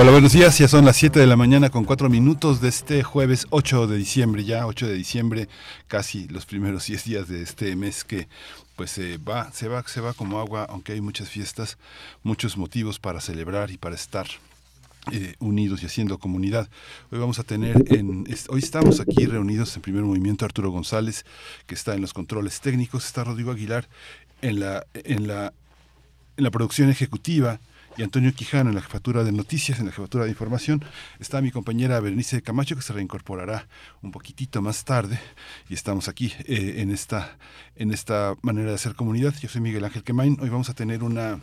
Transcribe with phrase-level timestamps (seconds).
[0.00, 0.56] Hola, buenos días.
[0.56, 3.96] Ya son las 7 de la mañana con 4 minutos de este jueves 8 de
[3.96, 5.48] diciembre, ya 8 de diciembre,
[5.88, 8.28] casi los primeros 10 días de este mes que
[8.76, 11.78] pues se va, se va, se va como agua, aunque hay muchas fiestas,
[12.22, 14.28] muchos motivos para celebrar y para estar
[15.10, 16.68] eh, unidos y haciendo comunidad.
[17.10, 21.24] Hoy vamos a tener, en, hoy estamos aquí reunidos en primer movimiento Arturo González,
[21.66, 23.88] que está en los controles técnicos, está Rodrigo Aguilar
[24.42, 25.52] en la, en la,
[26.36, 27.58] en la producción ejecutiva,
[27.98, 30.84] y Antonio Quijano en la jefatura de noticias, en la jefatura de información.
[31.18, 33.66] Está mi compañera Berenice Camacho que se reincorporará
[34.02, 35.18] un poquitito más tarde
[35.68, 37.36] y estamos aquí eh, en, esta,
[37.74, 39.34] en esta manera de hacer comunidad.
[39.40, 40.38] Yo soy Miguel Ángel Quemain.
[40.40, 41.40] Hoy vamos a tener una...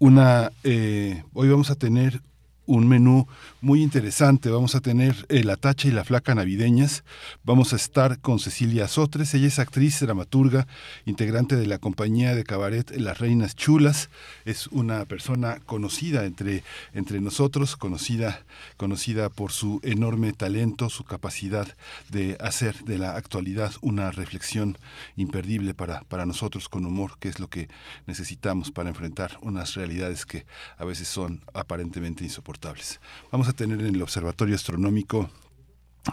[0.00, 2.20] una eh, hoy vamos a tener
[2.66, 3.28] un menú
[3.64, 4.50] muy interesante.
[4.50, 7.02] Vamos a tener eh, La Tacha y la Flaca Navideñas.
[7.44, 9.32] Vamos a estar con Cecilia Sotres.
[9.32, 10.66] Ella es actriz, dramaturga,
[11.06, 14.10] integrante de la compañía de cabaret Las Reinas Chulas.
[14.44, 16.62] Es una persona conocida entre,
[16.92, 18.44] entre nosotros, conocida,
[18.76, 21.66] conocida por su enorme talento, su capacidad
[22.10, 24.76] de hacer de la actualidad una reflexión
[25.16, 27.70] imperdible para, para nosotros con humor, que es lo que
[28.06, 30.44] necesitamos para enfrentar unas realidades que
[30.76, 33.00] a veces son aparentemente insoportables.
[33.32, 35.30] Vamos tener en el Observatorio Astronómico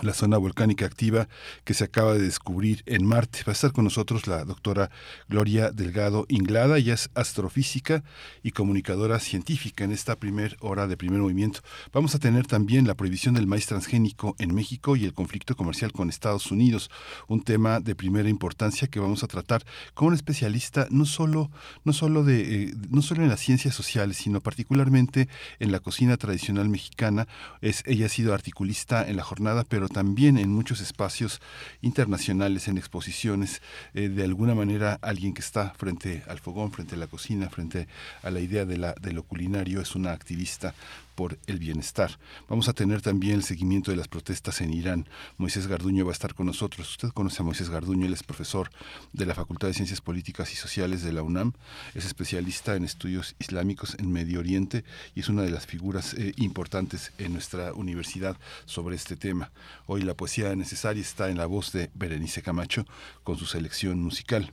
[0.02, 1.28] la zona volcánica activa
[1.64, 3.40] que se acaba de descubrir en Marte.
[3.46, 4.90] Va a estar con nosotros la doctora
[5.28, 8.04] Gloria Delgado Inglada, ella es astrofísica
[8.42, 11.62] y comunicadora científica en esta primer hora de primer movimiento.
[11.92, 15.92] Vamos a tener también la prohibición del maíz transgénico en México y el conflicto comercial
[15.92, 16.90] con Estados Unidos,
[17.28, 21.52] un tema de primera importancia que vamos a tratar con un especialista no solo,
[21.84, 25.28] no solo, de, eh, no solo en las ciencias sociales, sino particularmente
[25.60, 27.28] en la cocina tradicional mexicana.
[27.62, 31.42] Es, ella ha sido articulista en la jornada, pero pero también en muchos espacios
[31.82, 33.64] internacionales, en exposiciones,
[33.96, 37.88] eh, de alguna manera alguien que está frente al fogón, frente a la cocina, frente
[38.22, 40.76] a la idea de, lo culinario, es una activista
[41.16, 42.20] por el bienestar.
[42.48, 45.08] Vamos a tener también el seguimiento de las protestas en Irán.
[45.38, 46.90] Moisés Garduño va a estar con nosotros.
[46.90, 48.70] Usted conoce a Moisés Garduño, él es profesor
[49.14, 51.54] de la Facultad de Ciencias Políticas y Sociales de la UNAM,
[51.94, 54.84] es especialista en estudios islámicos en Medio Oriente
[55.16, 59.52] y es una de las figuras eh, importantes en nuestra universidad sobre este tema.
[59.86, 62.86] Hoy la poesía necesaria está en la voz de Berenice Camacho
[63.24, 64.52] con su selección musical.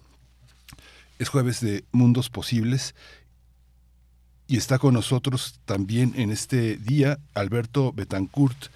[1.18, 2.94] Es jueves de Mundos Posibles
[4.48, 8.70] y está con nosotros también en este día Alberto Betancourt.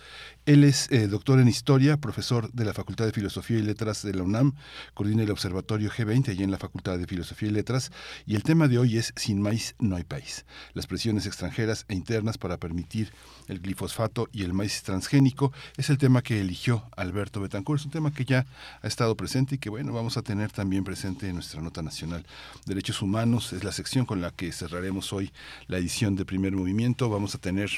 [0.45, 4.13] Él es eh, doctor en historia, profesor de la Facultad de Filosofía y Letras de
[4.13, 4.55] la UNAM,
[4.93, 7.93] coordina el Observatorio G20 allí en la Facultad de Filosofía y Letras,
[8.27, 10.45] y el tema de hoy es Sin maíz no hay país,
[10.75, 13.13] las presiones extranjeras e internas para permitir
[13.47, 17.93] el glifosfato y el maíz transgénico, es el tema que eligió Alberto Betancourt, es un
[17.93, 18.45] tema que ya
[18.83, 22.27] ha estado presente y que bueno, vamos a tener también presente en nuestra nota nacional.
[22.67, 25.31] Derechos humanos es la sección con la que cerraremos hoy
[25.69, 27.71] la edición de primer movimiento, vamos a tener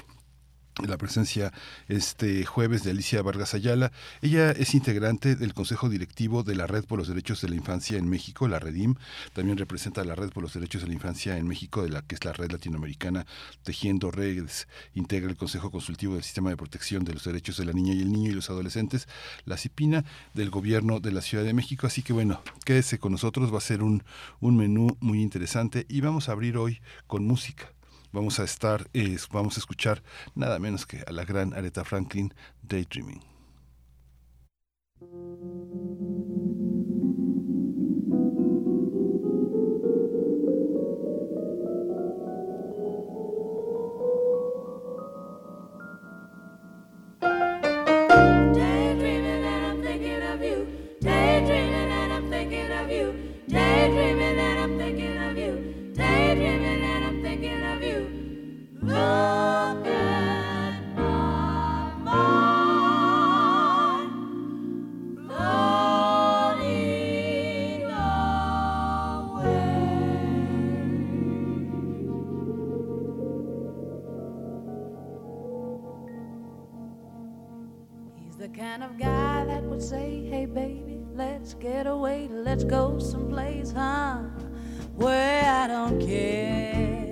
[0.82, 1.52] la presencia
[1.88, 3.92] este jueves de Alicia Vargas Ayala.
[4.22, 7.96] Ella es integrante del Consejo Directivo de la Red por los Derechos de la Infancia
[7.96, 8.96] en México, la Redim.
[9.34, 12.16] También representa la Red por los Derechos de la Infancia en México, de la que
[12.16, 13.24] es la Red Latinoamericana
[13.62, 14.66] Tejiendo Redes.
[14.94, 18.00] Integra el Consejo Consultivo del Sistema de Protección de los Derechos de la Niña y
[18.00, 19.06] el Niño y los Adolescentes,
[19.44, 21.86] la CIPINA, del Gobierno de la Ciudad de México.
[21.86, 24.02] Así que bueno, quédese con nosotros, va a ser un,
[24.40, 27.70] un menú muy interesante y vamos a abrir hoy con música
[28.14, 28.88] vamos a estar,
[29.32, 30.02] vamos a escuchar
[30.36, 32.32] nada menos que a la gran Aretha Franklin,
[32.62, 33.20] Daydreaming.
[81.64, 84.18] Get away, let's go someplace, huh?
[84.96, 87.08] Where I don't care.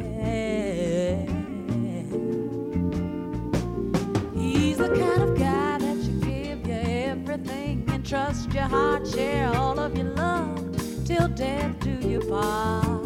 [4.37, 9.49] He's the kind of guy that you give you everything can trust your heart, share
[9.57, 10.77] all of your love
[11.07, 13.02] till death do you part.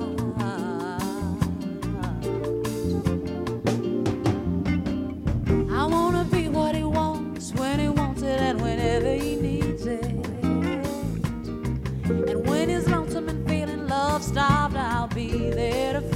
[14.27, 16.16] Starved, I'll be there to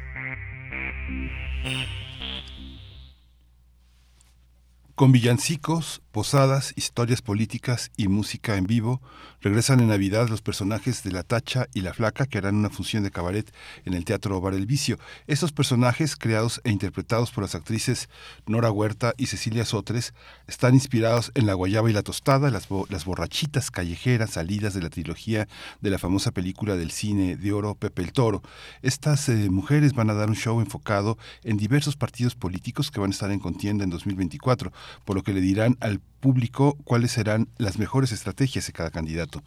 [5.01, 9.01] Con villancicos, posadas, historias políticas y música en vivo,
[9.41, 13.01] regresan en Navidad los personajes de La Tacha y La Flaca que harán una función
[13.01, 13.51] de cabaret
[13.85, 14.99] en el Teatro Bar El Vicio.
[15.25, 18.09] Estos personajes, creados e interpretados por las actrices
[18.45, 20.13] Nora Huerta y Cecilia Sotres,
[20.45, 24.83] están inspirados en La Guayaba y la Tostada, las, bo- las borrachitas callejeras salidas de
[24.83, 25.47] la trilogía
[25.79, 28.43] de la famosa película del cine de oro Pepe el Toro.
[28.83, 33.09] Estas eh, mujeres van a dar un show enfocado en diversos partidos políticos que van
[33.09, 34.71] a estar en contienda en 2024,
[35.05, 39.43] por lo que le dirán al público cuáles serán las mejores estrategias de cada candidato.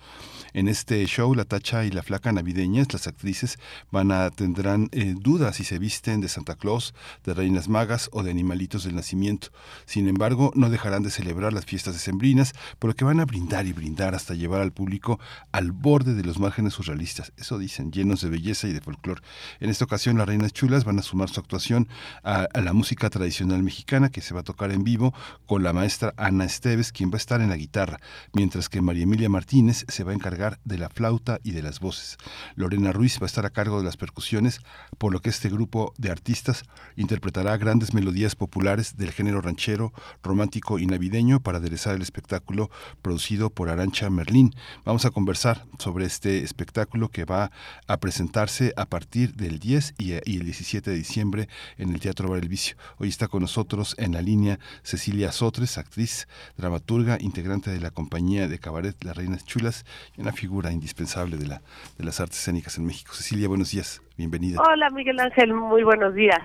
[0.53, 3.59] En este show, la tacha y la flaca navideñas, las actrices
[3.91, 8.23] van a tendrán eh, dudas si se visten de Santa Claus, de reinas magas o
[8.23, 9.49] de animalitos del nacimiento.
[9.87, 13.67] Sin embargo, no dejarán de celebrar las fiestas decembrinas, por lo que van a brindar
[13.67, 15.19] y brindar hasta llevar al público
[15.53, 17.33] al borde de los márgenes surrealistas.
[17.37, 19.23] Eso dicen, llenos de belleza y de folclore.
[19.61, 21.89] En esta ocasión, las reinas chulas van a sumar su actuación
[22.25, 25.15] a la música tradicional mexicana que se va a tocar en vivo
[25.47, 28.00] con la maestra Ana Esteves, quien va a estar en la guitarra,
[28.33, 31.81] mientras que María Emilia Martínez se va a encargar de la flauta y de las
[31.81, 32.17] voces.
[32.57, 34.61] Lorena Ruiz va a estar a cargo de las percusiones,
[34.99, 36.64] por lo que este grupo de artistas
[36.97, 42.71] interpretará grandes melodías populares del género ranchero, romántico y navideño para aderezar el espectáculo
[43.03, 44.55] producido por Arancha Merlín.
[44.85, 47.50] Vamos a conversar sobre este espectáculo que va
[47.87, 52.41] a presentarse a partir del 10 y, el 17 de diciembre en el Teatro Bar
[52.41, 52.76] El Vicio.
[52.99, 58.49] Hoy está con nosotros en la línea Cecilia Sotres, actriz dramaturga, integrante de la compañía
[58.49, 59.85] de cabaret Las Reinas Chulas
[60.16, 61.62] y una figura indispensable de, la,
[61.99, 63.12] de las artes escénicas en México.
[63.14, 64.61] Cecilia, buenos días, bienvenida.
[64.62, 66.40] Hola Miguel Ángel, muy buenos días.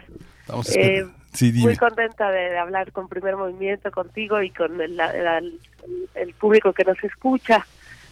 [0.47, 1.51] Vamos a Eh, sí.
[1.53, 5.59] Muy contenta de, hablar con Primer Movimiento, contigo y con el, el-
[6.15, 7.65] el público que nos escucha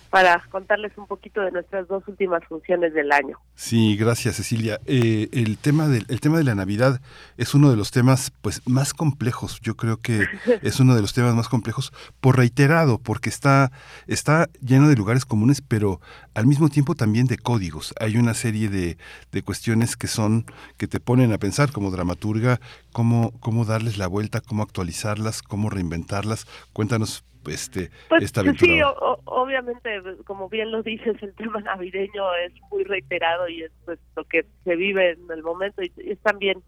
[0.10, 3.38] para contarles un poquito de nuestras dos últimas funciones del año.
[3.56, 4.80] Sí, gracias Cecilia.
[4.86, 7.02] Eh, el tema del el tema de la Navidad
[7.38, 9.60] es uno de los temas pues más complejos.
[9.62, 10.26] Yo creo que
[10.62, 13.72] es uno de los temas más complejos por reiterado, porque está
[14.08, 16.00] está lleno de lugares comunes, pero
[16.34, 17.94] al mismo tiempo también de códigos.
[18.00, 18.98] Hay una serie de,
[19.32, 20.46] de cuestiones que son
[20.78, 22.60] que te ponen a pensar como dramaturga
[22.92, 26.48] cómo cómo darles la vuelta, cómo actualizarlas, cómo reinventarlas.
[26.74, 28.74] Cuéntanos este Pues esta aventura.
[28.74, 33.72] sí, o- obviamente, como bien lo dices, el tema navideño es muy reiterado y es
[33.86, 36.64] pues lo que se vive en el momento y, y es también,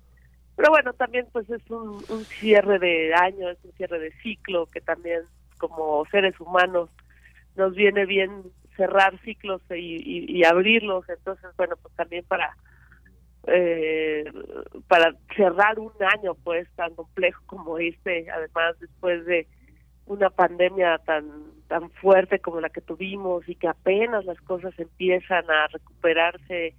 [0.55, 4.67] pero bueno, también pues es un, un cierre de año, es un cierre de ciclo
[4.67, 5.21] que también
[5.57, 6.89] como seres humanos
[7.55, 8.43] nos viene bien
[8.77, 12.55] cerrar ciclos y, y- y abrirlos, entonces bueno, pues también para
[13.47, 14.25] eh,
[14.87, 19.47] para cerrar un año pues tan complejo como este, además después de
[20.09, 21.25] una pandemia tan
[21.67, 26.73] tan fuerte como la que tuvimos y que apenas las cosas empiezan a recuperarse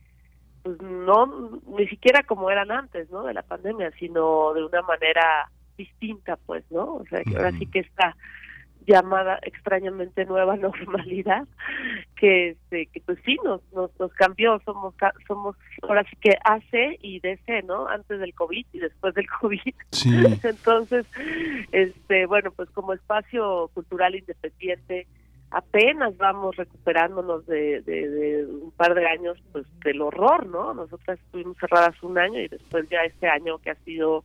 [0.65, 5.49] pues no ni siquiera como eran antes no de la pandemia sino de una manera
[5.79, 8.17] distinta pues no o sea que ahora sí que esta
[8.87, 11.47] llamada extrañamente nueva normalidad
[12.17, 14.95] que este que pues sí nos nos, nos cambió somos
[15.27, 19.75] somos ahora sí que AC y DC no antes del covid y después del covid
[19.91, 20.11] Sí.
[20.43, 21.07] entonces,
[21.73, 25.07] este, bueno, pues como espacio cultural independiente,
[25.51, 30.75] apenas vamos recuperándonos de, de, de un par de años, pues del horror, ¿no?
[30.75, 34.25] Nosotras estuvimos cerradas un año y después ya este año que ha sido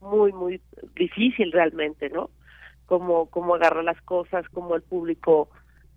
[0.00, 0.60] muy, muy
[0.94, 2.30] difícil realmente, ¿no?
[2.90, 5.48] Cómo, cómo agarrar las cosas, cómo el público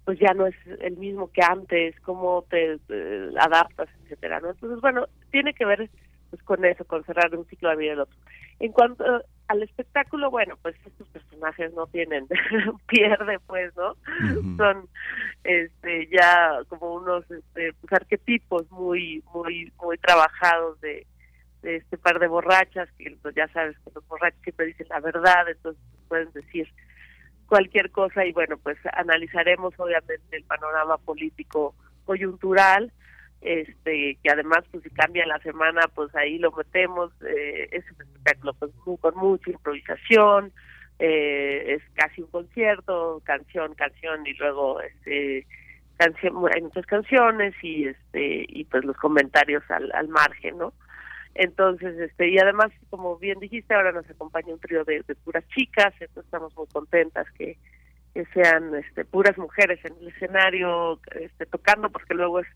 [0.06, 4.52] pues ya no es el mismo que antes, cómo te, eh, adaptas, etcétera, ¿no?
[4.52, 5.90] Entonces, bueno, tiene que ver
[6.30, 8.16] pues con eso, con cerrar un ciclo de vida del otro.
[8.60, 9.04] En cuanto
[9.48, 12.28] al espectáculo, bueno, pues estos personajes no tienen
[12.88, 13.96] pierde, pues, ¿no?
[14.58, 14.88] Son
[15.44, 21.08] este ya como unos este, pues, arquetipos muy muy muy trabajados de,
[21.64, 25.00] de este par de borrachas que pues, ya sabes que los borrachos siempre dicen la
[25.00, 26.68] verdad, entonces pueden decir
[27.54, 32.92] cualquier cosa y bueno, pues analizaremos obviamente el panorama político coyuntural
[33.42, 38.02] este que además pues si cambia la semana pues ahí lo metemos eh, es un
[38.02, 40.52] espectáculo pues con mucha improvisación
[40.98, 45.46] eh, es casi un concierto canción canción y luego este
[45.98, 50.74] canción hay muchas canciones y este y pues los comentarios al, al margen no
[51.36, 55.44] entonces este y además como bien dijiste ahora nos acompaña un trío de, de puras
[55.50, 57.58] chicas entonces estamos muy contentas que
[58.14, 62.48] que sean este puras mujeres en el escenario este tocando porque luego es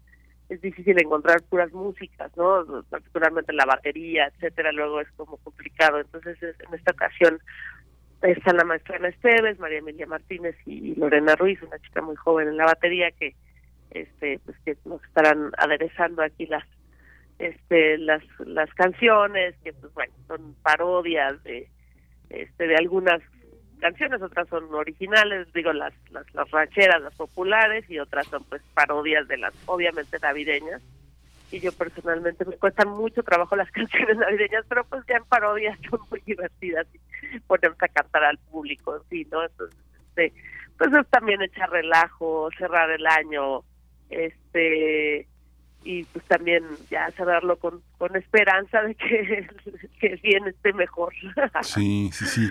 [0.50, 2.66] es difícil encontrar puras músicas, ¿no?
[2.90, 6.00] Particularmente la batería, etcétera, luego es como complicado.
[6.00, 7.42] Entonces, es- en esta ocasión
[8.22, 12.48] está la maestra Ana Esteves, María Emilia Martínez y Lorena Ruiz, una chica muy joven
[12.48, 13.36] en la batería que
[13.92, 16.64] este pues que nos estarán aderezando aquí las
[17.40, 21.70] este las las canciones que pues bueno, son parodias de
[22.30, 23.22] este de algunas
[23.80, 28.62] canciones, otras son originales, digo las, las las rancheras, las populares y otras son pues
[28.74, 30.82] parodias de las obviamente navideñas.
[31.50, 35.78] Y yo personalmente me cuestan mucho trabajo las canciones navideñas, pero pues ya en parodias
[35.90, 39.44] son muy divertidas y ponemos a cantar al público, en ¿no?
[39.44, 39.80] Entonces,
[40.10, 40.34] este,
[40.78, 43.64] pues es también echar relajo, cerrar el año,
[44.10, 45.28] este
[45.84, 49.48] y pues también ya cerrarlo con, con esperanza de que,
[50.00, 51.14] que bien esté mejor.
[51.64, 52.50] Sí, sí, sí.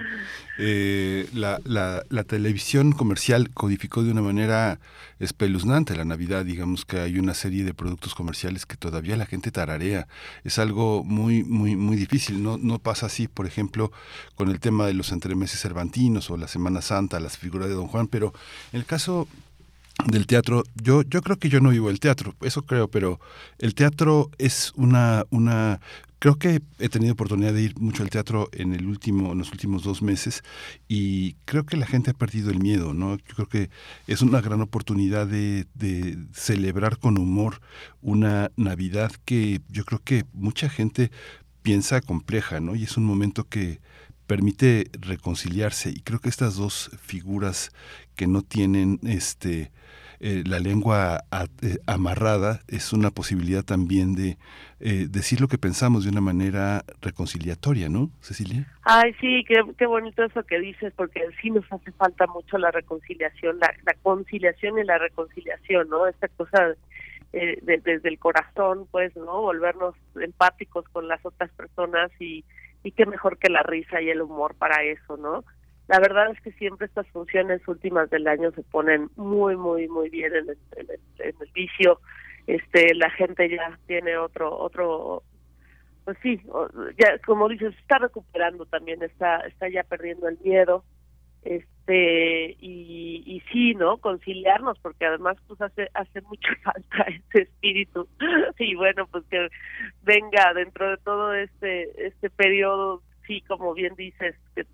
[0.59, 4.78] Eh, la, la, la televisión comercial codificó de una manera
[5.18, 6.45] espeluznante la Navidad.
[6.45, 10.09] Digamos que hay una serie de productos comerciales que todavía la gente tararea.
[10.45, 12.42] Es algo muy, muy, muy difícil.
[12.42, 13.92] No, no pasa así, por ejemplo,
[14.35, 17.88] con el tema de los entremeses cervantinos o la Semana Santa, las figuras de Don
[17.88, 18.06] Juan.
[18.09, 18.33] Pero
[18.73, 19.28] en el caso
[20.05, 23.19] del teatro, yo, yo creo que yo no vivo el teatro, eso creo, pero
[23.59, 25.81] el teatro es una, una
[26.19, 29.50] creo que he tenido oportunidad de ir mucho al teatro en el último, en los
[29.50, 30.43] últimos dos meses,
[30.87, 33.17] y creo que la gente ha perdido el miedo, ¿no?
[33.17, 33.71] Yo creo que
[34.07, 37.61] es una gran oportunidad de, de celebrar con humor
[38.00, 41.11] una Navidad que yo creo que mucha gente
[41.62, 42.76] piensa compleja, ¿no?
[42.76, 43.81] Y es un momento que
[44.26, 47.71] permite reconciliarse y creo que estas dos figuras
[48.17, 49.71] que no tienen este
[50.21, 51.25] eh, la lengua
[51.63, 54.39] eh, amarrada es una posibilidad también de
[54.81, 58.67] eh, decir lo que pensamos de una manera reconciliatoria, ¿no, Cecilia?
[58.83, 62.71] Ay, sí, qué, qué bonito eso que dices, porque sí nos hace falta mucho la
[62.71, 66.07] reconciliación, la, conciliación y la reconciliación, ¿no?
[66.07, 66.75] Esta cosa
[67.33, 69.41] eh, de- desde el corazón, pues, ¿no?
[69.43, 72.45] Volvernos empáticos con las otras personas y,
[72.85, 75.45] y qué mejor que la risa y el humor para eso, ¿no?
[75.88, 80.11] La verdad es que siempre estas funciones últimas del año se ponen muy, muy, muy
[80.11, 82.00] bien en el, en el, en el vicio.
[82.47, 85.23] Este, la gente ya tiene otro, otro,
[86.05, 86.40] pues sí,
[86.99, 90.85] ya como dices, está recuperando también, está, está ya perdiendo el miedo,
[91.43, 93.99] este, y, y sí, ¿no?
[93.99, 98.09] Conciliarnos, porque además pues hace, hace mucha falta ese espíritu,
[98.59, 99.49] y bueno, pues que
[100.02, 104.64] venga dentro de todo este, este periodo, sí, como bien dices, que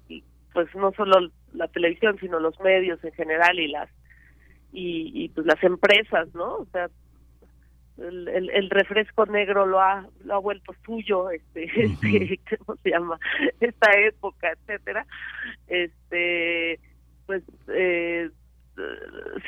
[0.53, 3.89] pues no solo la televisión, sino los medios en general y las,
[4.73, 6.57] y, y pues las empresas, ¿no?
[6.57, 6.89] O sea,
[7.99, 11.65] el, el, el refresco negro lo ha lo ha vuelto suyo este,
[12.03, 13.19] este cómo se llama
[13.61, 15.07] esta época etcétera.
[15.69, 16.81] Este
[17.27, 18.31] pues eh,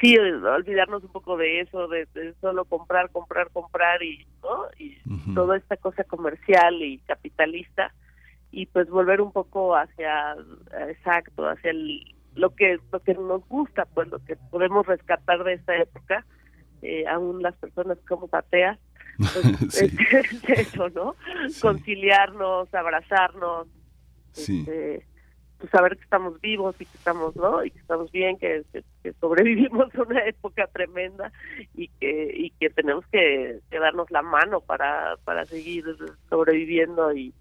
[0.01, 4.99] sí olvidarnos un poco de eso de, de solo comprar comprar comprar y no y
[5.35, 7.93] toda esta cosa comercial y capitalista
[8.57, 10.37] y pues volver un poco hacia
[10.89, 15.55] exacto hacia el, lo que lo que nos gusta pues lo que podemos rescatar de
[15.55, 16.25] esta época
[16.83, 18.79] eh, aún las personas como ateas
[19.19, 19.85] pues, Sí.
[19.87, 21.15] es, es eso no
[21.49, 21.61] Sí.
[21.61, 23.67] conciliarnos abrazarnos
[24.33, 24.61] Sí.
[24.61, 25.07] este,
[25.59, 28.85] pues saber que estamos vivos y que estamos no y que estamos bien que, que-
[29.03, 31.33] que sobrevivimos a una época tremenda
[31.75, 35.85] y que y que tenemos que, que darnos la mano para para seguir
[36.29, 37.33] sobreviviendo y,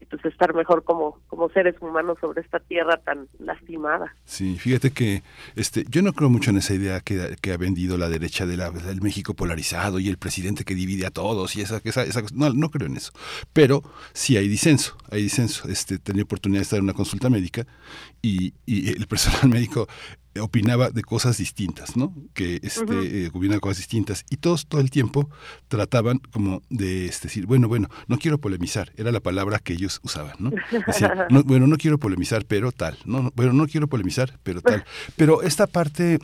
[0.00, 4.90] y pues estar mejor como como seres humanos sobre esta tierra tan lastimada Sí, fíjate
[4.90, 5.22] que
[5.54, 9.00] este, yo no creo mucho en esa idea que, que ha vendido la derecha del
[9.00, 12.22] México polarizado y el presidente que divide a todos y esa, esa, esa.
[12.34, 13.12] No, no creo en eso.
[13.52, 15.68] Pero sí hay disenso, hay disenso.
[15.68, 17.66] Este, tenía oportunidad de estar en una consulta médica
[18.20, 19.86] y, y el personal médico
[20.40, 22.14] opinaba de cosas distintas, ¿no?
[22.34, 25.28] Que este, eh, opinaba cosas distintas y todos todo el tiempo
[25.68, 30.00] trataban como de este, decir, bueno, bueno, no quiero polemizar, era la palabra que ellos
[30.02, 30.50] usaban, ¿no?
[30.86, 34.60] Decían, no, bueno, no quiero polemizar, pero tal, no, no, bueno, no quiero polemizar, pero
[34.60, 34.84] tal.
[35.16, 36.18] Pero esta parte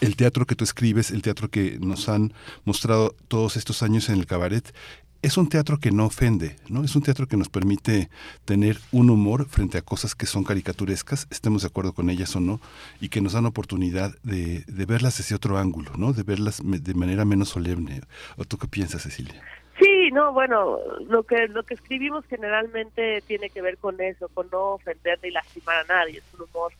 [0.00, 2.32] el teatro que tú escribes, el teatro que nos han
[2.64, 4.74] mostrado todos estos años en el cabaret,
[5.22, 6.84] es un teatro que no ofende, ¿no?
[6.84, 8.10] Es un teatro que nos permite
[8.44, 12.40] tener un humor frente a cosas que son caricaturescas, estemos de acuerdo con ellas o
[12.40, 12.60] no,
[13.00, 16.12] y que nos dan oportunidad de, de verlas desde otro ángulo, ¿no?
[16.12, 18.00] De verlas de manera menos solemne.
[18.36, 19.40] ¿O tú qué piensas, Cecilia?
[19.78, 24.48] Sí, no, bueno, lo que lo que escribimos generalmente tiene que ver con eso, con
[24.50, 26.18] no ofender ni lastimar a nadie.
[26.18, 26.72] Es un humor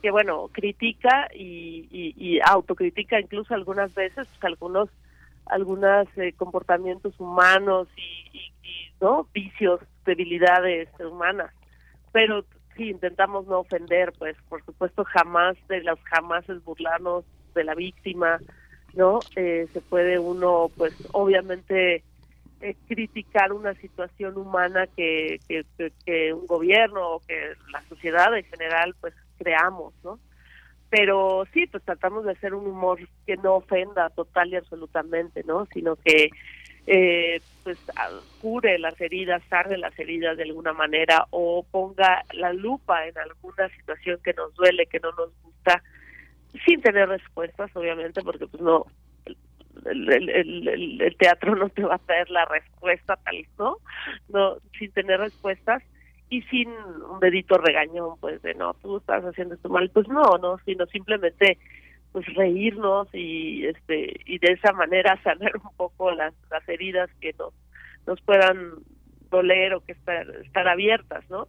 [0.00, 4.88] que, bueno, critica y, y, y autocritica incluso algunas veces, pues, algunos
[5.50, 6.06] algunos
[6.36, 11.52] comportamientos humanos y, y, y, no vicios, debilidades humanas.
[12.12, 12.44] Pero
[12.76, 17.74] sí intentamos no ofender, pues, por supuesto, jamás de los jamás es burlarnos de la
[17.74, 18.38] víctima,
[18.94, 19.20] ¿no?
[19.36, 22.02] Eh, se puede uno, pues, obviamente
[22.60, 28.36] eh, criticar una situación humana que, que, que, que un gobierno o que la sociedad
[28.36, 30.18] en general pues creamos, ¿no?
[30.90, 35.66] Pero sí, pues tratamos de hacer un humor que no ofenda total y absolutamente, ¿no?
[35.72, 36.30] Sino que
[36.86, 42.52] eh, pues a- cure las heridas, sarre las heridas de alguna manera o ponga la
[42.54, 45.82] lupa en alguna situación que nos duele, que no nos gusta,
[46.66, 48.86] sin tener respuestas, obviamente, porque pues no,
[49.84, 53.76] el teatro no te va a traer la respuesta tal, ¿no?
[54.28, 55.82] No, sin tener respuestas
[56.30, 60.38] y sin un dedito regañón, pues de no, tú estás haciendo esto mal, pues no,
[60.40, 61.58] no, sino simplemente
[62.12, 67.34] pues reírnos y este y de esa manera sanar un poco las, las heridas que
[67.38, 67.52] nos
[68.06, 68.74] nos puedan
[69.30, 71.48] doler o que estar estar abiertas, ¿no?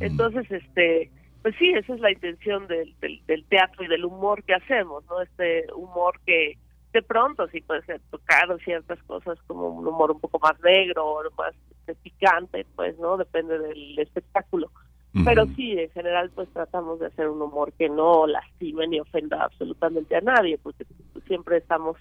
[0.00, 1.10] Entonces, este,
[1.42, 5.04] pues sí, esa es la intención del, del, del teatro y del humor que hacemos,
[5.06, 5.20] ¿no?
[5.20, 6.56] Este humor que
[6.92, 11.04] de pronto sí puede ser tocado ciertas cosas como un humor un poco más negro
[11.06, 13.16] o más este, picante, pues, ¿no?
[13.16, 14.70] Depende del espectáculo.
[15.24, 19.42] Pero sí, en general, pues tratamos de hacer un humor que no lastime ni ofenda
[19.42, 20.84] absolutamente a nadie, porque
[21.26, 21.96] siempre estamos,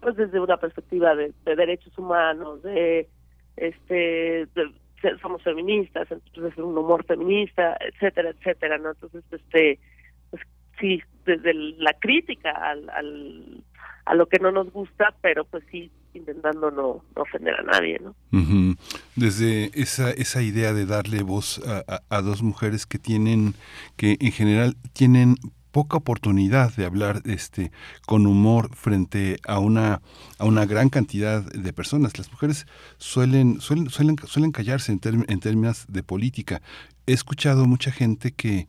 [0.00, 3.08] pues, desde una perspectiva de, de derechos humanos, de,
[3.56, 4.72] este, de-
[5.20, 8.90] somos feministas, entonces es un humor feminista, etcétera, etcétera, ¿no?
[8.90, 9.78] Entonces, este,
[10.30, 10.42] pues
[10.78, 13.64] sí, desde la crítica al, al,
[14.10, 18.14] a lo que no nos gusta, pero pues sí, intentando no, ofender a nadie, ¿no?
[19.16, 23.54] Desde esa, esa idea de darle voz a, a- dos mujeres que tienen,
[23.96, 25.36] que en general tienen
[25.70, 27.70] poca oportunidad de hablar este
[28.04, 30.00] con humor frente a una
[30.38, 32.18] a una gran cantidad de personas.
[32.18, 32.66] Las mujeres
[32.98, 34.98] suelen suelen suelen, suelen callarse en
[35.40, 36.60] términos de política.
[37.06, 38.66] He escuchado mucha gente que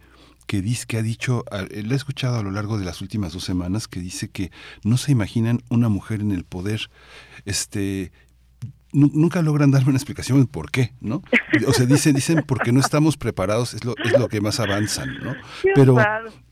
[0.51, 3.31] que dice que ha dicho, a- le he escuchado a lo largo de las últimas
[3.31, 4.51] dos semanas que dice que
[4.83, 6.89] no se imaginan una mujer en el poder,
[7.45, 8.11] este
[8.91, 11.21] nu- nunca logran darme una explicación de por qué, ¿no?
[11.67, 15.19] O sea, dicen, dicen porque no estamos preparados, es lo, es lo que más avanzan,
[15.23, 15.35] ¿no?
[15.75, 15.95] Pero,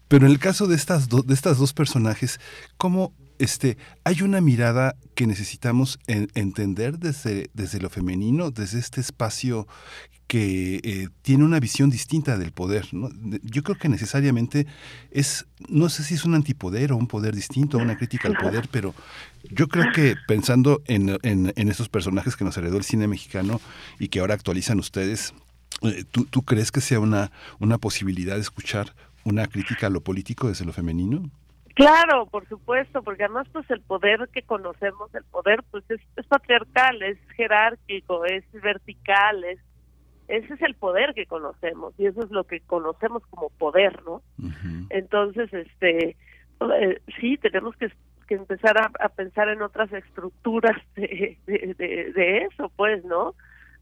[0.07, 2.39] pero en el caso de estas, do- de estas dos personajes,
[2.77, 9.01] ¿cómo este, hay una mirada que necesitamos en- entender desde, desde lo femenino, desde este
[9.01, 9.67] espacio
[10.29, 12.85] que eh, tiene una visión distinta del poder.
[13.41, 14.67] Yo creo que necesariamente
[15.09, 18.67] es, no sé si es un antipoder o un poder distinto, una crítica al poder,
[18.71, 18.93] pero
[19.49, 23.59] yo creo que pensando en, en, en estos personajes que nos heredó el cine mexicano
[23.97, 25.33] y que ahora actualizan ustedes,
[25.81, 30.01] eh, ¿tú, tú crees que sea una, una posibilidad de escuchar una crítica a lo
[30.01, 31.27] político desde lo femenino?
[31.73, 36.27] Claro, por supuesto, porque además pues el poder que conocemos, el poder pues es, es
[36.27, 39.59] patriarcal, es jerárquico, es vertical, es
[40.29, 44.21] ese es el poder que conocemos y eso es lo que conocemos como poder, ¿no?
[44.89, 46.15] Entonces, este,
[46.61, 47.91] eh, sí, tenemos que,
[48.27, 53.35] que empezar a, a pensar en otras estructuras de, de, de- de eso, pues, ¿no?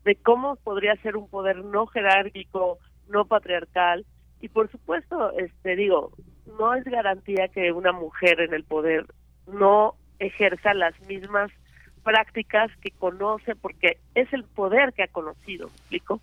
[0.06, 2.80] De cómo podría ser un poder no jerárquico,
[3.10, 4.06] no patriarcal.
[4.42, 6.12] Y por supuesto, este, digo,
[6.58, 9.06] no es garantía que una mujer en el poder
[9.48, 11.52] no ejerza las mismas
[12.04, 16.22] prácticas que conoce, porque es el poder que ha conocido, ¿me explico?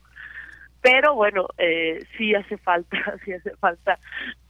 [0.85, 3.99] Pero bueno eh, sí hace falta sí hace falta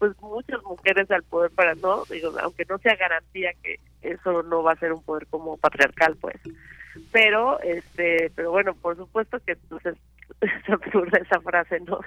[0.01, 4.65] pues muchas mujeres al poder para no digo aunque no sea garantía que eso no
[4.65, 6.37] va a ser un poder como patriarcal pues.
[7.13, 9.95] Pero este pero bueno por supuesto que entonces
[10.41, 11.99] es absurda esa frase no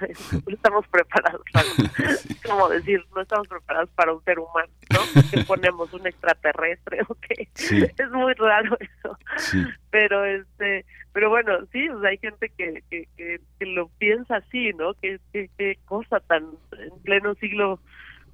[0.46, 1.66] no estamos preparados para
[2.46, 5.00] como decir no estamos preparados para un ser humano no
[5.30, 7.82] que ponemos un extraterrestre o qué Sí.
[7.82, 9.18] es muy raro eso.
[9.36, 9.64] Sí.
[9.90, 14.36] pero este pero bueno sí o sea, hay gente que, que, que, que lo piensa
[14.36, 16.44] así no que, que, que cosa tan
[16.78, 17.80] en pleno siglo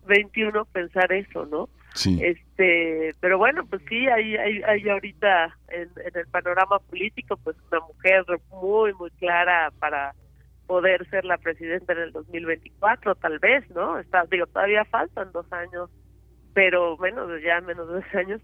[0.06, 2.20] XXI pensar eso no Sí.
[2.22, 7.80] este pero bueno pues sí hay hay, hay ahorita en, el panorama político pues una
[7.86, 10.12] mujer muy muy clara para
[10.66, 15.46] poder ser la presidenta en el 2024 tal vez no está digo todavía faltan dos
[15.52, 15.88] años
[16.52, 18.40] pero menos ya menos de dos años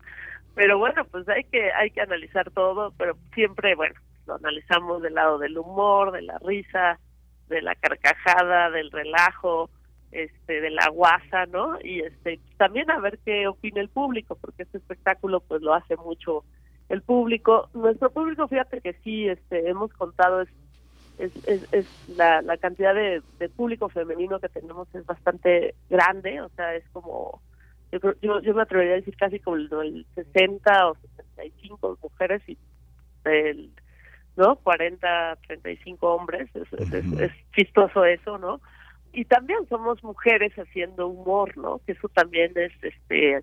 [0.54, 3.96] pero bueno pues hay que hay que analizar todo pero siempre bueno
[4.28, 7.00] lo analizamos del lado del humor de la risa
[7.48, 9.70] de la carcajada del relajo
[10.12, 14.64] este de la guasa no y este también a ver qué opina el público porque
[14.64, 16.44] este espectáculo pues lo hace mucho
[16.88, 17.68] el público.
[17.73, 20.49] Nuestro público fíjate que sí este hemos contado es
[21.18, 26.40] es, es, es la, la cantidad de, de público femenino que tenemos es bastante grande
[26.40, 27.42] o sea es como
[27.92, 32.42] yo, yo, yo me atrevería a decir casi como el, el 60 o 65 mujeres
[32.49, 32.57] y
[33.25, 33.70] el
[34.37, 38.61] no 40 35 hombres es, es, es chistoso eso no
[39.12, 43.40] y también somos mujeres haciendo humor no que eso también es este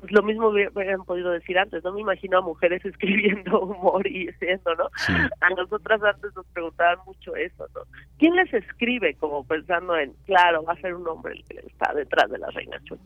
[0.00, 4.06] pues lo mismo hubiera- hubieran podido decir antes no me imagino a mujeres escribiendo humor
[4.06, 5.12] y diciendo no Sí.
[5.40, 7.80] a nosotras antes nos preguntaban mucho eso, ¿no?
[8.18, 9.14] ¿Quién les escribe?
[9.14, 12.48] Como pensando en, claro, va a ser un hombre el que está detrás de la
[12.50, 13.00] reina chula,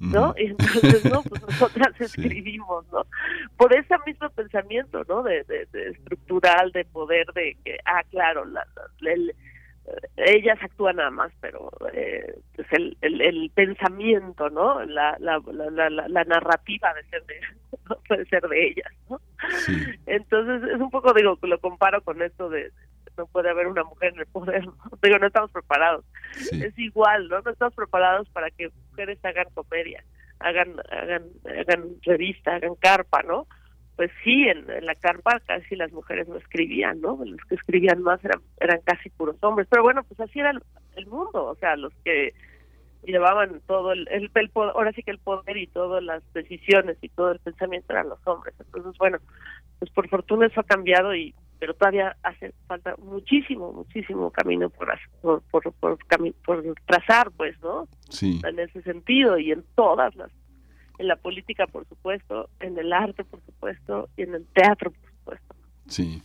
[0.00, 0.34] ¿no?
[0.36, 3.06] Y entonces, no, pues nosotras escribimos, ¿no?
[3.56, 5.22] Por ese mismo pensamiento, ¿no?
[5.22, 8.66] De, de, de estructural, de poder, de que, ah, claro, la,
[9.00, 9.34] la- el-
[10.16, 14.82] ellas actúan nada más, pero eh, pues el, el, el pensamiento, ¿no?
[14.84, 17.40] La, la, la, la, la- narrativa de ser de,
[18.08, 19.20] puede ser de ellas, ¿no?
[19.64, 19.72] Sí.
[20.06, 22.72] Entonces es un poco, digo, que lo comparo con esto de
[23.16, 24.74] no puede haber una mujer en el poder, ¿no?
[25.02, 26.04] digo, no estamos preparados.
[26.32, 26.62] Sí.
[26.64, 27.40] Es igual, ¿no?
[27.40, 30.04] No estamos preparados para que mujeres hagan comedia,
[30.40, 33.46] hagan hagan hagan revista, hagan carpa, ¿no?
[33.96, 37.18] Pues sí, en, en la carpa casi las mujeres no escribían, ¿no?
[37.24, 40.62] Los que escribían más eran eran casi puros hombres, pero bueno, pues así era el,
[40.96, 42.34] el mundo, o sea, los que
[43.04, 46.98] llevaban todo el, el, el poder, ahora sí que el poder y todas las decisiones
[47.00, 48.54] y todo el pensamiento eran los hombres.
[48.58, 49.18] Entonces, bueno,
[49.78, 54.88] pues por fortuna eso ha cambiado y pero todavía hace falta muchísimo muchísimo camino por
[55.22, 58.40] por por por, cami- por trazar pues no Sí.
[58.46, 60.30] en ese sentido y en todas las
[60.98, 65.10] en la política por supuesto en el arte por supuesto y en el teatro por
[65.10, 65.55] supuesto
[65.88, 66.22] Sí.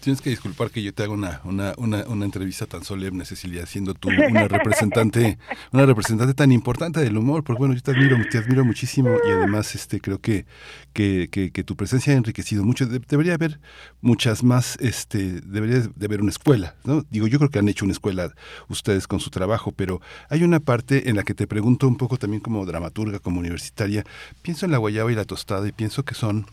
[0.00, 3.66] Tienes que disculpar que yo te haga una, una, una, una entrevista tan solemne, Cecilia,
[3.66, 5.38] siendo tú una representante,
[5.72, 9.30] una representante tan importante del humor, porque bueno, yo te admiro, te admiro muchísimo y
[9.30, 10.44] además este creo que,
[10.92, 12.86] que, que, que tu presencia ha enriquecido mucho.
[12.86, 13.60] De- debería haber
[14.00, 17.06] muchas más, este, debería de haber una escuela, ¿no?
[17.08, 18.32] Digo, yo creo que han hecho una escuela
[18.68, 22.16] ustedes con su trabajo, pero hay una parte en la que te pregunto un poco
[22.16, 24.02] también como dramaturga, como universitaria,
[24.42, 26.46] pienso en la guayaba y la tostada y pienso que son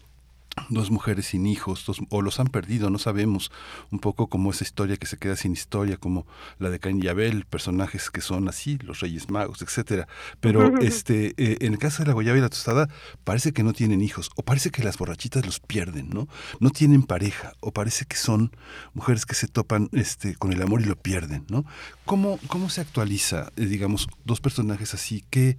[0.69, 3.51] dos mujeres sin hijos, dos- o los han perdido, no sabemos,
[3.91, 6.25] un poco como esa historia que se queda sin historia, como
[6.57, 10.07] la de Caín y Abel, personajes que son así, los Reyes Magos, etcétera.
[10.39, 12.89] Pero este, eh, en el caso de la guayaba y la tostada,
[13.23, 16.27] parece que no tienen hijos, o parece que las borrachitas los pierden, ¿no?
[16.59, 18.51] No tienen pareja, o parece que son
[18.93, 21.65] mujeres que se topan este, con el amor y lo pierden, ¿no?
[22.05, 25.23] ¿Cómo, cómo se actualiza, eh, digamos, dos personajes así?
[25.29, 25.57] ¿Qué,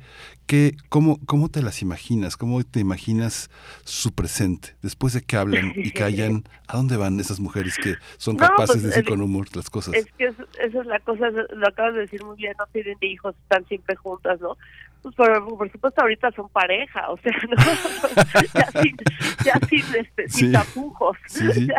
[0.51, 2.37] qué, cómo, ¿Cómo te las imaginas?
[2.37, 3.51] ¿Cómo te imaginas
[3.85, 4.75] su presente?
[4.83, 8.67] Después de que hablan y callan, ¿a dónde van esas mujeres que son No, capaces
[8.75, 9.95] pues, de decir con humor las cosas?
[9.95, 12.99] Es que es- esa es la cosa, lo acabas de decir muy bien, no tienen
[13.01, 14.57] hijos, están siempre juntas, ¿no?
[15.03, 17.57] Pues por, por supuesto ahorita son pareja, o sea, ¿no?
[18.55, 18.97] ya sin,
[19.45, 20.53] ya sin, este, sin Sí.
[20.53, 21.67] tapujos, Sí, sí.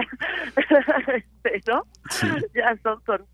[0.64, 1.84] Ya, este, ¿no?
[2.54, 3.26] Ya son, son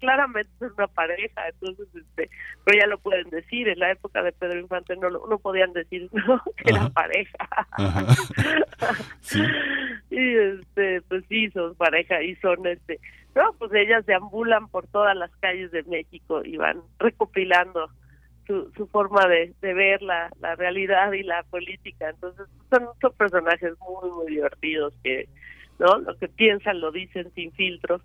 [0.00, 2.30] claramente son una pareja, entonces, este,
[2.64, 5.72] pero ya lo pueden decir, en la época de Pedro Infante no, lo- no podían
[5.72, 6.42] decir, ¿no?
[6.56, 6.80] Que Ajá.
[6.80, 7.48] eran pareja.
[10.10, 13.00] Y este pues sí son pareja y son este
[13.34, 17.88] no pues ellas deambulan por todas las calles de México y van recopilando
[18.46, 22.10] su, su forma de, ver la, realidad y la política.
[22.10, 25.28] Entonces son, son personajes muy muy divertidos que
[25.78, 28.02] no lo que piensan lo dicen sin filtros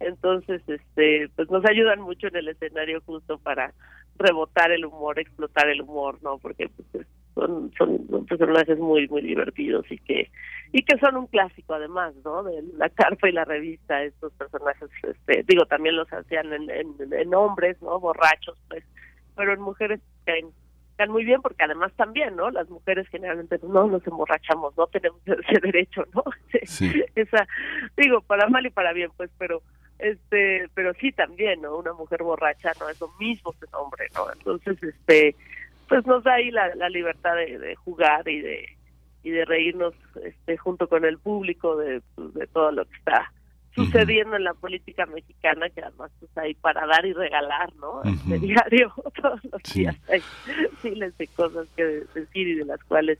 [0.00, 3.72] entonces este pues nos ayudan mucho en el escenario justo para
[4.18, 9.08] rebotar el humor explotar el humor no porque pues es- son, son son personajes muy
[9.08, 10.30] muy divertidos y que
[10.72, 14.90] y que son un clásico además no de la carpa y la revista estos personajes
[15.02, 18.84] este digo también los hacían en, en hombres no borrachos pues
[19.36, 20.48] pero en mujeres caen
[20.96, 24.86] caen muy bien porque además también no las mujeres generalmente pues, no nos emborrachamos no
[24.88, 26.22] tenemos ese derecho no
[26.64, 27.02] Sí.
[27.14, 27.46] esa
[27.96, 29.62] digo para mal y para bien pues pero
[29.98, 34.08] este pero sí también no una mujer borracha no es lo mismo que un hombre
[34.14, 35.34] no entonces este
[35.88, 38.68] pues nos da ahí la, la libertad de, de jugar y de
[39.24, 43.32] y de reírnos este junto con el público de, de todo lo que está
[43.74, 48.36] sucediendo en la política mexicana que además pues hay para dar y regalar no este
[48.36, 48.46] Ujú.
[48.46, 49.80] diario todos los Sí.
[49.80, 50.22] días hay
[50.82, 53.18] miles de cosas que de- decir y de las cuales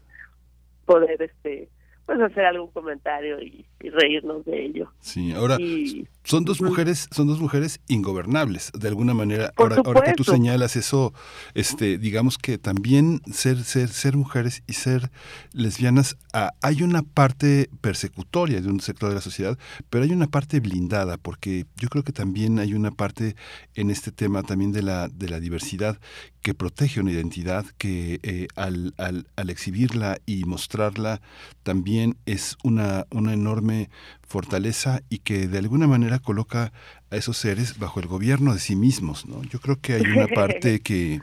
[0.85, 1.69] poder este
[2.13, 4.93] pues hacer algún comentario y, y reírnos de ello.
[5.01, 9.51] Sí, ahora y son dos mujeres, son dos mujeres ingobernables, de alguna manera.
[9.57, 11.13] Por Ahora, ahora que tú señalas eso,
[11.55, 15.11] este, digamos que también ser, ser, ser mujeres y ser
[15.53, 19.59] lesbianas, ah, hay una parte persecutoria de un sector de la sociedad,
[19.91, 23.35] pero hay una parte blindada, porque yo creo que también hay una parte
[23.75, 25.99] en este tema también de la, de la diversidad
[26.43, 31.21] que protege una identidad, que eh, al, al, al exhibirla y mostrarla
[31.63, 33.91] también es una, una enorme
[34.27, 36.73] fortaleza y que de alguna manera coloca
[37.11, 39.43] a esos seres bajo el gobierno de sí mismos, ¿no?
[39.45, 41.21] Yo creo que hay una parte que,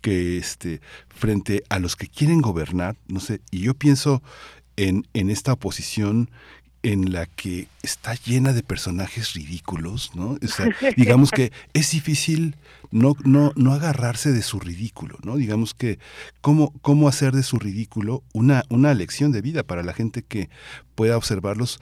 [0.00, 4.22] que este, frente a los que quieren gobernar, no sé, y yo pienso
[4.76, 6.30] en, en esta oposición
[6.84, 10.38] en la que está llena de personajes ridículos, ¿no?
[10.40, 12.56] O sea, digamos que es difícil
[12.90, 15.36] no, no, no agarrarse de su ridículo, ¿no?
[15.36, 15.98] Digamos que
[16.42, 20.50] cómo, cómo hacer de su ridículo una, una lección de vida para la gente que
[20.94, 21.80] pueda observarlos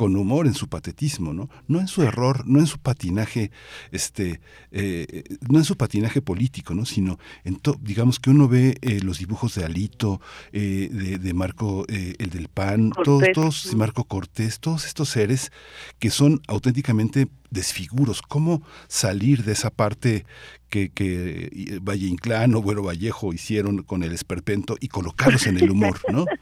[0.00, 1.50] con humor en su patetismo, ¿no?
[1.68, 3.50] No en su error, no en su patinaje,
[3.92, 6.86] este, eh, no en su patinaje político, ¿no?
[6.86, 10.18] Sino en to- digamos que uno ve eh, los dibujos de Alito,
[10.52, 13.74] eh, de, de Marco, eh, el del PAN, todos, Cortés, todos.
[13.74, 15.52] Marco Cortés, todos estos seres
[15.98, 18.22] que son auténticamente desfiguros.
[18.22, 20.24] ¿Cómo salir de esa parte
[20.70, 25.58] que, que eh, Valle Inclán o Güero Vallejo hicieron con el esperpento y colocarlos en
[25.58, 26.24] el humor, ¿no?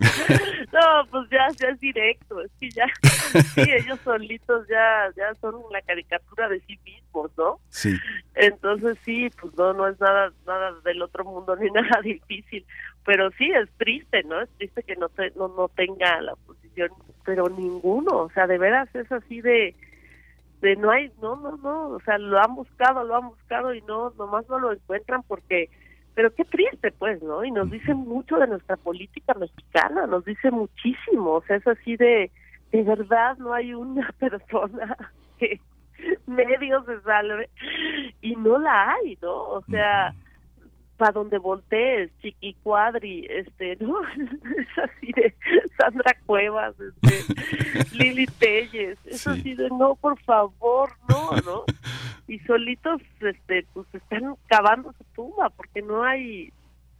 [0.72, 2.86] no pues ya ya es directo es que ya
[3.54, 7.96] sí ellos solitos ya ya son la caricatura de sí mismos no Sí.
[8.34, 12.64] entonces sí pues no no es nada nada del otro mundo ni nada difícil
[13.04, 16.90] pero sí es triste no es triste que no te, no no tenga la posición
[17.24, 19.74] pero ninguno o sea de veras es así de
[20.60, 23.80] de no hay no no no o sea lo han buscado lo han buscado y
[23.82, 25.68] no nomás no lo encuentran porque
[26.14, 30.50] pero qué triste pues no y nos dice mucho de nuestra política mexicana nos dice
[30.50, 32.30] muchísimo o sea es así de
[32.72, 34.96] de verdad no hay una persona
[35.38, 35.60] que
[36.26, 37.48] medio se salve
[38.20, 40.14] y no la hay no o sea
[40.96, 44.00] para donde voltees, Chiqui Cuadri, este, ¿no?
[44.02, 45.34] Es así de
[45.78, 47.34] Sandra Cuevas, este,
[47.96, 49.30] Lili Telles, es Sí.
[49.30, 51.64] así de no, por favor, no, ¿no?
[52.26, 56.50] Y solitos, este, pues están cavando su tumba porque no hay,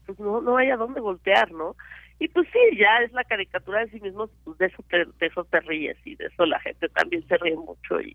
[0.05, 1.77] pues no, no hay a dónde voltear, ¿no?
[2.19, 5.27] Y pues sí, ya es la caricatura de sí mismos, pues de eso te, de
[5.27, 8.15] eso te ríes y de eso la gente también se ríe mucho y,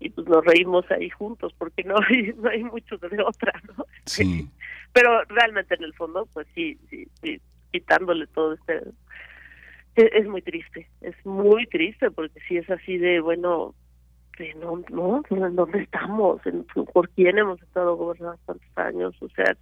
[0.00, 3.84] y pues nos reímos ahí juntos porque no hay, no hay mucho de otra, ¿no?
[4.06, 4.48] Sí.
[4.92, 7.40] pero realmente en el fondo pues sí, sí, sí
[7.72, 8.78] quitándole todo este
[9.94, 13.74] es, es muy triste es muy triste porque si es así de bueno
[14.38, 19.28] de no no ¿en dónde estamos ¿En- por quién hemos estado gobernados tantos años o
[19.28, 19.56] sea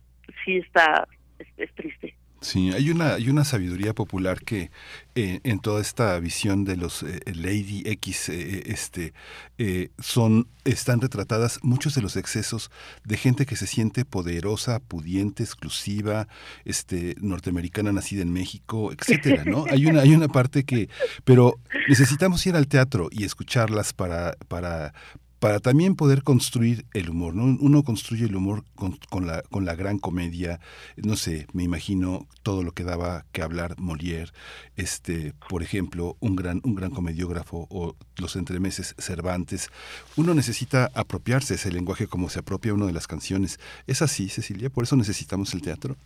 [0.44, 1.06] sí está
[1.38, 4.70] es, es triste Sí, hay una, hay una sabiduría popular que
[5.16, 9.12] eh, en toda esta visión de los eh, Lady X eh, este,
[9.58, 12.70] eh, son, están retratadas muchos de los excesos
[13.02, 16.28] de gente que se siente poderosa, pudiente, exclusiva,
[16.64, 19.64] este, norteamericana nacida en México, etcétera, ¿no?
[19.68, 20.88] Hay una, hay una parte que,
[21.24, 24.94] pero necesitamos ir al teatro y escucharlas para, para,
[25.40, 27.56] para también poder construir el humor, ¿no?
[27.60, 30.60] Uno construye el humor con, con la, con la gran comedia,
[30.96, 34.32] no sé, me imagino todo lo que daba que hablar Molière,
[34.76, 39.70] este, por ejemplo, un gran, un gran comediógrafo o los entremeses Cervantes.
[40.16, 43.58] Uno necesita apropiarse ese lenguaje como se apropia uno de las canciones.
[43.86, 44.70] ¿Es así, Cecilia?
[44.70, 45.96] ¿Por eso necesitamos el teatro?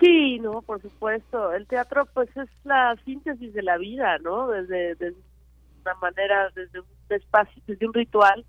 [0.00, 1.52] Sí, no, por supuesto.
[1.52, 4.48] El teatro, pues, es la síntesis de la vida, ¿no?
[4.48, 5.14] Desde,
[5.82, 8.44] una manera, desde un espacio, desde un ritual,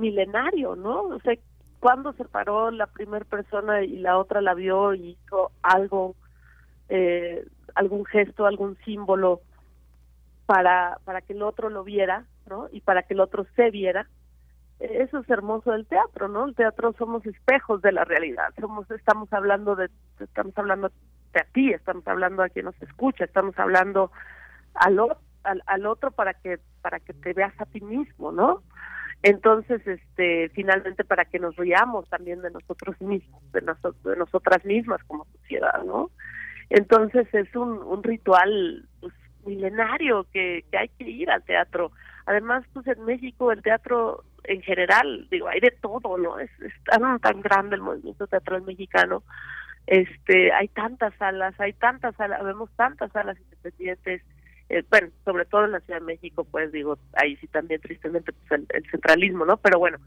[0.00, 1.02] milenario, ¿no?
[1.02, 1.34] O sea,
[1.78, 6.16] cuando se paró la primera persona y la otra la vio y hizo algo,
[6.88, 9.40] eh, algún gesto, algún símbolo
[10.46, 12.68] para, para que el otro lo viera, ¿no?
[12.72, 14.08] Y para que el otro se viera
[14.80, 16.46] eso es hermoso del teatro, ¿no?
[16.46, 20.90] El teatro somos espejos de la realidad, somos estamos hablando de estamos hablando
[21.34, 24.10] de a ti, estamos hablando a quien nos escucha, estamos hablando
[24.74, 24.98] al,
[25.44, 28.62] al, al otro para que para que te veas a ti mismo, ¿no?
[29.22, 34.64] Entonces, este, finalmente para que nos riamos también de nosotros mismos, de, noso- de nosotras
[34.64, 36.10] mismas como sociedad, ¿no?
[36.70, 39.12] Entonces es un, un ritual pues,
[39.44, 41.92] milenario que, que hay que ir al teatro.
[42.26, 46.38] Además, pues en México el teatro en general, digo, hay de todo, ¿no?
[46.38, 49.22] Es, es tan, tan grande el movimiento teatral mexicano.
[49.86, 54.22] Este, hay tantas salas, hay tantas salas, vemos tantas salas independientes.
[54.70, 58.32] Eh, bueno, sobre todo en la Ciudad de México, pues digo, ahí sí también tristemente
[58.32, 59.56] pues, el, el centralismo, ¿no?
[59.56, 59.98] Pero bueno,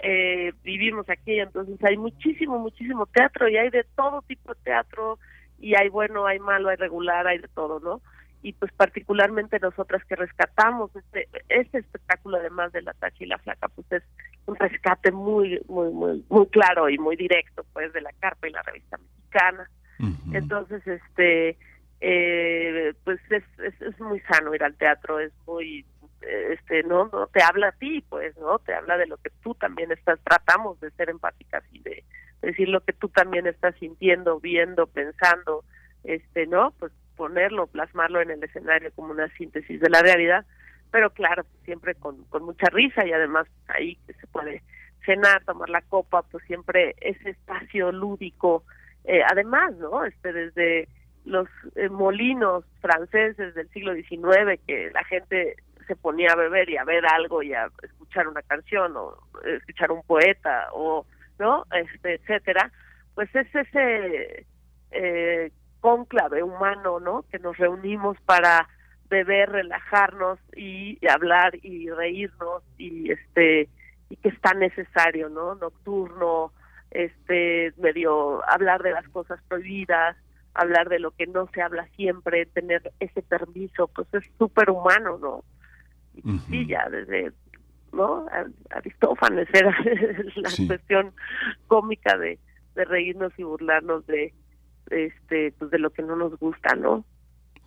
[0.00, 5.18] eh, vivimos aquí, entonces hay muchísimo, muchísimo teatro y hay de todo tipo de teatro
[5.60, 8.00] y hay bueno, hay malo, hay regular, hay de todo, ¿no?
[8.42, 13.38] Y pues particularmente nosotras que rescatamos este, este espectáculo además de la tacha y la
[13.38, 14.02] flaca, pues es
[14.46, 18.52] un rescate muy, muy, muy, muy claro y muy directo, pues, de la carpa y
[18.52, 19.70] la revista mexicana.
[20.32, 21.58] Entonces, este,
[22.00, 25.84] eh, pues es, es, es muy sano ir al teatro, es muy,
[26.22, 29.54] este, no, no te habla a ti, pues, no, te habla de lo que tú
[29.54, 32.04] también estás, tratamos de ser empáticas y de
[32.42, 35.64] decir lo que tú también estás sintiendo, viendo, pensando,
[36.04, 40.46] este, no, pues ponerlo, plasmarlo en el escenario como una síntesis de la realidad,
[40.90, 44.62] pero claro, siempre con, con mucha risa y además ahí se puede
[45.04, 48.64] cenar, tomar la copa, pues siempre ese espacio lúdico,
[49.04, 50.04] eh, además, ¿no?
[50.04, 50.88] Este, desde
[51.24, 55.56] los eh, molinos franceses del siglo XIX que la gente
[55.86, 59.90] se ponía a beber y a ver algo y a escuchar una canción o escuchar
[59.90, 61.04] un poeta o
[61.38, 62.70] no este etcétera
[63.14, 64.46] pues es ese
[64.92, 68.68] eh, cónclave humano no que nos reunimos para
[69.08, 73.68] beber relajarnos y, y hablar y reírnos y este
[74.08, 76.52] y que es tan necesario no nocturno
[76.90, 80.16] este medio hablar de las cosas prohibidas
[80.54, 85.18] hablar de lo que no se habla siempre, tener ese permiso, pues es súper humano,
[85.18, 85.44] ¿no?
[86.14, 87.32] Y sí, ya desde,
[87.92, 88.26] ¿no?
[88.70, 89.74] Aristófanes era
[90.36, 90.66] la Sí.
[90.66, 91.12] cuestión
[91.68, 92.38] cómica de,
[92.74, 94.34] de reírnos y burlarnos de,
[94.90, 97.04] este, pues de lo que no nos gusta, ¿no?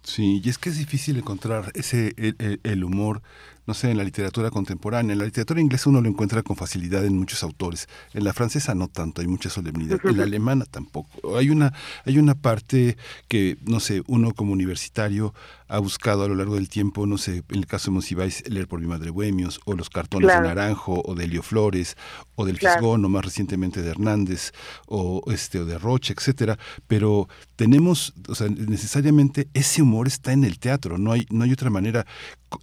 [0.02, 3.22] Sí, y es que es difícil encontrar ese el, el- el humor,
[3.65, 5.13] no sé, en la literatura contemporánea.
[5.13, 7.88] En la literatura inglesa uno lo encuentra con facilidad en muchos autores.
[8.13, 9.99] En la francesa no tanto, hay mucha solemnidad.
[10.04, 11.38] En la alemana tampoco.
[11.38, 11.73] Hay una
[12.06, 12.97] hay una parte
[13.28, 15.34] que no sé, uno como universitario
[15.69, 18.67] ha buscado a lo largo del tiempo, no sé, en el caso de Monsiváis, leer
[18.67, 20.47] por mi madre Bohemios o los cartones Claro.
[20.47, 21.97] de Naranjo o de Elio Flores
[22.36, 22.80] o del Claro.
[22.80, 24.52] Fisgón o más recientemente de Hernández
[24.88, 30.43] o este o de Roche, etcétera, pero tenemos, o sea, necesariamente ese humor está en
[30.43, 32.06] el teatro, no hay no hay otra manera.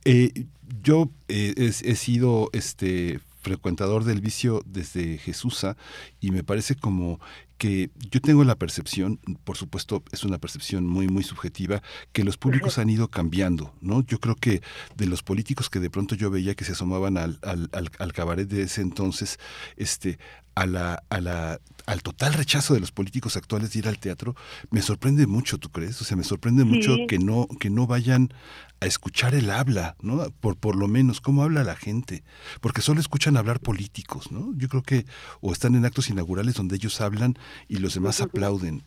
[0.04, 0.46] Eh,
[0.82, 5.76] yo eh, he, he sido este frecuentador del vicio desde Jesusa
[6.20, 7.20] y me parece como
[7.60, 11.82] que yo tengo la percepción, por supuesto es una percepción muy muy subjetiva,
[12.12, 14.02] que los públicos han ido cambiando, ¿no?
[14.06, 14.62] Yo creo que
[14.96, 18.12] de los políticos que de pronto yo veía que se asomaban al, al, al, al
[18.14, 19.38] cabaret de ese entonces,
[19.76, 20.18] este,
[20.54, 24.34] a la, a la, al total rechazo de los políticos actuales de ir al teatro,
[24.70, 26.00] me sorprende mucho, ¿tú crees?
[26.00, 28.32] O sea, me sorprende mucho que no, que no vayan
[28.80, 30.30] a escuchar el habla, ¿no?
[30.40, 32.24] Por, por lo menos, cómo habla la gente,
[32.60, 34.54] porque solo escuchan hablar políticos, ¿no?
[34.56, 35.04] Yo creo que,
[35.40, 38.82] o están en actos inaugurales donde ellos hablan y los demás aplauden.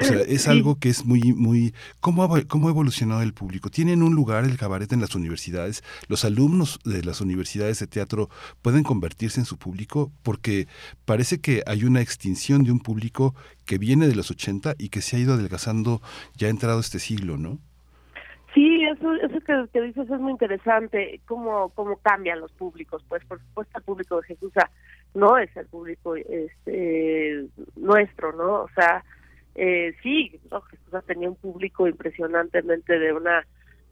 [0.00, 3.70] O sea, es algo que es muy, muy, ¿cómo ha, ¿cómo ha evolucionado el público?
[3.70, 5.84] ¿Tienen un lugar el cabaret en las universidades?
[6.08, 8.30] ¿Los alumnos de las universidades de teatro
[8.62, 10.10] pueden convertirse en su público?
[10.22, 10.68] Porque
[11.04, 13.34] parece que hay una extinción de un público
[13.66, 16.02] que viene de los 80 y que se ha ido adelgazando
[16.34, 17.60] ya entrado este siglo, ¿no?
[18.54, 23.04] Sí, eso, eso que, que dices es muy interesante, cómo, cómo cambian los públicos.
[23.08, 24.52] Pues por supuesto el público de Jesús
[25.12, 28.62] no es el público este, nuestro, ¿no?
[28.62, 29.04] O sea,
[29.56, 30.60] eh, sí, ¿no?
[30.62, 33.44] Jesús tenía un público impresionantemente de una,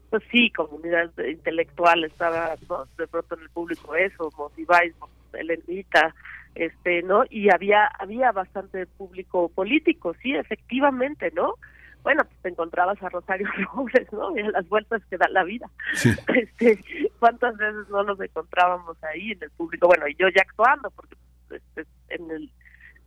[0.09, 2.85] pues sí, comunidad intelectual, estaba ¿no?
[2.97, 4.93] de pronto en el público eso, Motiváis,
[5.33, 6.15] Elenita,
[6.55, 7.23] este, ¿no?
[7.29, 11.55] Y había, había bastante público político, sí, efectivamente, ¿no?
[12.03, 14.35] Bueno, pues te encontrabas a Rosario Robles, ¿no?
[14.37, 15.69] Y a las vueltas que da la vida.
[15.93, 16.09] Sí.
[16.35, 16.83] Este,
[17.19, 19.87] ¿Cuántas veces no nos encontrábamos ahí en el público?
[19.87, 21.15] Bueno, y yo ya actuando, porque
[21.49, 22.49] este, en el,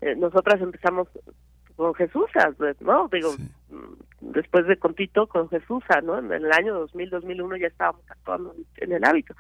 [0.01, 1.09] eh, nosotras empezamos
[1.77, 2.27] con Jesús,
[2.81, 3.09] ¿no?
[3.09, 3.43] Digo, Sí.
[3.71, 6.19] mm, después de Contito, con Jesús, ¿no?
[6.19, 9.35] En el año 2000, 2001 ya estábamos actuando en el hábito.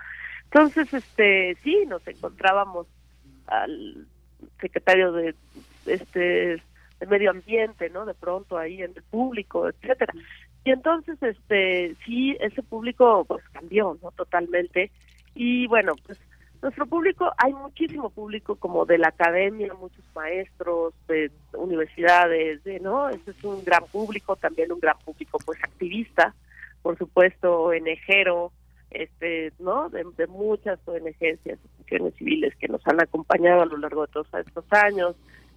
[0.44, 2.86] Entonces, este, sí, nos encontrábamos
[3.46, 4.06] al
[4.60, 5.34] secretario de
[5.86, 6.62] este
[7.00, 8.04] de medio ambiente, ¿no?
[8.06, 10.12] De pronto ahí en el público, etcétera.
[10.64, 14.10] Y entonces, este, sí, ese público pues cambió, ¿no?
[14.12, 14.90] Totalmente.
[15.34, 16.18] Y bueno, pues
[16.62, 23.08] nuestro público, hay muchísimo público como de la academia, muchos maestros de universidades, de, ¿no?
[23.08, 26.34] Ese es un gran público, también un gran público pues activista,
[26.82, 28.52] por supuesto, ONGero,
[28.90, 29.90] este, ¿no?
[29.90, 34.12] De, de muchas ONGs y asociaciones civiles que nos han acompañado a lo largo de
[34.12, 35.14] todos estos años,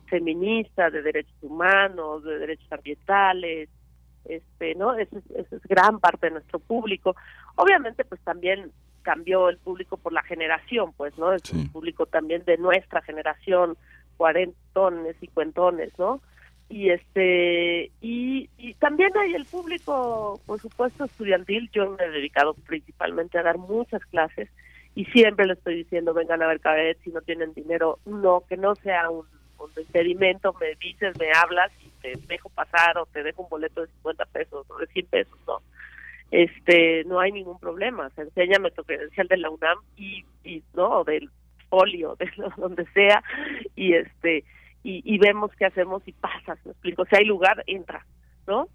[0.10, 3.70] feministas, de derechos humanos, de derechos ambientales,
[4.26, 4.96] este, ¿no?
[4.98, 7.16] Esa es, gran parte de nuestro público.
[7.56, 11.34] Obviamente, pues también cambió el público por la generación, pues, ¿no?
[11.34, 11.56] Es Sí.
[11.56, 13.78] un público también de nuestra generación,
[14.18, 16.22] cuarentones, cincuentones, ¿no?
[16.68, 21.70] Y este y, y también hay el público, por supuesto, estudiantil.
[21.72, 24.50] Yo me he dedicado principalmente a dar muchas clases
[24.94, 28.58] y siempre le estoy diciendo, vengan a ver cabaret, si no tienen dinero, no, que
[28.58, 29.26] no sea un,
[29.66, 33.82] un impedimento, me dices, me hablas y te dejo pasar o te dejo un boleto
[33.82, 35.60] de 50 pesos o de 100 pesos, ¿no?
[36.32, 41.00] Este, no hay ningún problema, se enséñame tu credencial de la UNAM y, y no,
[41.00, 41.30] o del
[41.70, 43.24] folio, de lo- donde sea,
[43.76, 44.44] y este,
[44.84, 48.06] y, y vemos qué hacemos y pasas, me explico, si hay lugar, entra,
[48.48, 48.68] ¿no?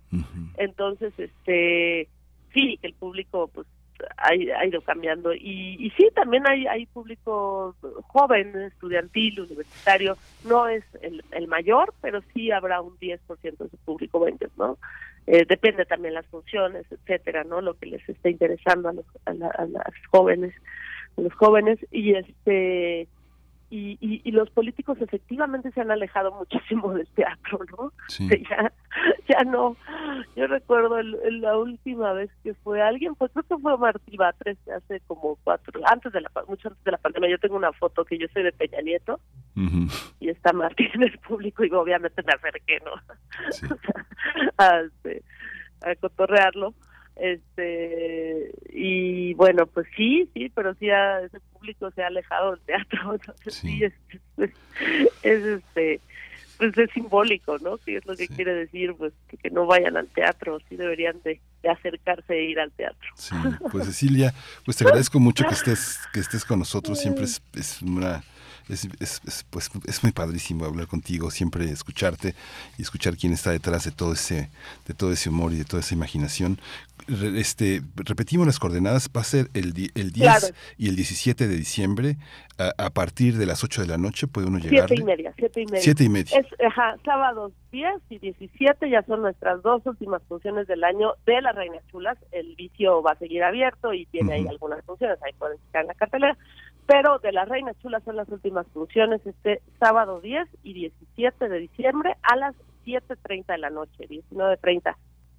[0.56, 2.08] Entonces, este,
[2.52, 3.66] sí, el público pues
[4.16, 7.74] ha, ha ido cambiando y, y sí, también hay, hay público
[8.08, 10.16] joven, estudiantil, universitario,
[10.48, 14.78] no es el, el mayor, pero sí habrá un 10% de su público 20, ¿no?
[15.26, 17.60] Eh, depende también las funciones, etcétera, ¿no?
[17.62, 20.54] Lo que les esté interesando a los, a, la- a las jóvenes,
[21.16, 23.08] a los jóvenes y este
[23.76, 27.92] y, y, y los políticos efectivamente se han alejado muchísimo del teatro, ¿no?
[28.08, 28.28] Sí.
[28.50, 28.72] ya,
[29.28, 29.76] ya no.
[30.36, 34.16] Yo recuerdo el- el- la última vez que fue alguien, pues creo que fue Martí
[34.16, 37.30] Batres hace como cuatro, antes de la, mucho antes de la pandemia.
[37.30, 39.18] Yo tengo una foto que yo soy de Peña Nieto
[40.20, 42.92] y está Martín en el público y obviamente me acerqué, ¿no?
[43.50, 43.66] Sí.
[44.58, 45.22] a, este,
[45.82, 46.74] a cotorrearlo.
[47.16, 52.60] Este, y bueno, pues sí, sí, pero sí a ese público se ha alejado del
[52.60, 53.68] teatro, entonces Sí.
[53.78, 53.92] sí, es,
[54.38, 54.50] es,
[55.22, 56.00] es, este,
[56.58, 57.78] pues es simbólico, ¿no?
[57.78, 58.34] Que es lo que Sí.
[58.34, 62.44] quiere decir, pues que, que no vayan al teatro, sí deberían de, de acercarse e
[62.50, 63.08] ir al teatro.
[63.16, 63.34] Sí,
[63.70, 64.32] pues Cecilia,
[64.64, 66.98] pues te agradezco mucho que estés, que estés con nosotros.
[67.00, 68.22] Siempre es, es una
[68.68, 72.34] es, es- es, pues, es muy padrísimo hablar contigo, siempre escucharte
[72.78, 74.50] y escuchar quién está detrás de todo ese,
[74.86, 76.58] de todo ese humor y de toda esa imaginación.
[77.08, 80.46] Re- Este, repetimos las coordenadas, va a ser el, el 10 Claro.
[80.78, 82.16] y el 17 de diciembre,
[82.56, 84.88] a, a partir de las 8 de la noche puede uno llegar.
[84.88, 85.80] Siete y media, siete y media.
[85.82, 86.38] Siete y media.
[86.38, 91.42] Es, ajá, sábados 10 y 17 ya son nuestras dos últimas funciones del año de
[91.42, 92.16] las Reinas Chulas.
[92.30, 94.50] El vicio va a seguir abierto y tiene ahí Ujú.
[94.50, 96.38] algunas funciones, ahí pueden checar en la cartelera.
[96.86, 101.58] Pero de las Reinas Chulas son las últimas funciones este sábado 10 y 17 de
[101.60, 102.54] diciembre a las
[102.84, 104.94] 7.30 de la noche, 19.30.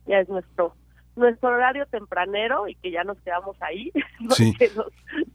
[0.07, 0.75] Ya es nuestro
[1.15, 3.89] nuestro horario tempranero y que ya nos quedamos ahí,
[4.31, 4.51] Sí.
[4.51, 4.87] porque nos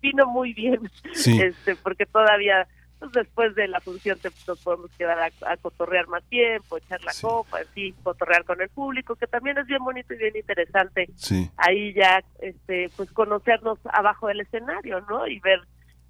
[0.02, 0.78] vino muy bien
[1.12, 1.40] Sí.
[1.40, 2.66] este porque todavía
[2.98, 7.02] pues después de la función te, nos podemos quedar a, a cotorrear más tiempo, echar
[7.02, 7.22] la Sí.
[7.26, 11.48] copa, así, cotorrear con el público, que también es bien bonito y bien interesante Sí.
[11.56, 15.60] ahí ya este pues conocernos abajo del escenario no y ver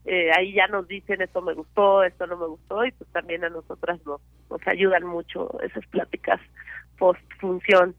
[0.05, 3.45] eh, ahí ya nos dicen esto me gustó esto no me gustó y pues también
[3.45, 6.41] a nosotras nos nos ayudan mucho esas pláticas
[6.99, 7.95] post función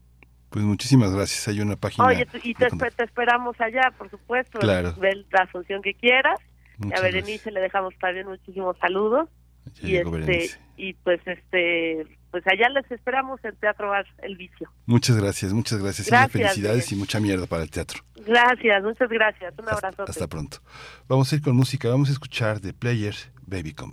[0.50, 1.48] Pues muchísimas gracias.
[1.48, 2.06] Hay una página.
[2.06, 4.94] oye y te, te esperamos allá por supuesto Claro.
[4.98, 6.38] ver la función que quieras
[6.78, 9.28] Muchas a Berenice le dejamos también muchísimos saludos.
[9.80, 10.58] Ya y este Berenice.
[10.76, 15.80] y pues este pues allá les esperamos en Teatro Bar El Vicio Muchas gracias, muchas
[15.80, 16.08] gracias.
[16.08, 16.98] Y Gracias, felicidades Miguel.
[16.98, 18.02] y mucha mierda para el teatro.
[18.26, 20.58] gracias muchas gracias un abrazo hasta pronto.
[21.08, 21.88] Vamos a ir con música.
[21.88, 23.14] Vamos a escuchar The Player
[23.46, 23.92] Baby Come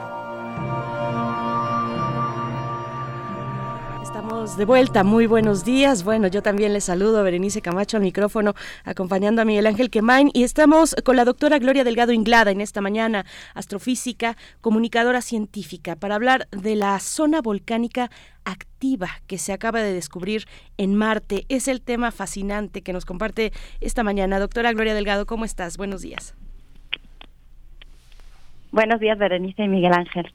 [4.57, 6.03] De vuelta, muy buenos días.
[6.03, 10.29] Bueno, yo también les saludo Berenice Camacho al micrófono, acompañando a Miguel Ángel Quemain.
[10.33, 13.25] Y estamos con la doctora Gloria Delgado Inglada en esta mañana,
[13.55, 18.11] astrofísica, comunicadora científica, para hablar de la zona volcánica
[18.43, 20.45] activa que se acaba de descubrir
[20.77, 21.45] en Marte.
[21.47, 24.37] Es el tema fascinante que nos comparte esta mañana.
[24.37, 25.77] Doctora Gloria Delgado, ¿cómo estás?
[25.77, 26.35] Buenos días.
[28.71, 30.31] Buenos días, Berenice y Miguel Ángel.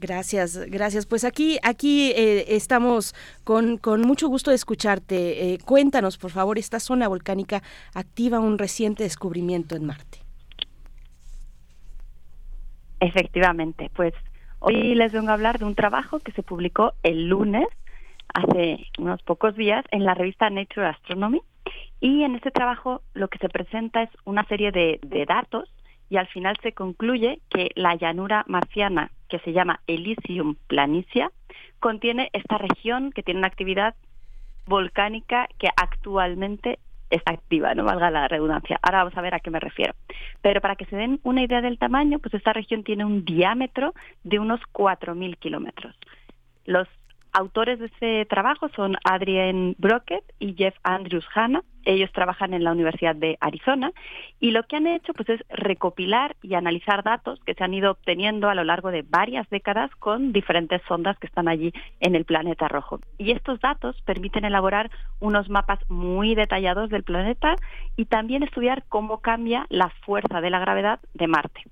[0.00, 1.06] Gracias, gracias.
[1.06, 3.14] Pues aquí, aquí eh, estamos
[3.44, 5.54] con, con mucho gusto de escucharte.
[5.54, 7.62] Eh, cuéntanos, por favor, esta zona volcánica
[7.94, 10.18] activa un reciente descubrimiento en Marte.
[13.00, 14.14] Efectivamente, pues
[14.60, 17.66] hoy les vengo a hablar de un trabajo que se publicó el lunes
[18.32, 21.42] hace unos pocos días en la revista Nature Astronomy.
[22.00, 25.68] Y en este trabajo lo que se presenta es una serie de, de datos
[26.12, 31.32] y al final se concluye que la llanura marciana, que se llama Elysium planitia,
[31.80, 33.94] contiene esta región que tiene una actividad
[34.66, 38.78] volcánica que actualmente está activa, no valga la redundancia.
[38.82, 39.94] Ahora vamos a ver a qué me refiero.
[40.42, 43.94] Pero para que se den una idea del tamaño, pues esta región tiene un diámetro
[44.22, 45.96] de unos 4.000 kilómetros.
[46.66, 46.88] Los
[47.32, 51.62] autores de este trabajo son Adrian Brockett y Jeff Andrews Hanna.
[51.84, 53.90] Ellos trabajan en la Universidad de Arizona
[54.38, 57.90] y lo que han hecho pues es recopilar y analizar datos que se han ido
[57.90, 62.24] obteniendo a lo largo de varias décadas con diferentes sondas que están allí en el
[62.24, 63.00] planeta rojo.
[63.18, 67.56] Y estos datos permiten elaborar unos mapas muy detallados del planeta
[67.96, 71.62] y también estudiar cómo cambia la fuerza de la gravedad de Marte.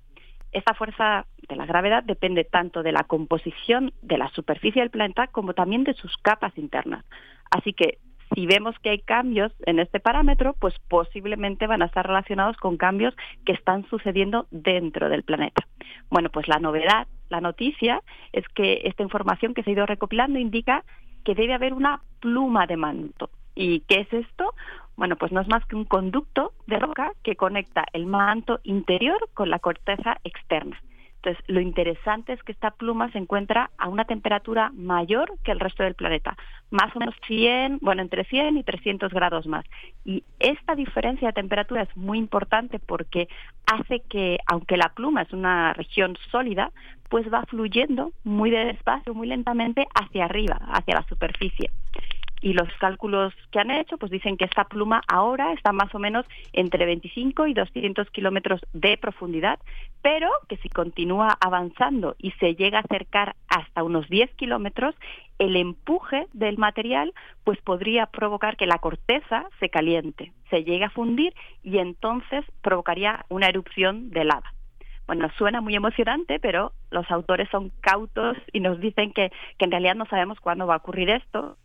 [0.52, 5.28] Esta fuerza de la gravedad depende tanto de la composición de la superficie del planeta
[5.28, 7.04] como también de sus capas internas.
[7.50, 7.98] Así que
[8.34, 12.76] si vemos que hay cambios en este parámetro, pues posiblemente van a estar relacionados con
[12.76, 15.66] cambios que están sucediendo dentro del planeta.
[16.10, 20.38] Bueno, pues la novedad, la noticia, es que esta información que se ha ido recopilando
[20.38, 20.84] indica
[21.24, 23.30] que debe haber una pluma de manto.
[23.56, 24.54] ¿Y qué es esto?
[25.00, 29.30] Bueno, pues no es más que un conducto de roca que conecta el manto interior
[29.32, 30.78] con la corteza externa.
[31.16, 35.60] Entonces, lo interesante es que esta pluma se encuentra a una temperatura mayor que el
[35.60, 36.36] resto del planeta,
[36.70, 39.64] más o menos 100, bueno, entre 100 y 300 grados más.
[40.04, 43.26] Y esta diferencia de temperatura es muy importante porque
[43.72, 46.72] hace que, aunque la pluma es una región sólida,
[47.08, 51.70] pues va fluyendo muy despacio, muy lentamente hacia arriba, hacia la superficie
[52.40, 55.98] y los cálculos que han hecho pues dicen que esta pluma ahora está más o
[55.98, 59.58] menos entre 25 y 200 kilómetros de profundidad,
[60.02, 64.94] pero que si continúa avanzando y se llega a acercar hasta unos 10 kilómetros,
[65.38, 67.12] el empuje del material
[67.44, 73.24] pues podría provocar que la corteza se caliente, se llegue a fundir y entonces provocaría
[73.28, 74.52] una erupción de lava.
[75.06, 79.72] Bueno, suena muy emocionante, pero los autores son cautos y nos dicen que, que en
[79.72, 81.56] realidad no sabemos cuándo va a ocurrir esto,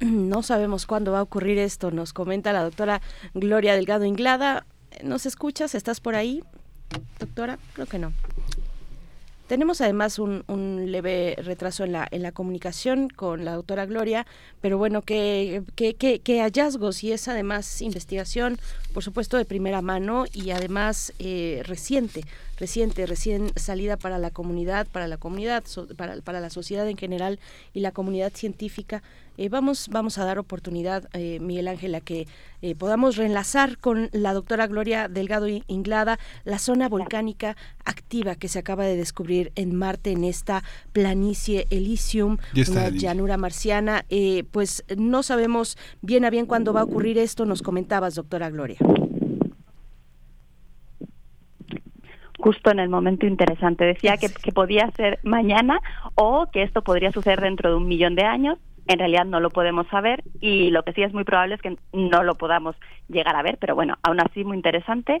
[0.00, 3.00] No sabemos cuándo va a ocurrir esto, nos comenta la doctora
[3.32, 4.66] Gloria Delgado Inglada.
[5.02, 5.74] ¿Nos escuchas?
[5.74, 6.42] ¿Estás por ahí,
[7.18, 7.58] doctora?
[7.74, 8.12] Creo que no.
[9.46, 10.42] Tenemos además un,
[10.90, 14.26] leve retraso en la, en la comunicación con la doctora Gloria,
[14.62, 18.58] pero bueno, qué, qué hallazgos y es además investigación,
[18.94, 22.24] por supuesto, de primera mano y además eh, reciente,
[22.56, 26.96] reciente, recién salida para la comunidad, para la comunidad, so, para, para la sociedad en
[26.96, 27.38] general
[27.74, 29.02] y la comunidad científica.
[29.36, 32.26] Eh, vamos, vamos a dar oportunidad, eh, Miguel Ángel, a que
[32.62, 38.60] eh, podamos reenlazar con la doctora Gloria Delgado Inglada la zona volcánica activa que se
[38.60, 40.62] acaba de descubrir en Marte, en esta
[40.92, 42.38] planicie Elysium,
[42.70, 44.04] una llanura marciana.
[44.08, 48.50] Eh, pues no sabemos bien a bien cuándo va a ocurrir esto, nos comentabas, doctora
[48.50, 48.78] Gloria.
[52.38, 53.84] justo en el momento interesante.
[53.86, 55.80] Decía que, que, podía ser mañana
[56.14, 59.50] o que esto podría suceder dentro de un millón de años en realidad no lo
[59.50, 62.76] podemos saber y lo que sí es muy probable es que no lo podamos
[63.08, 65.20] llegar a ver, pero bueno, aún así muy interesante.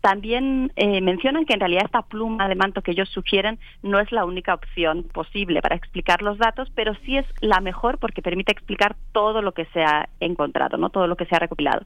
[0.00, 4.12] También eh, mencionan que en realidad esta pluma de manto que ellos sugieren no es
[4.12, 8.52] la única opción posible para explicar los datos, pero sí es la mejor porque permite
[8.52, 11.84] explicar todo lo que se ha encontrado, no todo lo que se ha recopilado.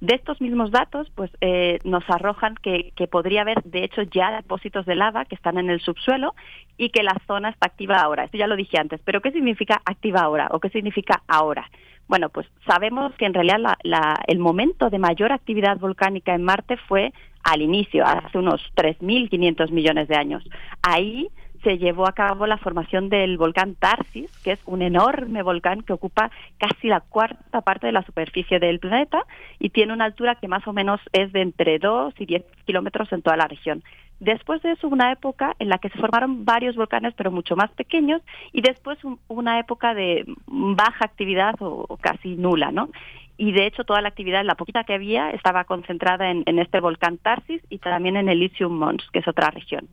[0.00, 4.84] De estos mismos datos, pues eh, nos arrojan que, podría haber, de hecho, ya depósitos
[4.84, 6.34] de lava que están en el subsuelo
[6.76, 8.24] y que la zona está activa ahora.
[8.24, 11.70] Esto ya lo dije antes, pero ¿qué significa activa ahora o qué significa ahora?
[12.08, 16.44] Bueno, pues sabemos que en realidad la, la, el momento de mayor actividad volcánica en
[16.44, 20.44] Marte fue al inicio, hace unos 3.500 millones de años.
[20.82, 21.30] Ahí
[21.66, 25.92] se llevó a cabo la formación del volcán Tarsis, que es un enorme volcán que
[25.92, 29.24] ocupa casi la cuarta parte de la superficie del planeta
[29.58, 33.12] y tiene una altura que más o menos es de entre 2 y 10 kilómetros
[33.12, 33.82] en toda la región.
[34.20, 37.72] Después de eso, una época en la que se formaron varios volcanes, pero mucho más
[37.72, 42.90] pequeños, y después un, una época de baja actividad o, casi nula, ¿no?
[43.38, 46.80] y de hecho toda la actividad, la poquita que había, estaba concentrada en, en este
[46.80, 49.88] volcán Tarsis y también en Elysium Mons, que es otra región.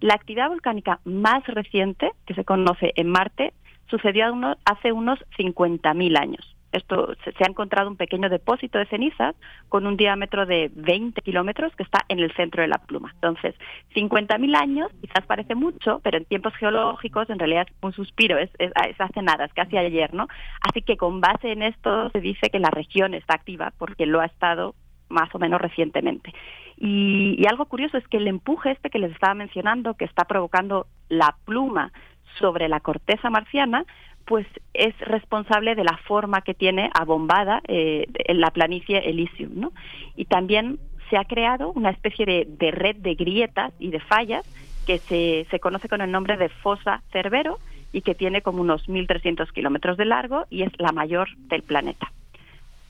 [0.00, 3.52] La actividad volcánica más reciente que se conoce en Marte
[3.90, 4.26] sucedió
[4.64, 6.54] hace unos 50.000 años.
[6.70, 9.34] Esto se, ha encontrado un pequeño depósito de cenizas
[9.70, 13.10] con un diámetro de 20 kilómetros que está en el centro de la pluma.
[13.14, 13.54] Entonces,
[13.94, 18.50] 50.000 años quizás parece mucho, pero en tiempos geológicos en realidad es un suspiro, es,
[18.58, 20.28] es, hace nada, es casi ayer, ¿no?
[20.60, 24.20] Así que con base en esto se dice que la región está activa porque lo
[24.20, 24.74] ha estado
[25.08, 26.34] más o menos recientemente.
[26.80, 30.24] Y, y algo curioso es que el empuje este que les estaba mencionando, que está
[30.24, 31.92] provocando la pluma
[32.38, 33.84] sobre la corteza marciana,
[34.24, 39.72] pues es responsable de la forma que tiene abombada eh, en la planicie Elysium, ¿no?
[40.16, 44.44] Y también se ha creado una especie de, de red de grietas y de fallas
[44.86, 47.58] que se, se conoce con el nombre de fosa Cerbero
[47.92, 52.12] y que tiene como unos 1.300 kilómetros de largo y es la mayor del planeta.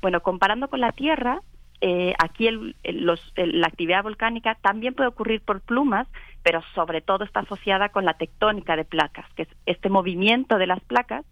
[0.02, 1.40] Bueno, comparando con la Tierra,
[1.80, 6.06] eh, aquí el- los- el- la actividad volcánica también puede ocurrir por plumas,
[6.42, 10.66] pero sobre todo está asociada con la tectónica de placas, que es este movimiento de
[10.66, 11.24] las placas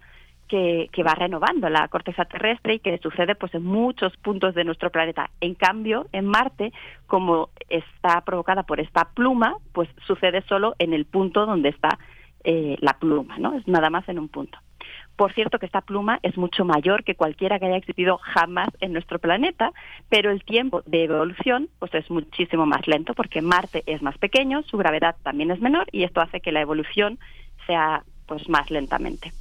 [0.49, 4.64] que, que va renovando la corteza terrestre y que sucede pues en muchos puntos de
[4.64, 5.30] nuestro planeta.
[5.40, 6.72] En cambio, en Marte,
[7.07, 11.99] como está provocada por esta pluma, pues sucede solo en el punto donde está
[12.44, 13.55] eh, la pluma, ¿no?
[13.55, 14.57] Es nada más en un punto.
[15.16, 18.92] Por cierto que esta pluma es mucho mayor que cualquiera que haya existido jamás en
[18.92, 19.72] nuestro planeta,
[20.10, 24.62] pero el tiempo de evolución pues es muchísimo más lento porque Marte es más pequeño,
[24.64, 27.18] su gravedad también es menor y esto hace que la evolución
[27.66, 29.32] sea pues más lentamente.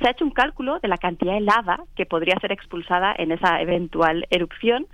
[0.00, 3.32] Se ha hecho un cálculo de la cantidad de lava que podría ser expulsada en
[3.32, 4.86] esa eventual erupción.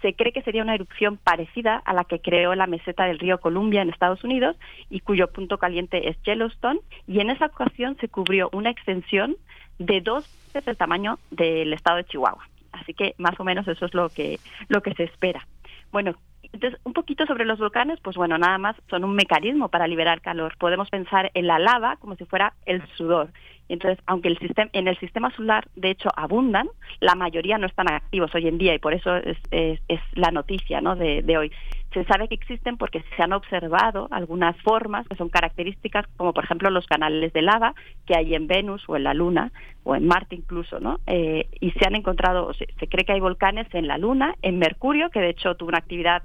[0.00, 3.38] Se cree que sería una erupción parecida a la que creó la meseta del río
[3.40, 4.56] Columbia en Estados Unidos
[4.88, 6.80] y cuyo punto caliente es Yellowstone.
[7.06, 9.36] Y en esa ocasión se cubrió una extensión
[9.82, 12.46] de dos veces el tamaño del estado de Chihuahua.
[12.72, 15.46] Así que más o menos eso es lo que, lo que se espera.
[15.90, 16.14] Bueno,
[16.52, 20.20] entonces, un poquito sobre los volcanes, pues bueno, nada más son un mecanismo para liberar
[20.20, 20.54] calor.
[20.58, 23.30] Podemos pensar en la lava como si fuera el sudor.
[23.68, 26.68] Entonces, aunque el sistema, en el sistema solar, de hecho, abundan,
[27.00, 30.30] la mayoría no están activos hoy en día y por eso es, es, es la
[30.30, 30.94] noticia ¿no?
[30.94, 31.52] de, de hoy.
[31.92, 36.44] Se sabe que existen porque se han observado algunas formas que son características, como por
[36.44, 37.74] ejemplo los canales de lava
[38.06, 39.52] que hay en Venus o en la Luna
[39.84, 41.00] o en Marte incluso, ¿no?
[41.06, 44.58] Eh, y se han encontrado, se, se cree que hay volcanes en la Luna, en
[44.58, 46.22] Mercurio, que de hecho tuvo una actividad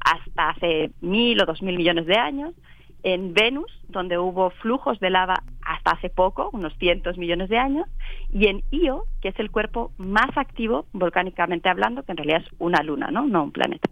[0.00, 2.54] hasta hace mil o dos mil millones de años,
[3.02, 7.86] en Venus, donde hubo flujos de lava hasta hace poco, unos cientos millones de años,
[8.32, 12.54] y en Io, que es el cuerpo más activo volcánicamente hablando, que en realidad es
[12.58, 13.26] una luna, ¿no?
[13.26, 13.88] No un planeta.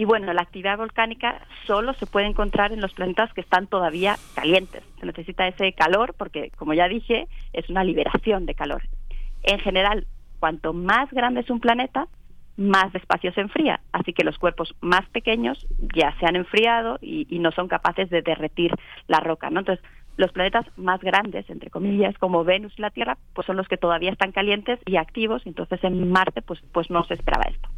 [0.00, 4.16] Y bueno, la actividad volcánica solo se puede encontrar en los planetas que están todavía
[4.34, 4.82] calientes.
[4.98, 8.80] Se necesita ese calor porque, como ya dije, es una liberación de calor.
[9.42, 10.06] En general,
[10.38, 12.08] cuanto más grande es un planeta,
[12.56, 13.80] más despacio se enfría.
[13.92, 18.22] Así que los cuerpos más pequeños ya se han enfriado y, no son capaces de
[18.22, 18.74] derretir
[19.06, 19.50] la roca.
[19.50, 19.60] ¿no?
[19.60, 19.84] Entonces,
[20.16, 23.76] los planetas más grandes, entre comillas, como Venus y la Tierra, pues son los que
[23.76, 25.42] todavía están calientes y activos.
[25.44, 27.68] Entonces, en Marte, pues, pues no se esperaba esto.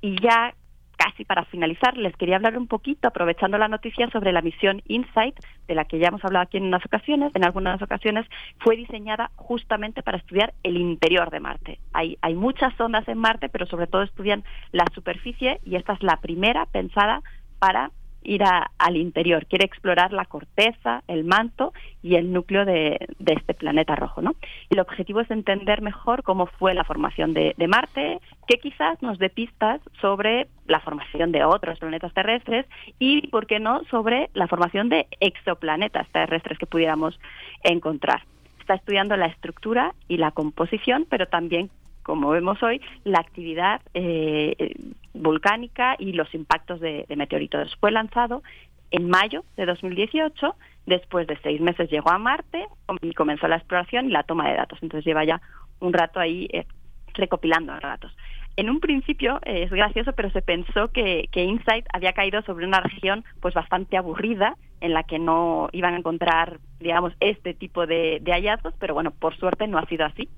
[0.00, 0.54] Y ya
[0.96, 5.34] casi para finalizar, les quería hablar un poquito, aprovechando la noticia, sobre la misión InSight,
[5.66, 7.34] de la que ya hemos hablado aquí en unas ocasiones.
[7.34, 8.26] En algunas ocasiones
[8.58, 11.78] fue diseñada justamente para estudiar el interior de Marte.
[11.92, 16.02] Hay, hay muchas zonas en Marte, pero sobre todo estudian la superficie y esta es
[16.02, 17.22] la primera pensada
[17.58, 17.90] para
[18.24, 21.72] ir a, al interior, quiere explorar la corteza, el manto
[22.02, 24.22] y el núcleo de, de, este planeta rojo.
[24.22, 24.34] ¿no?
[24.70, 29.18] El objetivo es entender mejor cómo fue la formación de, de, Marte, que quizás nos
[29.18, 32.66] dé pistas sobre la formación de otros planetas terrestres
[32.98, 37.18] y, ¿por qué no?, sobre la formación de exoplanetas terrestres que pudiéramos
[37.62, 38.22] encontrar.
[38.60, 41.70] Está estudiando la estructura y la composición, pero también
[42.04, 44.74] como vemos hoy, la actividad eh,
[45.14, 47.74] volcánica y los impactos de, meteoritos.
[47.80, 48.42] Fue lanzado
[48.90, 50.54] en mayo de 2018,
[50.86, 52.66] después de seis meses llegó a Marte
[53.00, 54.78] y comenzó la exploración y la toma de datos.
[54.82, 55.40] Entonces lleva ya
[55.80, 56.66] un rato ahí eh,
[57.14, 58.14] recopilando datos.
[58.56, 62.66] En un principio eh, es gracioso, pero se pensó que, que InSight había caído sobre
[62.66, 67.86] una región pues bastante aburrida en la que no iban a encontrar, digamos, este tipo
[67.86, 70.28] de, de hallazgos, pero bueno, por suerte no ha sido así.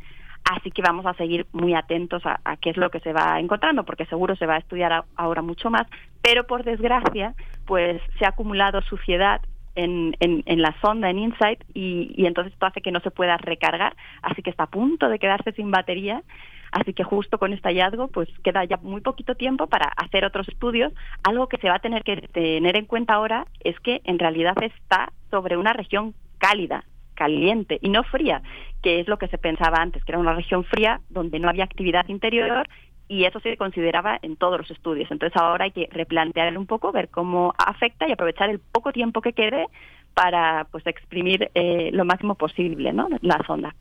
[0.48, 3.84] Así que vamos a seguir muy atentos a, qué es lo que se va encontrando,
[3.84, 5.88] porque seguro se va a estudiar ahora mucho más.
[6.22, 7.34] Pero por desgracia,
[7.66, 9.40] pues se ha acumulado suciedad
[9.74, 13.10] en, en, en la sonda, en InSight, y, y, entonces esto hace que no se
[13.10, 13.96] pueda recargar.
[14.22, 16.22] Así que está a punto de quedarse sin batería.
[16.70, 20.48] Así que justo con este hallazgo, pues queda ya muy poquito tiempo para hacer otros
[20.48, 20.92] estudios.
[21.24, 24.54] Algo que se va a tener que tener en cuenta ahora es que en realidad
[24.62, 26.84] está sobre una región cálida,
[27.16, 28.42] caliente y no fría,
[28.82, 31.64] que es lo que se pensaba antes, que era una región fría donde no había
[31.64, 32.68] actividad interior
[33.08, 35.10] y eso se consideraba en todos los estudios.
[35.10, 39.20] Entonces ahora hay que replantear un poco, ver cómo afecta y aprovechar el poco tiempo
[39.20, 39.66] que quede
[40.14, 43.08] para pues exprimir eh, lo máximo posible ¿no?
[43.20, 43.74] la sonda.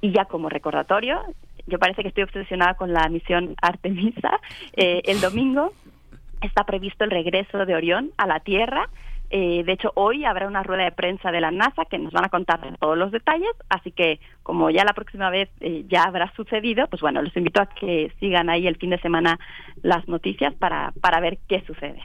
[0.00, 1.22] Y ya como recordatorio,
[1.66, 4.40] yo parece que estoy obsesionada con la misión Artemisa.
[4.74, 5.72] Eh, el domingo
[6.42, 8.88] está previsto el regreso de Orión a la Tierra
[9.30, 12.24] eh, de hecho, hoy habrá una rueda de prensa de la NASA que nos van
[12.24, 16.32] a contar todos los detalles, así que como ya la próxima vez eh, ya habrá
[16.34, 19.38] sucedido, pues bueno, los invito a que sigan ahí el fin de semana
[19.82, 22.00] las noticias para, para ver qué sucede.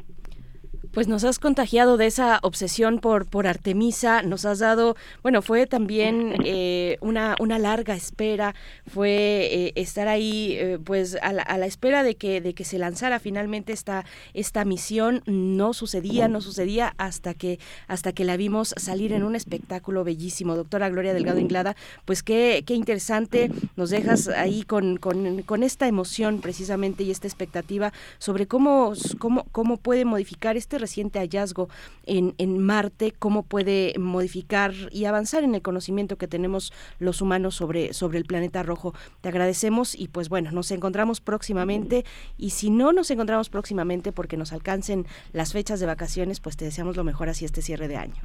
[0.90, 5.68] Pues nos has contagiado de esa obsesión por, por Artemisa, nos has dado, bueno, fue
[5.68, 8.56] también eh, una, una larga espera,
[8.88, 12.66] fue eh, estar ahí eh, pues a la, a la espera de que, de que
[12.66, 18.36] se lanzara finalmente esta, esta misión, no sucedía, no sucedía hasta que, hasta que la
[18.36, 20.56] vimos salir en un espectáculo bellísimo.
[20.56, 21.76] Doctora Gloria Delgado Inglada,
[22.06, 27.28] pues qué, qué interesante, nos dejas ahí con, con, con esta emoción precisamente y esta
[27.28, 31.70] expectativa sobre cómo, cómo, cómo puede modificar este reciente hallazgo
[32.06, 37.56] en, en Marte, cómo puede modificar y avanzar en el conocimiento que tenemos los humanos
[37.56, 38.94] sobre, sobre el planeta rojo.
[39.22, 42.06] Te agradecemos y pues bueno, nos encontramos próximamente
[42.38, 46.66] y si no nos encontramos próximamente porque nos alcancen las fechas de vacaciones, pues te
[46.66, 48.22] deseamos lo mejor así este cierre de año.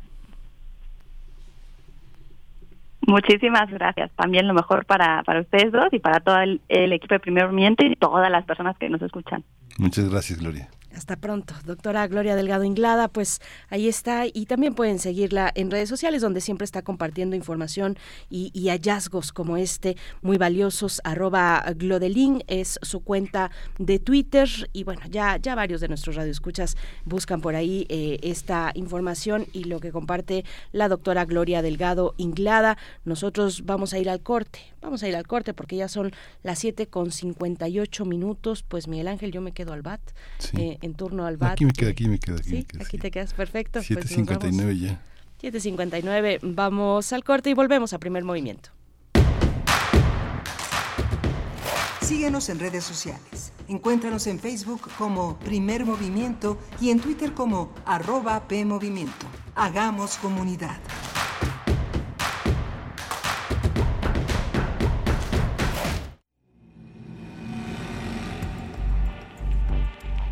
[3.06, 4.10] Muchísimas gracias.
[4.16, 7.46] También lo mejor para, para ustedes dos y para todo el, el equipo de Primer
[7.46, 9.44] Movimiento y todas las personas que nos escuchan.
[9.78, 10.68] Muchas gracias, Gloria.
[10.96, 15.90] Hasta pronto, doctora Gloria Delgado Inglada, pues ahí está y también pueden seguirla en redes
[15.90, 17.98] sociales donde siempre está compartiendo información
[18.30, 24.84] y, y hallazgos como este muy valiosos, arroba Glodelin es su cuenta de Twitter y
[24.84, 29.80] bueno, ya, ya varios de nuestros radioescuchas buscan por ahí eh, esta información y lo
[29.80, 32.78] que comparte la doctora Gloria Delgado Inglada.
[33.04, 36.58] Nosotros vamos a ir al corte, vamos a ir al corte porque ya son las
[36.60, 40.00] 7 con 58 minutos, pues Miguel Ángel, yo me quedo al BAT.
[40.38, 40.56] Sí.
[40.58, 41.52] eh, en turno al BAT.
[41.52, 42.82] Aquí me quedo, aquí me quedo, aquí Sí, me quedo.
[42.82, 43.80] aquí te quedas perfecto.
[43.86, 44.80] pues nos 7.59 vamos.
[44.80, 45.02] ya.
[45.42, 48.70] 7.59, vamos al corte y volvemos a primer movimiento.
[52.00, 53.52] Síguenos en redes sociales.
[53.68, 59.26] Encuéntranos en Facebook como Primer Movimiento y en Twitter como arroba PMovimiento.
[59.56, 60.78] Hagamos comunidad.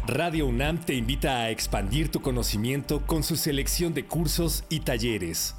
[0.07, 5.55] Radio UNAM te invita a expandir tu conocimiento con su selección de cursos y talleres.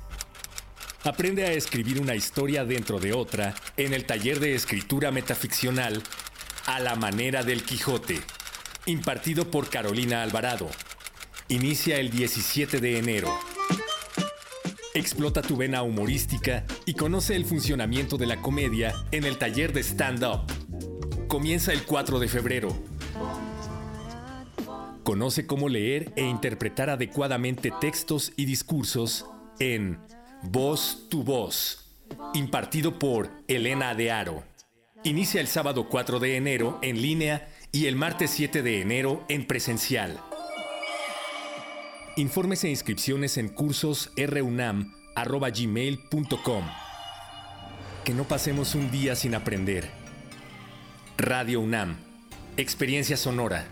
[1.04, 6.04] Aprende a escribir una historia dentro de otra en el taller de escritura metaficcional
[6.68, 8.22] A la manera del Quijote,
[8.86, 10.70] impartido por Carolina Alvarado.
[11.48, 13.36] Inicia el 17 de enero.
[14.94, 19.82] Explota tu vena humorística y conoce el funcionamiento de la comedia en el taller de
[19.82, 20.46] stand-up.
[21.28, 22.95] Comienza el 4 de febrero.
[25.06, 29.28] Conoce cómo leer e interpretar adecuadamente textos y discursos
[29.60, 30.00] en
[30.42, 31.92] Voz tu Voz,
[32.34, 34.44] impartido por Elena de Aro.
[35.04, 39.46] Inicia el sábado 4 de enero en línea y el martes 7 de enero en
[39.46, 40.20] presencial.
[42.16, 46.64] Informes e inscripciones en cursos runam.gmail.com.
[48.04, 49.88] Que no pasemos un día sin aprender.
[51.16, 51.96] Radio UNAM.
[52.58, 53.68] Experiencia sonora.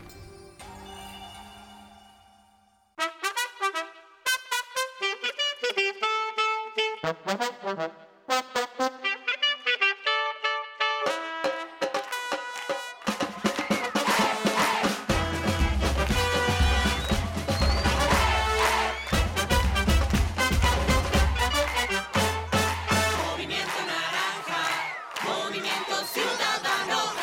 [26.14, 27.14] Ciudadano.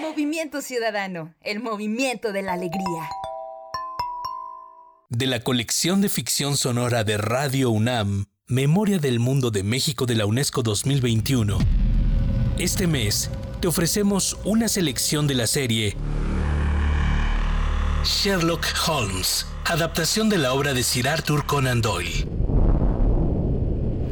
[0.00, 3.08] Movimiento Ciudadano, el movimiento de la alegría.
[5.08, 10.16] De la colección de ficción sonora de Radio UNAM, Memoria del Mundo de México de
[10.16, 11.56] la UNESCO 2021.
[12.58, 13.30] Este mes
[13.62, 15.96] te ofrecemos una selección de la serie
[18.04, 22.28] Sherlock Holmes, adaptación de la obra de Sir Arthur Conan Doyle.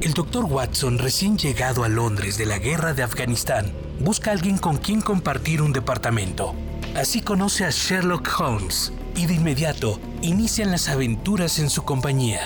[0.01, 0.47] El Dr.
[0.47, 3.71] Watson, recién llegado a Londres de la guerra de Afganistán,
[4.01, 6.55] busca a alguien con quien compartir un departamento.
[6.97, 12.41] Así conoce a Sherlock Holmes y de inmediato inician las aventuras en su compañía.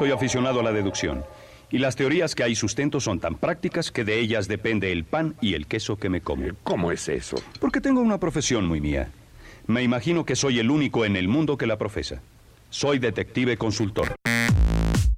[0.00, 1.26] Soy aficionado a la deducción.
[1.70, 5.34] Y las teorías que hay sustento son tan prácticas que de ellas depende el pan
[5.42, 6.46] y el queso que me como.
[6.64, 7.36] ¿Cómo es eso?
[7.60, 9.10] Porque tengo una profesión muy mía.
[9.66, 12.22] Me imagino que soy el único en el mundo que la profesa.
[12.70, 14.14] Soy detective consultor.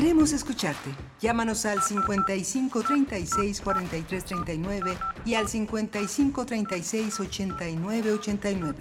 [0.00, 0.88] Queremos escucharte.
[1.20, 4.96] Llámanos al 55 36 43 39
[5.26, 8.78] y al 55 36 89 89.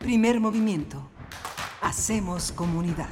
[0.00, 1.08] Primer movimiento.
[1.80, 3.08] Hacemos comunidad.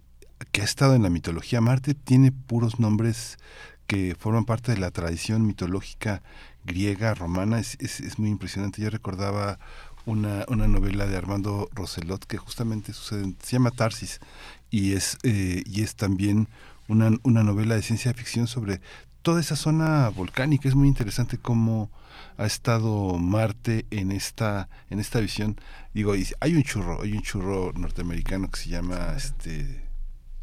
[0.51, 1.61] que ha estado en la mitología.
[1.61, 3.37] Marte tiene puros nombres
[3.85, 6.23] que forman parte de la tradición mitológica
[6.65, 7.59] griega, romana.
[7.59, 8.81] Es, es, es muy impresionante.
[8.81, 9.59] Yo recordaba
[10.07, 14.19] una, una novela de Armando Roselot que justamente sucede, se llama Tarsis
[14.71, 16.47] y es, eh, y es también
[16.87, 18.79] una, una novela de ciencia ficción sobre
[19.21, 20.69] toda esa zona volcánica.
[20.69, 21.91] Es muy interesante cómo
[22.37, 25.59] ha estado Marte en esta, en esta visión.
[25.93, 29.83] Digo, y hay un churro, hay un churro norteamericano que se llama este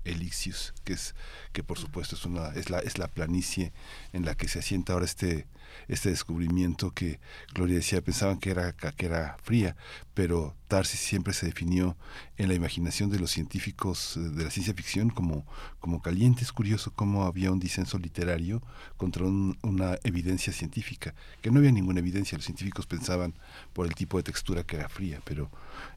[0.04, 1.14] Elixius, que es
[1.52, 3.72] que por supuesto es una es la es la planicie
[4.12, 5.46] en la que se asienta ahora este
[5.88, 7.20] este descubrimiento que
[7.54, 9.76] Gloria decía pensaban que era que era fría,
[10.14, 11.96] pero Tarsis siempre se definió
[12.36, 15.46] en la imaginación de los científicos eh, de la ciencia ficción como
[15.80, 16.42] como caliente.
[16.42, 18.62] Es curioso cómo había un disenso literario
[18.96, 22.36] contra un- una evidencia científica, que no había ninguna evidencia.
[22.38, 23.34] Los científicos pensaban
[23.72, 25.50] por el tipo de textura que era fría, pero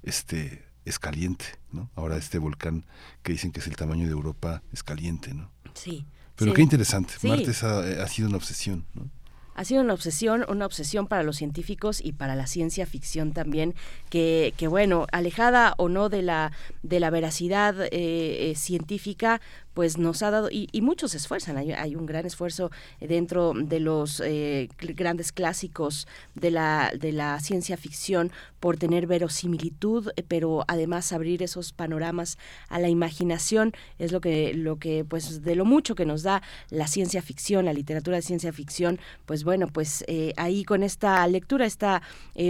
[0.03, 1.89] este es caliente, ¿no?
[1.95, 2.85] Ahora este volcán
[3.23, 5.51] que dicen que es el tamaño de Europa es caliente, ¿no?
[5.73, 6.05] Sí.
[6.35, 6.55] Pero sí.
[6.55, 7.13] qué interesante.
[7.19, 7.27] Sí.
[7.27, 9.09] Marte ha, ha sido una obsesión, ¿no?
[9.57, 13.73] Ha sido una obsesión, una obsesión para los científicos y para la ciencia ficción también,
[14.09, 16.51] que, que bueno, alejada o no de la,
[16.83, 19.41] de la veracidad eh, eh, científica,
[19.77, 23.79] pues nos ha dado, y, y muchos se esfuerzan, hay, un gran esfuerzo dentro de
[23.79, 30.65] los eh, grandes clásicos de la, de la ciencia ficción por tener verosimilitud, eh, pero
[30.67, 35.63] además abrir esos panoramas a la imaginación, es lo que, lo que, pues de lo
[35.63, 38.97] mucho que nos da la ciencia ficción, la literatura de ciencia ficción,
[39.27, 42.01] pues bueno, pues eh, ahí con esta lectura, esta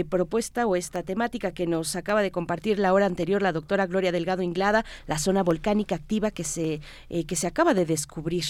[0.08, 4.12] propuesta o esta temática que nos acaba de compartir la hora anterior la doctora Gloria
[4.12, 6.80] Delgado Inglada, la zona volcánica activa que se,
[7.24, 8.44] que se acaba de descubrir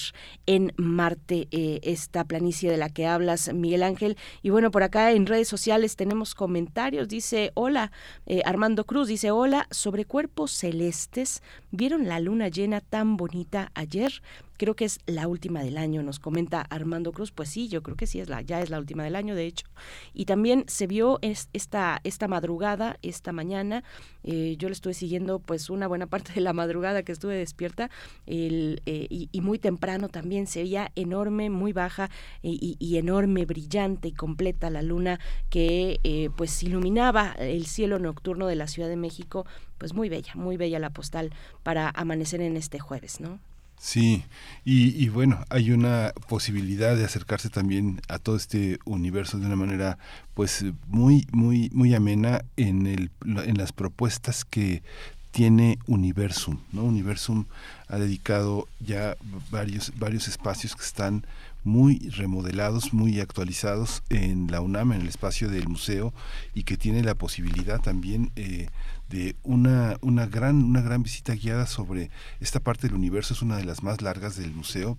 [0.47, 4.17] en Marte, eh, esta planicie de la que hablas, Miguel Ángel.
[4.43, 7.93] Y bueno, por acá en redes sociales tenemos comentarios, dice, hola,
[8.27, 14.23] eh, Armando Cruz dice, hola, sobre cuerpos celestes, ¿vieron la luna llena tan bonita ayer?
[14.59, 17.31] Creo que es la última del año, nos comenta Armando Cruz.
[17.31, 19.47] Pues sí, yo creo que sí es la, ya es la última del año, de
[19.47, 19.67] hecho.
[20.13, 23.85] Y también se vio es- esta, esta madrugada, esta mañana.
[24.25, 27.89] eh, yo le estuve siguiendo pues una buena parte de la madrugada que estuve despierta.
[28.27, 32.07] el, eh, y, muy temprano también se veía enorme, muy baja
[32.43, 37.99] eh, y, y enorme, brillante y completa la luna que eh, pues iluminaba el cielo
[38.01, 39.47] nocturno de la Ciudad de México.
[39.79, 41.33] Pues muy bella, muy bella la postal
[41.63, 43.39] para amanecer en este jueves, ¿no?
[43.79, 44.25] Sí,
[44.65, 49.57] y, y bueno, hay una posibilidad de acercarse también a todo este universo de una
[49.57, 49.99] manera
[50.35, 54.83] pues muy, muy, muy amena en, el, en las propuestas que
[55.31, 56.83] tiene Universum, ¿no?
[56.83, 57.45] Universum
[57.87, 59.17] ha dedicado ya
[59.51, 61.25] varios, varios espacios que están
[61.65, 66.13] muy remodelados, muy actualizados en la UNAM, en el espacio del museo,
[66.55, 68.69] y que tiene la posibilidad también eh,
[69.09, 73.57] de una, una, gran, una gran visita guiada sobre esta parte del universo, es una
[73.57, 74.99] de las más largas del museo,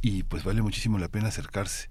[0.00, 1.88] y pues vale muchísimo la pena acercarse.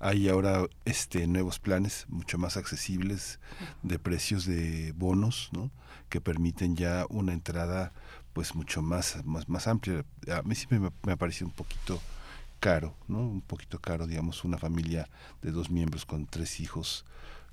[0.00, 3.40] Hay ahora este nuevos planes mucho más accesibles
[3.82, 5.72] de precios de bonos, ¿no?
[6.08, 7.92] que permiten ya una entrada
[8.32, 10.04] pues mucho más más, más amplia.
[10.32, 12.00] A mí siempre me, me ha parecido un poquito
[12.60, 13.18] caro, ¿no?
[13.20, 15.08] Un poquito caro, digamos, una familia
[15.42, 17.04] de dos miembros con tres hijos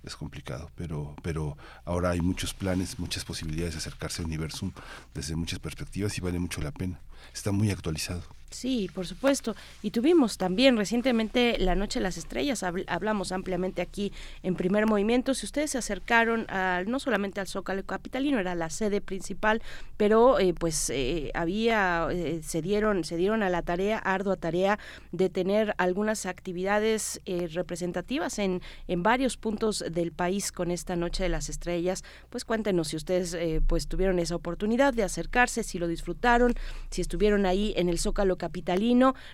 [0.06, 4.72] es complicado, pero pero ahora hay muchos planes, muchas posibilidades de acercarse a Universum
[5.14, 7.00] desde muchas perspectivas y vale mucho la pena.
[7.34, 8.24] Está muy actualizado.
[8.56, 9.54] Sí, por supuesto.
[9.84, 14.86] Y tuvimos también recientemente la Noche de las Estrellas, habl- hablamos ampliamente aquí en primer
[14.86, 15.34] movimiento.
[15.34, 19.62] Si ustedes se acercaron a, no solamente al Zócalo Capitalino, era la sede principal,
[19.98, 24.80] pero eh, pues eh, había, eh, se, dieron, se dieron a la tarea, ardua tarea,
[25.12, 31.24] de tener algunas actividades eh, representativas en, en varios puntos del país con esta Noche
[31.24, 32.06] de las Estrellas.
[32.30, 36.54] Pues cuéntenos si ustedes eh, pues tuvieron esa oportunidad de acercarse, si lo disfrutaron,
[36.90, 38.45] si estuvieron ahí en el Zócalo Capitalino,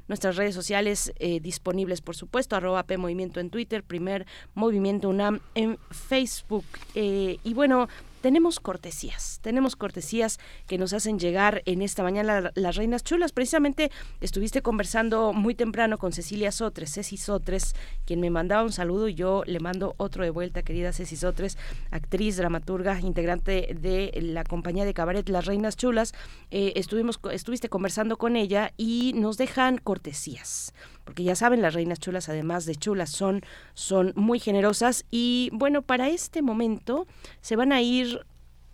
[0.07, 2.97] nuestras redes sociales eh, disponibles, por supuesto, arroba P
[3.39, 6.65] en Twitter, primer Movimiento UNAM en Facebook.
[6.95, 7.87] Eh, y bueno,
[8.21, 13.31] tenemos cortesías, tenemos cortesías que nos hacen llegar en esta mañana la- las reinas chulas.
[13.31, 13.91] Precisamente
[14.21, 19.15] estuviste conversando muy temprano con Cecilia Sotres, Ceci Sotres, quien me mandaba un saludo y
[19.15, 21.57] yo le mando otro de vuelta, querida Ceci Sotres,
[21.89, 26.13] actriz, dramaturga, integrante de la compañía de cabaret Las Reinas Chulas.
[26.51, 30.73] Eh, estuvimos, estuviste conversando con ella y nos dejan cortesías
[31.05, 33.41] porque ya saben, las reinas chulas, además de chulas, son,
[33.73, 35.05] son muy generosas.
[35.11, 37.07] Y bueno, para este momento
[37.41, 38.25] se van a ir,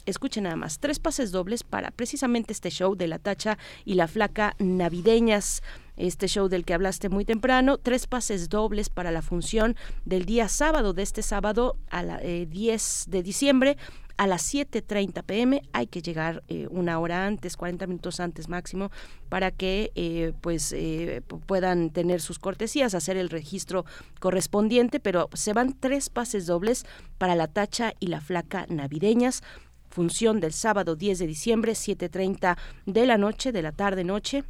[0.06, 4.08] escuchen nada más, tres pases dobles para precisamente este show de la tacha y la
[4.08, 5.62] flaca navideñas.
[5.96, 9.76] Este show del que hablaste muy temprano, tres pases dobles para la función
[10.06, 13.78] del día sábado, de este sábado a la eh, 10 de diciembre
[14.18, 15.61] a las 7.30 pm.
[15.74, 18.89] Hay que llegar eh, una hora antes, 40 minutos antes máximo,
[19.30, 23.86] para que eh, pues eh, pu- puedan tener sus cortesías, hacer el registro
[24.20, 26.86] correspondiente, pero se van tres pases dobles
[27.18, 29.41] para la tacha y la flaca navideñas.
[29.89, 34.43] Función del sábado 10 de diciembre, 7.30 de la noche, de la tarde-noche.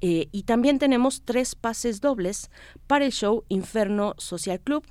[0.00, 2.50] Eh, y también tenemos tres pases dobles
[2.86, 4.84] para el show Inferno Social Club.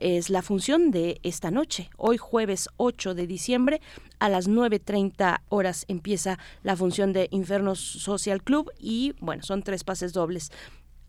[0.00, 3.80] Es la función de esta noche, hoy jueves 8 de diciembre
[4.18, 9.82] a las 9.30 horas empieza la función de Inferno Social Club y bueno, son tres
[9.82, 10.52] pases dobles.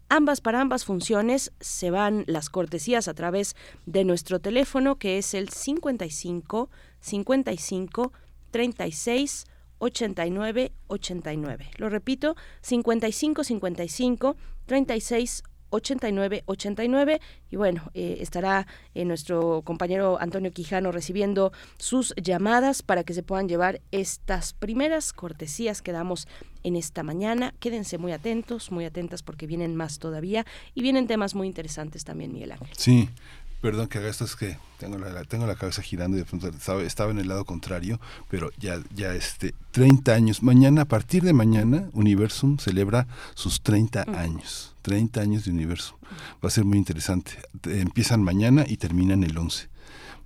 [0.08, 5.34] Ambas para ambas funciones se van las cortesías a través de nuestro teléfono que es
[5.34, 6.70] el 55
[7.02, 8.14] 55
[8.52, 9.46] 36
[9.80, 11.72] 89 89.
[11.78, 17.20] Lo repito, 55 55 36 89 89
[17.50, 23.24] y bueno, eh, estará eh, nuestro compañero Antonio Quijano recibiendo sus llamadas para que se
[23.24, 26.28] puedan llevar estas primeras cortesías que damos
[26.64, 27.54] en esta mañana.
[27.60, 30.46] Quédense muy atentos, muy atentas porque vienen más todavía
[30.76, 32.70] y vienen temas muy interesantes también, Miguel Ángel.
[32.78, 33.10] Sí,
[33.62, 36.47] perdón que haga esto, es que tengo la, tengo la cabeza girando y de pronto
[36.49, 37.99] estaba, estaba en el lado contrario,
[38.30, 40.41] pero ya, ya este, 30 años.
[40.43, 44.76] Mañana, a partir de mañana, Universum celebra sus 30 años.
[44.82, 45.97] 30 años de Universum.
[46.43, 47.34] Va a ser muy interesante.
[47.62, 49.70] Te- Empiezan mañana y terminan el 11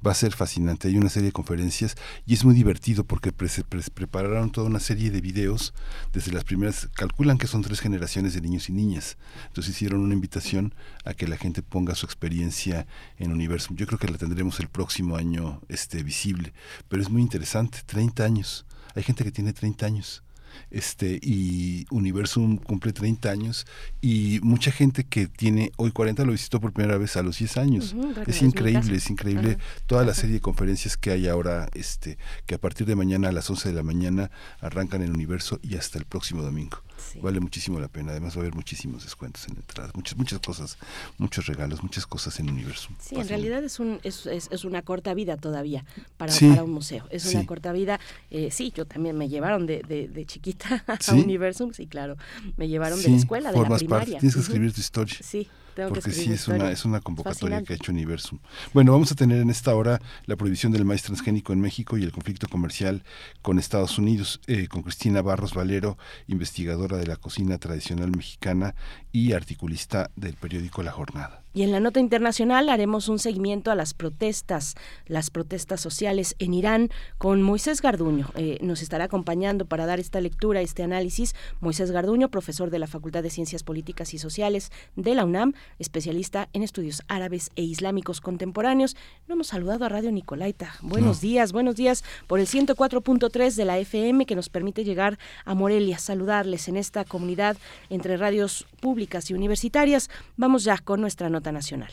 [0.06, 0.88] va a ser fascinante.
[0.88, 1.96] Hay una serie de conferencias
[2.26, 5.74] y es muy divertido porque pre- pre- prepararon toda una serie de videos
[6.14, 9.18] desde las primeras, calculan que son tres generaciones de niños y niñas.
[9.48, 10.74] Entonces hicieron una invitación
[11.06, 12.86] a que la gente ponga su experiencia
[13.18, 13.76] en Universum.
[13.78, 16.54] Yo creo que la tendremos el próximo año este, visible,
[16.88, 18.66] pero es muy interesante, 30 años.
[18.96, 20.24] Hay gente que tiene 30 años
[20.72, 23.66] este y Universum cumple 30 años
[24.02, 27.58] y mucha gente que tiene hoy 40 lo visitó por primera vez a los 10
[27.58, 27.96] años.
[28.28, 32.60] Es increíble, es increíble toda la serie de conferencias que hay ahora este que a
[32.60, 36.06] partir de mañana a las 11 de la mañana arrancan en Universo y hasta el
[36.06, 36.82] próximo domingo.
[37.22, 38.12] Vale muchísimo la pena.
[38.12, 40.78] Además va a haber muchísimos descuentos en entradas, muchas muchas cosas,
[41.18, 42.96] muchos regalos, muchas cosas en Universum.
[43.00, 45.86] Sí, en realidad es, un, es, es, es una corta vida todavía
[46.18, 47.08] para, Sí, para un museo.
[47.10, 47.36] Es sí.
[47.36, 48.00] una corta vida.
[48.32, 51.14] Eh, sí, yo también me llevaron de, de, de chiquita a.
[51.14, 52.18] Universum, sí, claro.
[52.58, 54.20] Me llevaron de la escuela, de la formas parte, primaria.
[54.20, 55.16] tienes que escribir tu historia.
[55.22, 57.68] Sí, tengo porque que sí es una es una convocatoria fascinante.
[57.68, 58.40] que ha hecho Universum.
[58.74, 62.04] Bueno, vamos a tener en esta hora la prohibición del maíz transgénico en México y
[62.04, 63.04] el conflicto comercial
[63.42, 65.98] con Estados Unidos, eh, con Cristina Barros Valero,
[66.28, 68.76] investigadora de la cocina tradicional mexicana
[69.12, 71.45] y articulista del periódico La Jornada.
[71.56, 74.76] Y en la nota internacional haremos un seguimiento a las protestas,
[75.08, 78.30] las protestas sociales en Irán con Moisés Garduño.
[78.36, 81.34] Eh, nos estará acompañando para dar esta lectura, este análisis.
[81.62, 86.50] Moisés Garduño, profesor de la Facultad de Ciencias Políticas y Sociales de la UNAM, especialista
[86.52, 88.98] en estudios árabes e islámicos contemporáneos.
[89.30, 90.76] No hemos saludado a Radio Nicolaita.
[90.82, 91.22] Buenos No.
[91.22, 96.00] días, buenos días por el 104.3 de la FM que nos permite llegar a Morelia,
[96.00, 97.56] saludarles en esta comunidad
[97.90, 100.10] entre radios públicas y universitarias.
[100.36, 101.92] Vamos ya con nuestra nota nacional.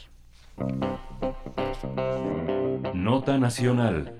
[2.95, 4.19] Nota Nacional.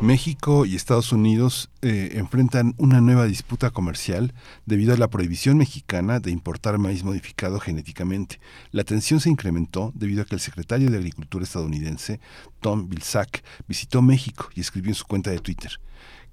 [0.00, 4.34] México y Estados Unidos eh, enfrentan una nueva disputa comercial
[4.66, 8.40] debido a la prohibición mexicana de importar maíz modificado genéticamente.
[8.72, 12.18] La tensión se incrementó debido a que el secretario de Agricultura estadounidense,
[12.60, 15.78] Tom Vilsack, visitó México y escribió en su cuenta de Twitter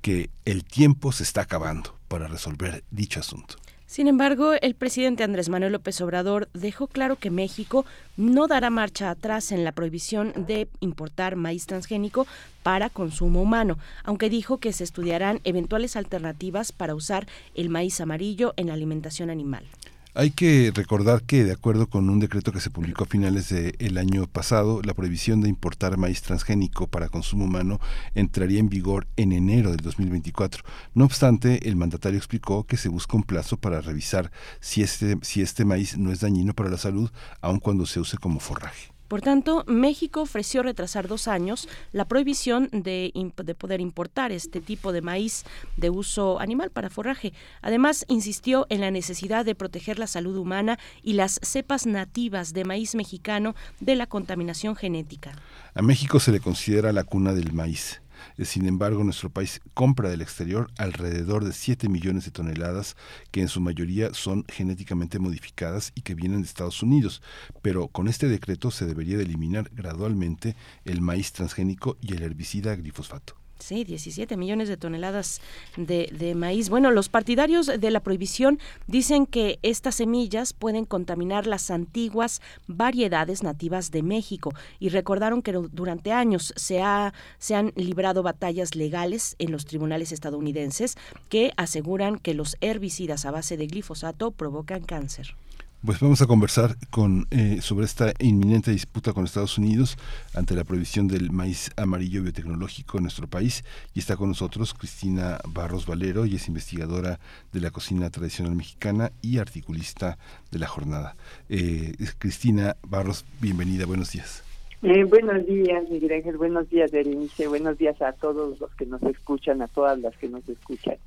[0.01, 3.55] que el tiempo se está acabando para resolver dicho asunto.
[3.89, 7.87] Sin embargo, el presidente Andrés Manuel López Obrador dejó claro que México
[8.17, 12.27] no dará marcha atrás en la prohibición de importar maíz transgénico
[12.61, 17.25] para consumo humano, aunque dijo que se estudiarán eventuales alternativas para usar
[17.55, 19.65] el maíz amarillo en la alimentación animal.
[20.15, 23.97] Hay que recordar que, de acuerdo con un decreto que se publicó a finales del
[23.99, 27.79] año pasado, la prohibición de importar maíz transgénico para consumo humano
[28.15, 30.63] entraría en vigor en enero del 2024.
[30.95, 35.43] No obstante, el mandatario explicó que se busca un plazo para revisar si este, si
[35.43, 38.98] este maíz no es dañino para la salud, aun cuando se use como forraje.
[39.09, 43.11] Por tanto, México ofreció retrasar dos años la prohibición de,
[43.43, 45.45] de poder importar este tipo de maíz
[45.77, 47.33] de uso animal para forraje.
[47.63, 52.65] Además, insistió en la necesidad de proteger la salud humana y las cepas nativas de
[52.65, 55.31] maíz mexicano de la contaminación genética.
[55.73, 58.01] A México se le considera la cuna del maíz.
[58.39, 62.95] Eh, Sin embargo, nuestro país compra del exterior alrededor de 7 millones de toneladas,
[63.31, 67.21] que en su mayoría son genéticamente modificadas y que vienen de Estados Unidos.
[67.61, 70.55] Pero con este decreto se debería de eliminar gradualmente
[70.85, 73.38] el maíz transgénico y el herbicida glifosfato.
[73.59, 75.41] Sí, 17 millones de toneladas
[75.75, 76.69] de, de maíz.
[76.69, 78.57] Bueno, los partidarios de la prohibición
[78.87, 85.51] dicen que estas semillas pueden contaminar las antiguas variedades nativas de México y recordaron que
[85.51, 92.17] durante años se, ha, se han librado batallas legales en los tribunales estadounidenses que aseguran
[92.17, 95.35] que los herbicidas a base de glifosato provocan cáncer.
[95.85, 99.95] Pues vamos a conversar con, eh, sobre esta inminente disputa con Estados Unidos
[100.33, 103.63] ante la prohibición del maíz amarillo biotecnológico en nuestro país.
[103.93, 107.21] Y está con nosotros Cristina Barros Valero, y es investigadora
[107.53, 110.17] de la cocina tradicional mexicana y articulista
[110.51, 111.15] de la jornada.
[111.47, 114.43] Eh, Cristina Barros, bienvenida, buenos días.
[114.81, 116.35] Eh, buenos días, Miguel Ángel.
[116.35, 117.47] Buenos días, Berenice.
[117.47, 120.97] Buenos días a todos los que nos escuchan, a todas las que nos escuchan.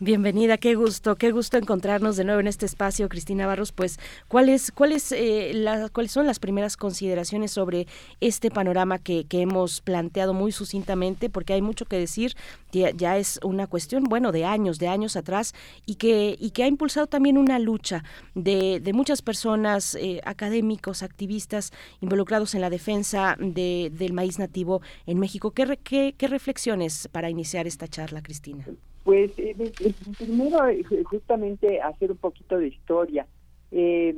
[0.00, 3.70] Bienvenida, qué gusto, qué gusto encontrarnos de nuevo en este espacio, Cristina Barros.
[3.70, 7.86] Pues, ¿cuáles, cuáles, eh, la- cuáles son las primeras consideraciones sobre
[8.20, 11.30] este panorama que, que hemos planteado muy sucintamente?
[11.30, 12.34] Porque hay mucho que decir.
[12.72, 15.54] Ya, es una cuestión, bueno, de años, de años atrás,
[15.86, 18.02] y que y que ha impulsado también una lucha
[18.34, 24.82] de, de muchas personas, eh, académicos, activistas involucrados en la defensa de, del maíz nativo
[25.06, 25.52] en México.
[25.52, 28.66] ¿Qué, qué, qué reflexiones para iniciar esta charla, Cristina?
[29.04, 29.72] Pues eh,
[30.18, 33.26] primero, eh, ju- justamente hacer un poquito de historia.
[33.70, 34.16] Eh,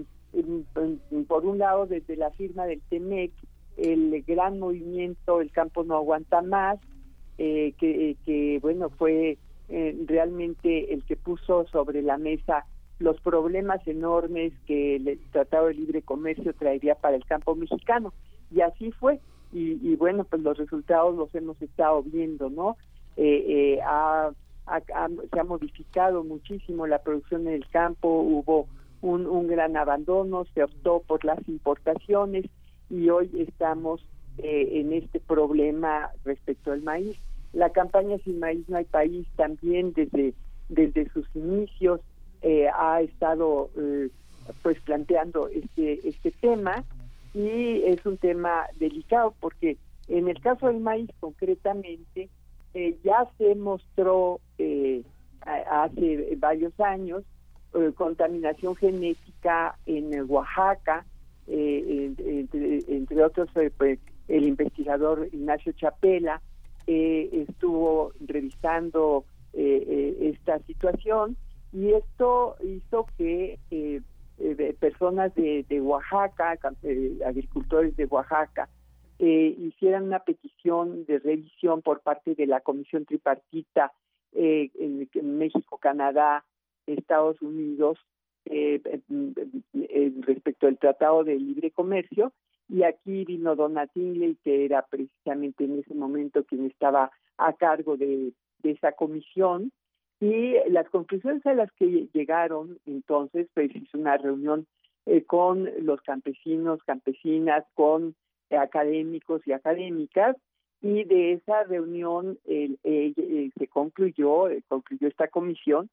[1.28, 3.32] por un lado, desde la firma del TEMEC,
[3.76, 6.78] el gran movimiento El campo no aguanta más,
[7.38, 9.38] eh, que, que, bueno, fue
[9.68, 12.64] realmente el que puso sobre la mesa
[13.00, 18.14] los problemas enormes que el Tratado de Libre Comercio traería para el campo mexicano.
[18.50, 19.20] Y así fue.
[19.52, 22.76] Y, y bueno, pues los resultados los hemos estado viendo, ¿no?
[23.84, 24.30] Ha-
[24.66, 28.66] ha- se ha modificado muchísimo la producción en el campo, hubo
[29.02, 32.46] un, un gran abandono, se optó por las importaciones
[32.90, 34.00] y hoy estamos
[34.38, 37.16] eh, en este problema respecto al maíz.
[37.52, 40.34] La campaña Sin Maíz No hay País también desde,
[40.68, 42.00] desde sus inicios
[42.42, 44.08] eh, ha estado eh,
[44.62, 46.84] pues planteando este, este tema
[47.34, 49.76] y es un tema delicado porque
[50.08, 52.28] en el caso del maíz concretamente
[52.78, 55.02] eh, ya se mostró eh,
[55.40, 57.22] hace varios años
[57.74, 61.06] eh, contaminación genética en Oaxaca,
[61.46, 61.84] eh,
[62.18, 63.48] en- entre, entre otros
[63.78, 63.98] pues,
[64.28, 66.42] el investigador Ignacio Chapela
[66.86, 69.24] estuvo revisando
[69.54, 71.36] esta situación
[71.72, 74.00] y esto hizo que eh,
[74.78, 76.56] personas de, de Oaxaca,
[77.24, 78.68] agricultores de Oaxaca,
[79.18, 83.92] eh, hicieran una petición de revisión por parte de la Comisión Tripartita
[84.32, 86.44] eh, en, México, Canadá,
[86.86, 87.98] Estados Unidos,
[88.44, 88.80] eh,
[90.20, 92.32] respecto al Tratado de Libre Comercio.
[92.68, 98.32] Y aquí vino Donna que era precisamente en ese momento quien estaba a cargo de,
[98.58, 99.72] de esa comisión.
[100.20, 104.66] Y las conclusiones a las que llegaron entonces, pues hizo una reunión
[105.06, 108.16] eh, con los campesinos, campesinas, con
[108.50, 110.36] académicos y académicas,
[110.82, 115.88] y de esa reunión eh, eh, se concluyó, eh, concluyó esta comisión,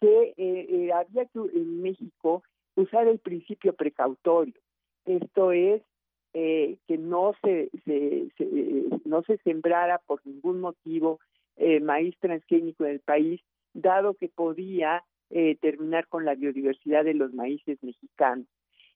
[0.00, 2.42] que eh, eh, había que en México
[2.74, 4.54] usar el principio precautorio.
[5.06, 5.82] Esto es
[6.34, 11.20] eh, que no se, se- se- eh, no se sembrara por ningún motivo
[11.56, 13.40] eh, maíz transgénico en el país,
[13.72, 18.46] dado que podía eh, terminar con la biodiversidad de los maíces mexicanos.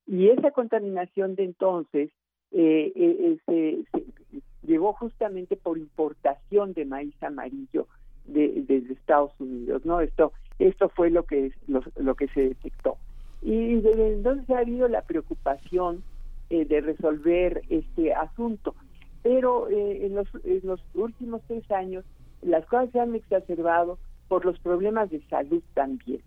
[0.06, 2.10] Y esa contaminación de entonces
[2.52, 7.86] eh, eh, eh, se, se- llegó justamente por importación de maíz amarillo
[8.24, 10.00] de, desde Estados Unidos, ¿no?
[10.00, 12.98] Esto Esto fue lo que, lo, lo que se detectó.
[13.40, 16.02] Y desde entonces ha habido la preocupación
[16.50, 18.74] eh, de resolver este asunto.
[19.22, 22.04] Pero eh, en, los, en los últimos tres años
[22.42, 23.98] las cosas se han exacerbado
[24.28, 26.22] por los problemas de salud también.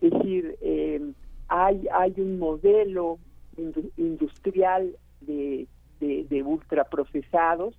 [0.00, 1.00] Es decir, eh,
[1.48, 3.18] hay, hay un modelo
[3.56, 5.66] indu- industrial de,
[6.00, 7.74] de, de ultraprocesados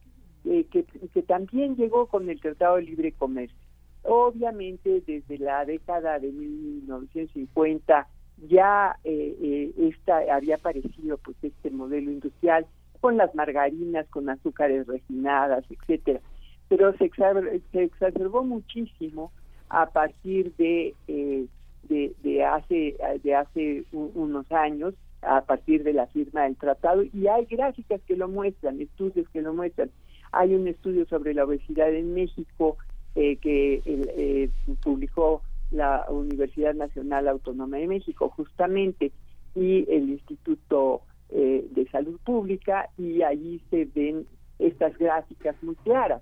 [0.46, 3.58] eh, que, que también llegó con el Tratado de Libre Comercio.
[4.04, 8.08] Obviamente, desde la década de 1950
[8.48, 12.66] ya eh, eh, esta había aparecido pues este modelo industrial
[13.02, 16.22] con las margarinas, con azúcares refinadas, etcétera.
[16.70, 19.32] Pero se, exacer- se exacerbó muchísimo
[19.70, 21.46] a partir de, eh,
[21.90, 24.94] de, de hace de hace unos años
[25.28, 29.42] a partir de la firma del tratado y hay gráficas que lo muestran, estudios que
[29.42, 29.92] lo muestran.
[30.32, 32.78] Hay un estudio sobre la obesidad en México
[33.16, 34.50] eh, que eh,
[34.84, 35.42] publicó
[35.72, 39.12] la Universidad Nacional Autónoma de México justamente
[39.56, 44.26] y el Instituto eh, de Salud Pública y allí se ven
[44.60, 46.22] estas gráficas muy claras.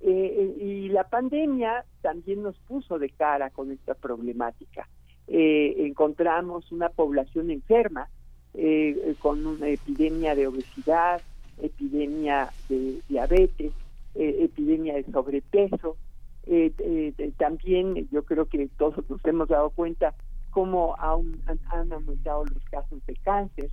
[0.00, 4.88] Eh, y la pandemia también nos puso de cara con esta problemática.
[5.26, 8.10] Encontramos una población enferma
[8.54, 11.20] eh, con una epidemia de obesidad,
[11.60, 13.72] epidemia de diabetes,
[14.14, 15.96] eh, epidemia de sobrepeso.
[16.46, 20.14] Eh, eh, también yo creo que todos nos hemos dado cuenta
[20.50, 23.70] cómo han, aumentado los casos de cáncer.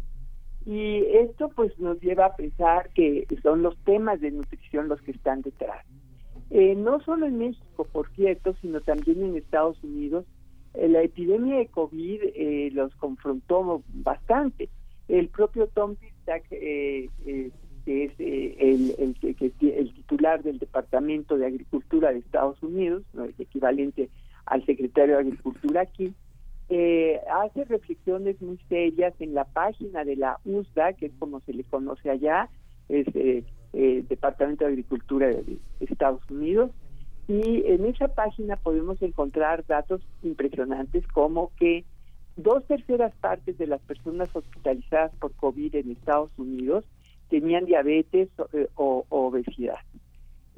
[0.65, 5.11] Y esto pues nos lleva a pensar que son los temas de nutrición los que
[5.11, 5.85] están detrás.
[6.49, 10.25] No solo en México, por cierto, sino también en Estados Unidos,
[10.73, 14.69] la epidemia de COVID eh, los confrontó bastante.
[15.07, 17.51] El propio Tom Vilsack, eh, eh,
[17.85, 23.03] que es eh, el, el, que- el titular del Departamento de Agricultura de Estados Unidos,
[23.13, 23.25] ¿no?
[23.25, 24.09] el equivalente
[24.45, 26.13] al secretario de Agricultura aquí,
[26.69, 31.53] eh, hace reflexiones muy serias en la página de la USDA, que es como se
[31.53, 32.49] le conoce allá,
[32.87, 33.43] es eh,
[33.73, 36.71] eh, Departamento de Agricultura de Estados Unidos,
[37.27, 41.85] y en esa página podemos encontrar datos impresionantes como que
[42.35, 46.85] dos terceras partes de las personas hospitalizadas por COVID en Estados Unidos
[47.29, 49.79] tenían diabetes o, eh, obesidad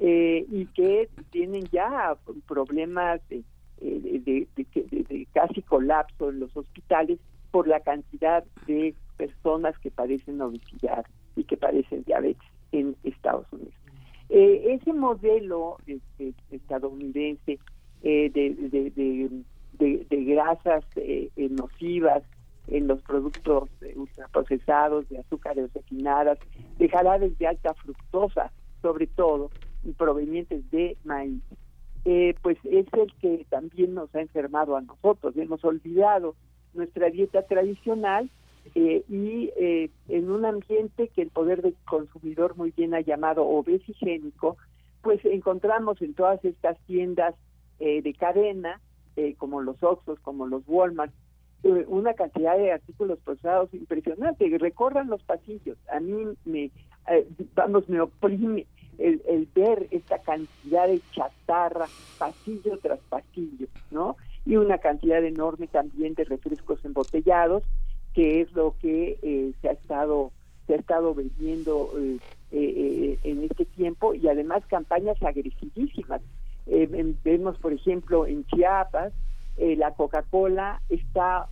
[0.00, 2.16] eh, y que tienen ya
[2.48, 3.42] problemas eh,
[3.80, 7.18] de- de casi colapso en los hospitales
[7.50, 11.04] por la cantidad de personas que padecen obesidad
[11.36, 13.74] y que padecen diabetes en Estados Unidos.
[14.30, 17.58] Eh, ese modelo este, estadounidense
[18.02, 22.22] eh, de, de- de- de- grasas eh, eh, nocivas
[22.68, 26.38] en los productos eh, ultraprocesados, de azúcares refinadas,
[26.78, 29.50] de jarabes de alta fructosa, sobre todo,
[29.96, 31.42] provenientes de maíz,
[32.06, 35.36] eh, pues es el que también nos ha enfermado a nosotros.
[35.36, 36.34] Hemos olvidado
[36.72, 38.30] nuestra dieta tradicional
[38.74, 43.46] eh, y eh, en un ambiente que el poder del consumidor muy bien ha llamado
[43.46, 44.56] obesigénico,
[45.02, 47.34] pues encontramos en todas estas tiendas
[47.78, 48.80] eh, de cadena,
[49.16, 51.12] eh, como los Oxxos, como los Walmart,
[51.62, 54.48] eh, una cantidad de artículos procesados impresionante.
[54.58, 55.76] Recorran los pasillos.
[55.92, 56.70] A mí me,
[57.10, 58.66] eh, vamos, me oprime
[58.98, 61.86] el, el ver esta cantidad de chatarra,
[62.18, 64.16] pasillo tras pasillo, ¿no?
[64.46, 67.62] Y una cantidad enorme también de refrescos embotellados,
[68.14, 70.32] que es lo que eh, se ha estado
[70.66, 72.18] se ha estado vendiendo eh,
[72.50, 76.22] eh, eh, en este tiempo y además campañas agresivísimas.
[77.22, 79.12] Vemos, por ejemplo, en Chiapas,
[79.58, 81.48] la Coca-Cola está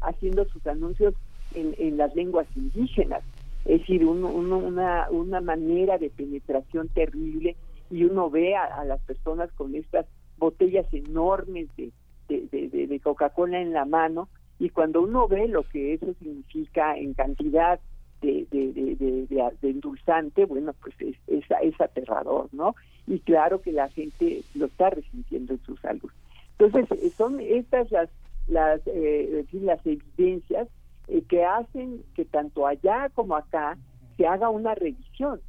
[0.00, 1.14] haciendo sus anuncios
[1.52, 3.24] en, en las lenguas indígenas.
[3.64, 7.56] Es decir, un- un- una, una manera de penetración terrible
[7.90, 10.06] y uno ve a, las personas con estas
[10.36, 11.90] botellas enormes de-
[12.28, 14.28] de- de Coca-Cola en la mano
[14.58, 17.80] y cuando uno ve lo que eso significa en cantidad
[18.20, 22.74] de, de, de, de- endulzante, bueno, pues es, es, es aterrador, ¿no?
[23.06, 26.10] Y claro que la gente lo está resintiendo en su salud.
[26.58, 28.08] Entonces, eh, son estas las,
[28.46, 30.68] las, eh, las evidencias
[31.08, 33.76] eh, que hacen que tanto allá como acá
[34.16, 35.40] se haga una revisión.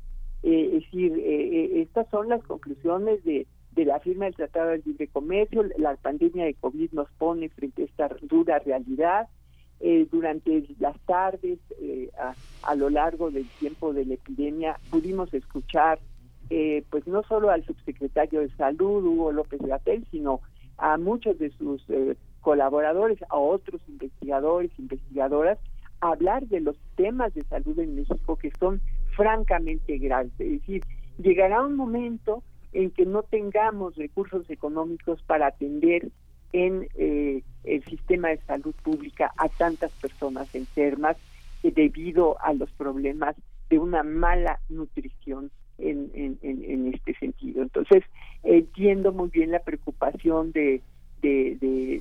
[0.44, 1.22] Eh, es decir, eh,
[1.78, 5.64] eh, estas son las conclusiones de, de la firma del Tratado de Libre Comercio.
[5.78, 9.28] La pandemia de COVID nos pone frente a esta dura realidad.
[9.82, 12.10] Eh, durante las tardes, eh,
[12.64, 16.00] a, lo largo del tiempo de la epidemia, pudimos escuchar,
[16.50, 20.42] eh, pues no solo al subsecretario de Salud, Hugo López Gatel, sino
[20.78, 25.58] a muchos de sus eh, colaboradores, a otros investigadores, investigadoras,
[26.00, 28.82] hablar de los temas de salud en México que son
[29.16, 30.32] francamente graves.
[30.40, 30.84] Es decir,
[31.18, 32.44] llegará un momento
[32.76, 36.10] en que no tengamos recursos económicos para atender
[36.52, 41.16] en eh, el sistema de salud pública a tantas personas enfermas
[41.64, 43.38] eh, debido a los problemas
[43.70, 47.62] de una mala nutrición en, en, en, este sentido.
[47.62, 48.04] Entonces,
[48.44, 50.82] entiendo muy bien la preocupación de,
[51.22, 51.58] de,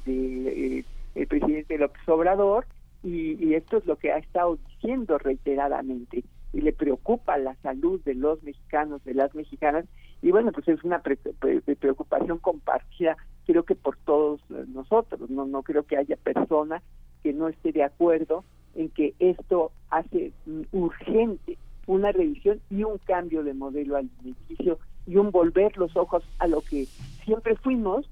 [0.07, 0.85] eh,
[1.15, 2.67] el presidente López Obrador
[3.05, 8.01] y, y esto es lo que ha estado diciendo reiteradamente y le preocupa la salud
[8.05, 9.87] de los mexicanos, de las mexicanas
[10.25, 15.29] y bueno, pues es una pre- pre- preocupación compartida creo que por todos eh, nosotros,
[15.29, 16.83] no no creo que haya persona
[17.23, 18.43] que no esté de acuerdo
[18.75, 25.17] en que esto hace mm, urgente una revisión y un cambio de modelo alimenticio y
[25.17, 26.87] un volver los ojos a lo que
[27.25, 28.09] siempre fuimos,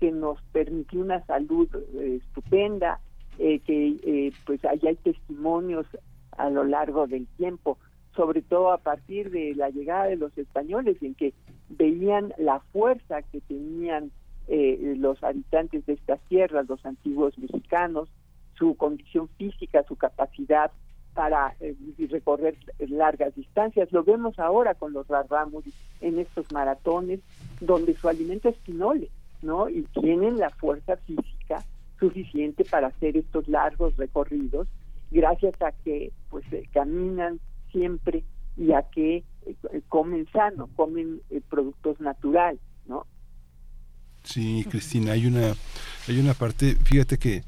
[0.00, 3.00] que nos permitió una salud eh, estupenda,
[3.38, 5.86] eh, que eh, pues allá hay testimonios
[6.36, 7.78] a lo largo del tiempo,
[8.14, 11.32] sobre todo a partir de la llegada de los españoles, en que
[11.68, 14.10] veían la fuerza que tenían
[14.48, 18.08] eh, los habitantes de estas tierras, los antiguos mexicanos,
[18.58, 20.70] su condición física, su capacidad
[21.14, 21.74] para eh,
[22.10, 23.92] recorrer largas distancias.
[23.92, 27.20] Lo vemos ahora con los Rarrámuris en estos maratones,
[27.60, 29.08] donde su alimento es pinole,
[29.42, 29.68] ¿no?
[29.68, 31.64] Y tienen la fuerza física
[31.98, 34.66] suficiente para hacer estos largos recorridos,
[35.10, 38.24] gracias a que pues eh, caminan siempre
[38.56, 43.06] y a que eh, comen sano, comen eh, productos naturales, ¿no?
[44.22, 45.54] Sí, Cristina, hay una,
[46.08, 47.42] hay una parte, fíjate que,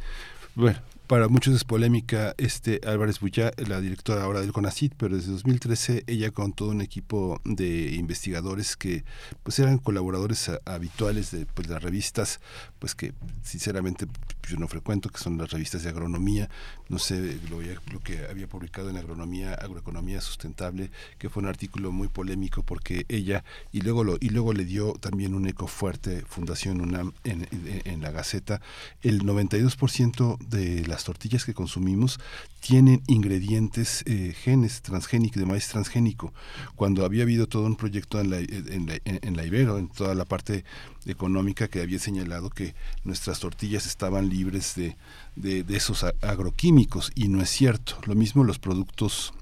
[0.54, 5.30] bueno, para muchos es polémica este Álvarez Bullá, la directora ahora del CONACIT, pero desde
[5.30, 9.04] 2013 ella con todo un equipo de investigadores que
[9.44, 12.40] pues eran colaboradores a- habituales de pues, las revistas,
[12.80, 13.12] pues que
[13.42, 14.06] sinceramente
[14.48, 16.48] yo no frecuento, que son las revistas de agronomía,
[16.88, 17.58] no sé lo,
[18.00, 23.44] que había publicado en agronomía, agroeconomía sustentable, que fue un artículo muy polémico porque ella
[23.72, 28.10] y luego lo y luego le dio también un eco fuerte Fundación UNAM en, la
[28.10, 28.60] Gaceta,
[29.02, 32.20] el 92% de las tortillas que consumimos
[32.60, 36.32] tienen ingredientes eh, genes transgénicos, de maíz transgénico.
[36.74, 40.64] Cuando había habido todo un proyecto en, la, en la Ibero, en toda la parte
[41.06, 42.74] económica que había señalado que
[43.04, 44.96] nuestras tortillas estaban libres de,
[45.36, 47.98] de, esos agroquímicos y no es cierto.
[48.06, 49.32] Lo mismo los productos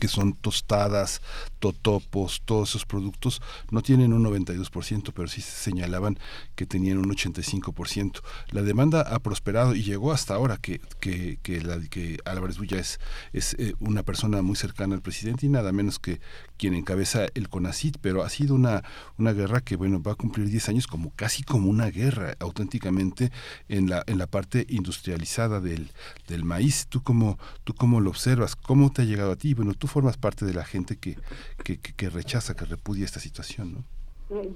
[0.00, 1.22] que son tostadas,
[1.58, 3.40] totopos, todos esos productos
[3.70, 6.18] no tienen un 92%, pero sí se señalaban
[6.54, 8.20] que tenían un 85%.
[8.50, 12.78] La demanda ha prosperado y llegó hasta ahora que, que, que, la, que Álvarez Bulla
[12.78, 13.00] es,
[13.32, 16.20] es eh, una persona muy cercana al presidente y nada menos que
[16.56, 18.82] quien encabeza el CONACIT, pero ha sido una,
[19.16, 23.30] una guerra que bueno va a cumplir 10 años como casi como una guerra auténticamente
[23.68, 25.90] en la, en la parte industrializada del,
[26.26, 26.86] del maíz.
[26.88, 28.56] ¿Tú cómo, ¿Tú cómo lo observas?
[28.56, 29.54] ¿Cómo te ha llegado a ti?
[29.54, 31.16] Bueno, tú formas parte de la gente que,
[31.64, 33.84] que, que, que rechaza, que repudia esta situación, ¿no?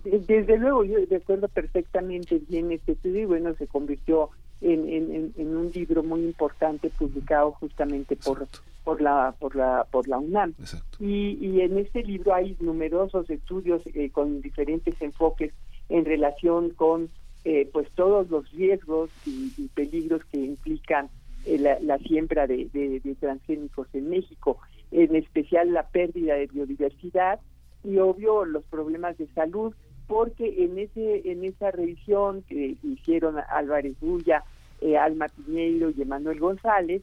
[0.04, 4.30] Eh, Desde luego, yo recuerdo perfectamente bien este estudio y bueno, se convirtió
[4.60, 4.88] en,
[5.36, 8.46] en, un libro muy importante publicado justamente por
[8.84, 10.54] por la por la por la UNAM.
[11.00, 15.52] Y, y en este libro hay numerosos estudios eh, con diferentes enfoques
[15.88, 17.08] en relación con
[17.44, 21.08] eh, pues todos los riesgos y, y peligros que implican
[21.44, 24.58] eh, la, la siembra de, de- de transgénicos en México,
[24.92, 27.40] en especial la pérdida de biodiversidad
[27.82, 29.74] y obvio los problemas de salud
[30.06, 34.44] porque en ese en esa revisión que hicieron Álvarez Bulla,
[34.80, 37.02] eh, Alma Piñeiro y Emanuel González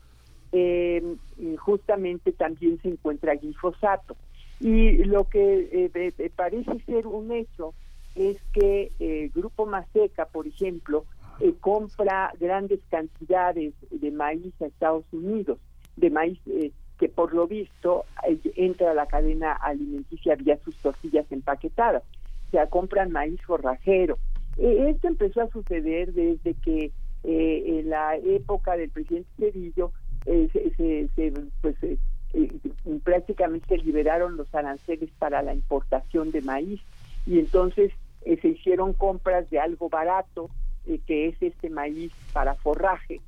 [0.52, 1.16] eh,
[1.58, 4.16] justamente también se encuentra glifosato.
[4.60, 7.74] Y lo que eh, parece ser un hecho
[8.16, 11.06] es que eh, Grupo Maseca, por ejemplo,
[11.40, 15.60] eh, compra grandes cantidades de maíz a Estados Unidos,
[15.96, 20.76] de maíz eh, que por lo visto eh, entra a la cadena alimenticia vía sus
[20.78, 22.04] tortillas empaquetadas.
[22.48, 24.18] O sea, compran maíz forrajero.
[24.58, 26.92] Eh, esto empezó a suceder desde que
[27.24, 29.92] eh, en la época del presidente Cedillo
[30.26, 31.98] eh, se, se- pues, eh,
[32.34, 32.50] eh,
[33.04, 36.82] prácticamente liberaron los aranceles para la importación de maíz
[37.26, 37.92] y entonces
[38.24, 40.50] se hicieron compras de algo barato
[41.08, 43.22] que es este maíz para forraje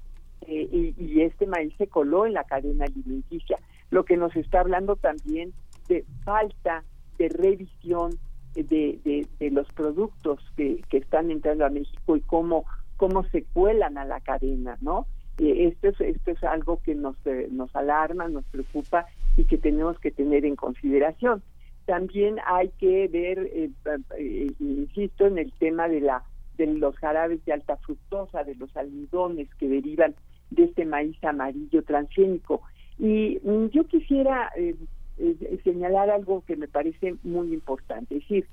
[0.47, 3.57] eh, y, y este maíz se coló en la cadena alimenticia,
[3.89, 5.53] lo que nos está hablando también
[5.87, 6.83] de falta
[7.17, 8.11] de revisión
[8.53, 12.65] de, de, de los productos que, que están entrando a México y cómo,
[12.97, 15.05] cómo se cuelan a la cadena, ¿no?
[15.37, 19.05] Eh, esto, es, esto es algo que nos, eh, nos alarma, nos preocupa
[19.37, 21.41] y que tenemos que tener en consideración.
[21.85, 23.69] También hay que ver, eh,
[24.17, 26.23] eh, insisto, en el tema de la
[26.57, 30.13] de los jarabes de alta fructosa, de los almidones que derivan
[30.51, 32.61] de este maíz amarillo transgénico.
[32.99, 34.75] Y mm, yo quisiera eh,
[35.17, 38.15] eh, señalar algo que me parece muy importante.
[38.15, 38.47] Es decir,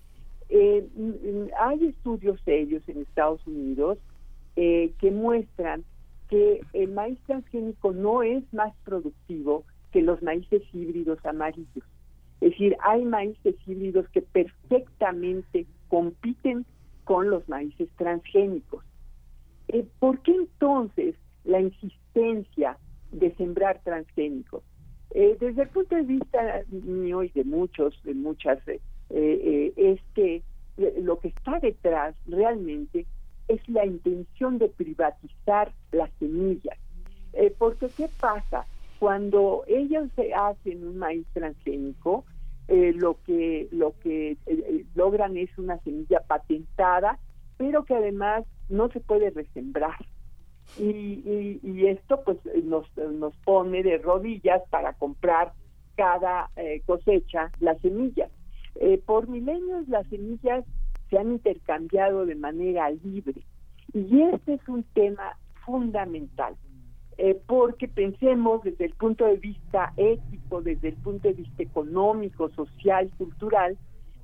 [0.48, 3.98] eh, mm, hay estudios serios en Estados Unidos
[4.56, 5.84] eh, que muestran
[6.28, 11.84] que el maíz transgénico no es más productivo que los maíces híbridos amarillos.
[12.40, 16.64] Es decir, hay maíces híbridos que perfectamente compiten
[17.04, 18.84] con los maíces transgénicos.
[19.68, 21.14] Eh, ¿Por qué entonces
[21.48, 22.78] la insistencia
[23.10, 24.62] de sembrar transgénicos?
[25.10, 28.80] Eh, desde el punto de vista mío y de muchos, de muchas, eh,
[29.10, 30.42] eh, es que
[31.00, 33.06] lo que está detrás realmente
[33.48, 36.78] es la intención de privatizar las semillas.
[37.32, 38.66] Eh, porque ¿qué pasa?
[38.98, 42.24] Cuando ellos hacen un maíz transgénico,
[42.68, 44.36] lo que lo que
[44.94, 47.18] logran es una semilla patentada,
[47.56, 49.96] pero que además no se puede resembrar.
[50.76, 55.52] Y, y, esto pues nos, nos pone de rodillas para comprar
[55.96, 58.30] cada eh, cosecha las semillas.
[58.76, 60.64] Eh, por milenios las semillas
[61.10, 63.42] se han intercambiado de manera libre
[63.92, 66.54] y este es un tema fundamental
[67.16, 72.48] eh, porque pensemos desde el punto de vista ético, desde el punto de vista económico,
[72.50, 73.76] social, cultural,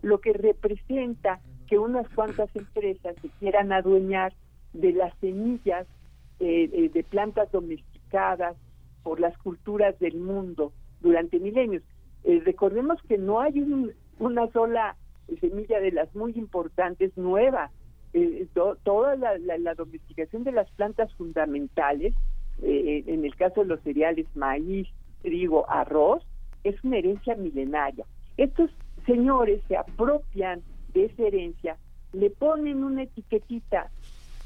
[0.03, 4.33] lo que representa que unas cuantas empresas se quieran adueñar
[4.75, 5.89] de las semillas
[6.45, 8.57] eh, eh, de plantas domesticadas
[9.03, 11.83] por las culturas del mundo durante milenios.
[12.25, 14.97] Eh, recordemos que no hay un- una sola
[15.41, 17.71] semilla de las muy importantes nueva.
[18.13, 22.15] Eh, to- toda la, la- la domesticación de las plantas fundamentales,
[22.63, 24.87] eh, en el caso de los cereales, maíz,
[25.23, 26.23] trigo, arroz,
[26.63, 28.05] es una herencia milenaria.
[28.37, 28.71] Estos
[29.07, 30.63] señores se apropian
[30.93, 31.77] de esa herencia,
[32.13, 33.91] le ponen una etiquetita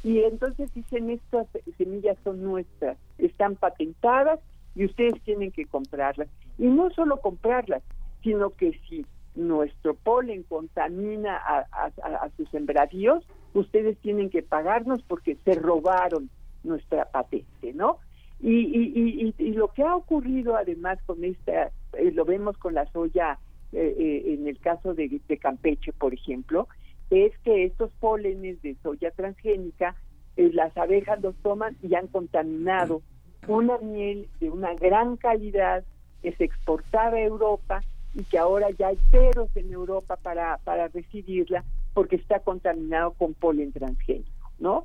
[0.02, 1.46] y entonces dicen estas
[1.76, 4.40] semillas son nuestras, están patentadas
[4.74, 6.28] y ustedes tienen que comprarlas.
[6.58, 7.82] Y no solo comprarlas,
[8.22, 9.04] sino que si
[9.34, 16.28] nuestro polen contamina a, a- sus sembradíos, ustedes tienen que pagarnos porque se robaron
[16.64, 17.98] nuestra patente, ¿no?
[18.40, 22.74] Y, y, y, y- lo que ha ocurrido además con esta, eh, lo vemos con
[22.74, 23.38] la soya
[23.72, 26.68] eh, eh, en el caso de Campeche, por ejemplo,
[27.10, 29.96] es que estos pólenes de soya transgénica,
[30.36, 33.02] eh, las abejas los toman y han contaminado
[33.46, 35.84] una miel de una gran calidad
[36.22, 37.82] que se exportaba a Europa
[38.14, 41.64] y que ahora ya hay peros en Europa para, para recibirla
[41.94, 44.84] porque está contaminado con polen transgénico, ¿no?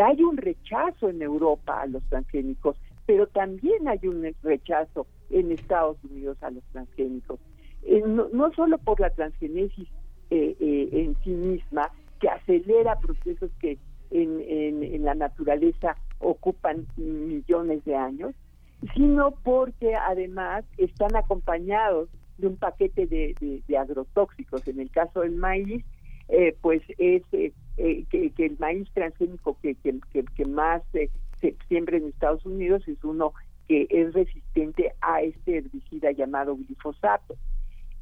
[0.00, 5.98] Hay un rechazo en Europa a los transgénicos, pero también hay un rechazo en Estados
[6.04, 7.40] Unidos a los transgénicos.
[7.82, 9.88] Eh, no, no solo por la transgenesis
[10.34, 11.90] eh, eh, en sí misma,
[12.20, 13.78] que acelera procesos que
[14.10, 18.32] en, en- la naturaleza ocupan millones de años,
[18.94, 24.66] sino porque además están acompañados de un paquete de, agrotóxicos.
[24.66, 25.84] En el caso del maíz,
[26.28, 29.76] eh, pues es eh, eh, que, que el maíz transgénico que,
[30.46, 31.10] más se
[31.68, 33.32] siembra en Estados Unidos es uno
[33.68, 37.36] que es resistente a este herbicida llamado glifosato.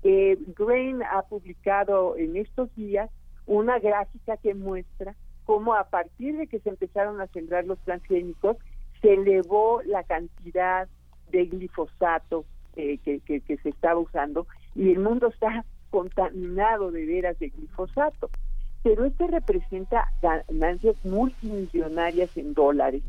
[0.03, 3.11] Eh, Grain ha publicado en estos días
[3.47, 5.15] una gráfica que muestra
[5.45, 8.57] cómo a partir de que se empezaron a sembrar los transgénicos
[9.03, 10.89] se elevó la cantidad
[11.31, 12.45] de glifosato
[12.77, 18.31] eh, que, se estaba usando y el mundo está contaminado de veras de glifosato.
[18.83, 23.03] Pero esto representa ganancias multimillonarias en dólares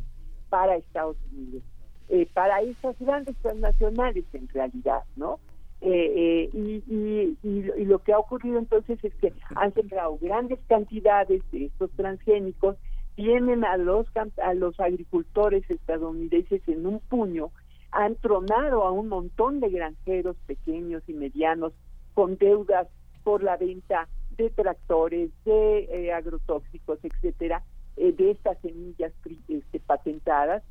[0.49, 1.63] para Estados Unidos,
[2.09, 5.39] eh, para estas grandes transnacionales en realidad, ¿no?
[5.83, 10.17] Eh, eh, y, y- y y lo que ha ocurrido entonces es que han sembrado
[10.21, 12.77] grandes cantidades de estos transgénicos,
[13.15, 14.05] tienen a los
[14.43, 17.49] a los agricultores estadounidenses en un puño,
[17.91, 21.73] han tronado a un montón de granjeros pequeños y medianos
[22.13, 22.87] con deudas
[23.23, 27.63] por la venta de tractores, de eh, agrotóxicos, etcétera,
[27.97, 29.13] eh, de estas semillas
[29.47, 30.63] este, patentadas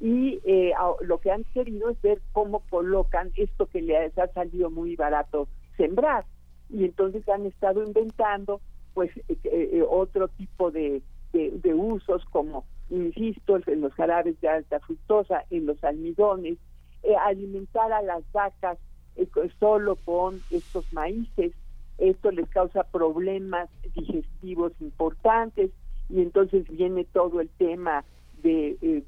[0.00, 0.72] y eh,
[1.02, 5.48] lo que han querido es ver cómo colocan esto que les ha salido muy barato
[5.76, 6.24] sembrar.
[6.70, 8.60] Y entonces han estado inventando
[8.94, 11.02] pues eh, eh, otro tipo de,
[11.32, 16.58] de, de usos como insisto en los jarabes de alta fructosa en los almidones
[17.02, 18.78] eh, alimentar a las vacas
[19.16, 19.28] eh,
[19.60, 21.52] solo con estos maíces.
[21.96, 25.70] Esto les causa problemas digestivos importantes
[26.08, 28.04] y entonces viene todo el tema
[28.42, 29.02] de eh,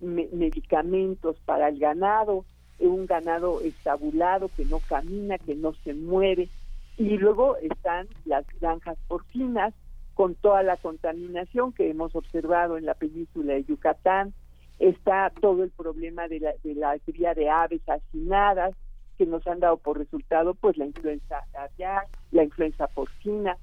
[0.00, 2.44] me- medicamentos para el ganado,
[2.78, 6.50] un ganado estabulado que no camina, que no se mueve,
[6.96, 9.74] y luego están las granjas porcinas
[10.14, 14.34] con toda la contaminación que hemos observado en la península de Yucatán,
[14.78, 18.74] está todo el problema de la, de la cría de aves hacinadas
[19.18, 23.56] que nos han dado por resultado pues la influenza aviar, la influenza porcina,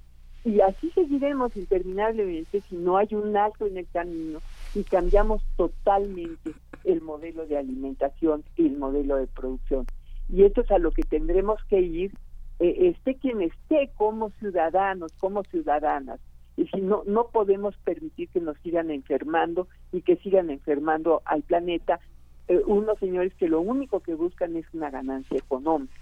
[0.43, 4.43] y así seguiremos interminablemente si no hay un alto en el camino
[4.77, 9.87] y cambiamos totalmente el modelo de alimentación y el modelo de producción.
[10.29, 12.11] Y esto es a lo que tendremos que ir,
[12.59, 16.19] eh, esté quien esté, como ciudadanos, como ciudadanas.
[16.57, 21.41] Y si no, no podemos permitir que nos sigan enfermando y que sigan enfermando al
[21.41, 21.99] planeta
[22.47, 25.93] eh, unos señores que lo único que buscan es una ganancia económica.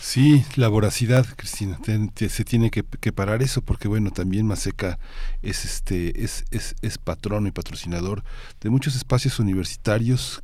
[0.00, 4.98] Sí, la voracidad, Cristina, te- se tiene que, parar eso porque bueno, también Maseca
[5.42, 8.22] es este es, es, es patrono y patrocinador
[8.60, 10.42] de muchos espacios universitarios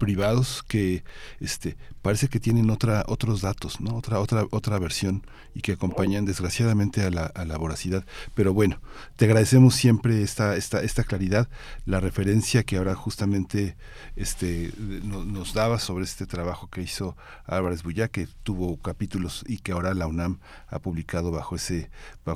[0.00, 1.04] privados que
[1.38, 3.94] este parece que tienen otra otros datos, ¿no?
[3.94, 5.22] Otra otra otra versión
[5.54, 8.04] y que acompañan desgraciadamente a la, a la voracidad,
[8.34, 8.80] pero bueno,
[9.16, 11.48] te agradecemos siempre esta esta esta claridad,
[11.84, 13.76] la referencia que ahora justamente
[14.16, 14.72] este
[15.04, 19.72] no- nos daba sobre este trabajo que hizo Álvarez Bullá, que tuvo capítulos y que
[19.72, 21.90] ahora la UNAM ha publicado bajo ese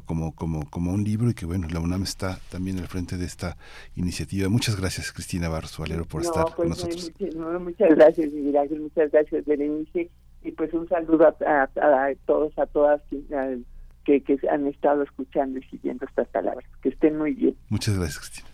[0.04, 3.24] como como como un libro y que bueno la UNAM está también al frente de
[3.24, 3.56] esta
[3.96, 4.48] iniciativa.
[4.50, 7.12] Muchas gracias Cristina Barros Valero por No, estar pues, con eh, nosotros.
[7.60, 10.10] Muchas gracias, Ángel, muchas gracias, Berenice,
[10.42, 13.56] y pues un saludo a, a- a todos, a todas que, a-
[14.04, 16.64] que, que han estado escuchando y siguiendo estas palabras.
[16.82, 17.56] Que estén muy bien.
[17.70, 18.48] Muchas gracias Cristina.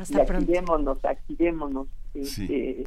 [0.00, 0.42] Hasta y pronto.
[0.52, 1.86] activémonos, activémonos.
[2.14, 2.84] este,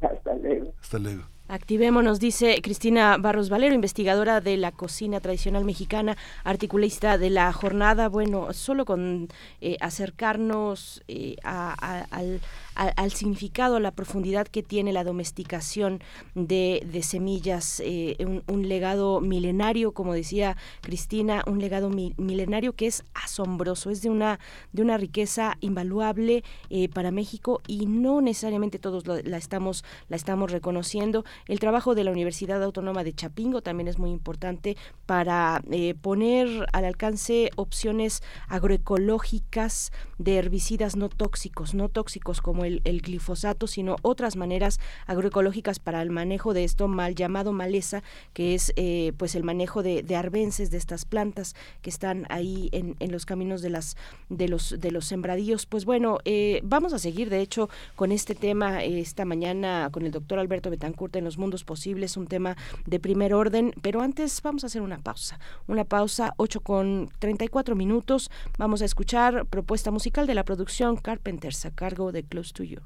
[0.00, 0.72] hasta luego.
[0.80, 1.22] Hasta luego.
[1.48, 8.08] Activémonos, dice Cristina Barros Valero, investigadora de la cocina tradicional mexicana, articulista de la jornada.
[8.08, 9.28] Bueno, solo con
[9.60, 12.40] eh, acercarnos eh, a- a- al,
[12.74, 16.00] al significado, a la profundidad que tiene la domesticación
[16.34, 18.16] de, de semillas, eh,
[18.46, 24.10] un, legado milenario, como decía Cristina, un legado mi- milenario que es asombroso, es de
[24.10, 24.38] una,
[24.72, 30.50] de una riqueza invaluable eh, para México y no necesariamente todos la estamos, la estamos
[30.50, 31.24] reconociendo.
[31.46, 34.76] El trabajo de la Universidad Autónoma de Chapingo también es muy importante
[35.06, 42.80] para eh, poner al alcance opciones agroecológicas de herbicidas no tóxicos, no tóxicos como el,
[42.82, 48.02] glifosato, sino otras maneras agroecológicas para el manejo de esto mal llamado maleza,
[48.32, 52.96] que es eh, pues el manejo de, de de estas plantas que están ahí en,
[53.12, 53.96] los caminos de las
[54.28, 55.66] de los de los sembradíos.
[55.66, 60.04] Pues bueno, eh, vamos a seguir de hecho con este tema eh, esta mañana con
[60.04, 62.56] el doctor Alberto Betancourt en los mundos posibles, un tema
[62.86, 67.74] de primer orden, pero antes vamos a hacer una pausa, una pausa 8 con 34
[67.74, 68.30] minutos.
[68.58, 72.22] Vamos a escuchar propuesta musical de la producción Carpenters a cargo de
[72.54, 72.80] To You.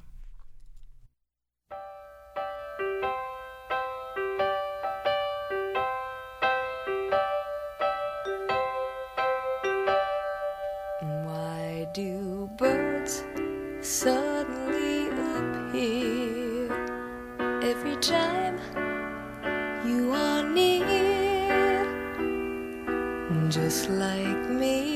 [11.24, 13.24] Why do birds
[13.80, 16.70] suddenly appear
[17.62, 18.60] every time
[19.84, 20.86] you are near?
[23.48, 24.95] Just like me,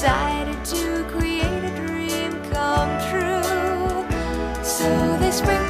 [0.00, 4.64] decided to create a dream come true.
[4.64, 5.69] So they sprinkle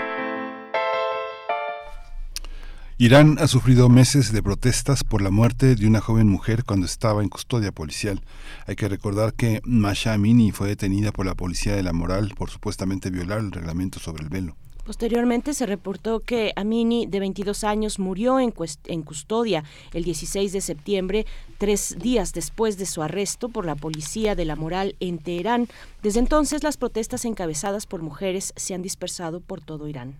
[3.01, 7.23] Irán ha sufrido meses de protestas por la muerte de una joven mujer cuando estaba
[7.23, 8.21] en custodia policial.
[8.67, 12.51] Hay que recordar que Masha Amini fue detenida por la policía de la moral por
[12.51, 14.55] supuestamente violar el reglamento sobre el velo.
[14.85, 18.53] Posteriormente se reportó que Amini, de 22 años, murió en,
[18.85, 19.63] en custodia
[19.95, 21.25] el 16 de septiembre,
[21.57, 25.67] tres días después de su arresto por la policía de la moral en Teherán.
[26.03, 30.17] Desde entonces, las protestas encabezadas por mujeres se han dispersado por todo Irán.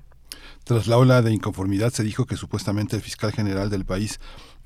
[0.64, 4.20] Tras la ola de inconformidad se dijo que supuestamente el fiscal general del país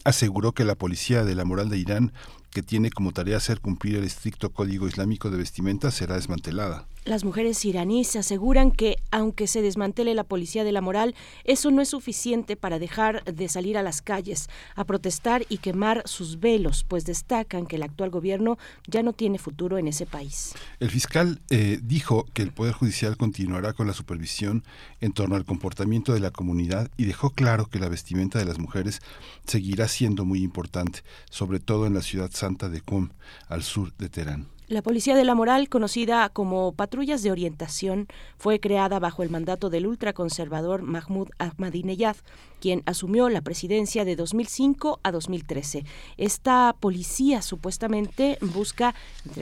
[0.03, 2.13] aseguró que la policía de la moral de Irán,
[2.51, 6.87] que tiene como tarea hacer cumplir el estricto código islámico de vestimenta, será desmantelada.
[7.05, 11.13] Las mujeres iraníes aseguran que, aunque se desmantele la policía de la moral,
[11.43, 16.01] eso no es suficiente para dejar de salir a las calles a protestar y quemar
[16.05, 18.57] sus velos, pues destacan que el actual gobierno
[18.87, 20.55] ya no tiene futuro en ese país.
[20.79, 24.63] El fiscal eh, dijo que el Poder Judicial continuará con la supervisión
[24.99, 28.57] en torno al comportamiento de la comunidad y dejó claro que la vestimenta de las
[28.57, 28.99] mujeres
[29.45, 33.09] seguirá siendo muy importante, sobre todo en la ciudad santa de Qom,
[33.47, 34.54] al sur de Teherán.
[34.67, 38.07] La Policía de la Moral, conocida como Patrullas de Orientación,
[38.39, 42.15] fue creada bajo el mandato del ultraconservador Mahmoud Ahmadinejad,
[42.59, 45.85] quien asumió la presidencia de 2005 a 2013.
[46.17, 48.95] Esta policía supuestamente busca,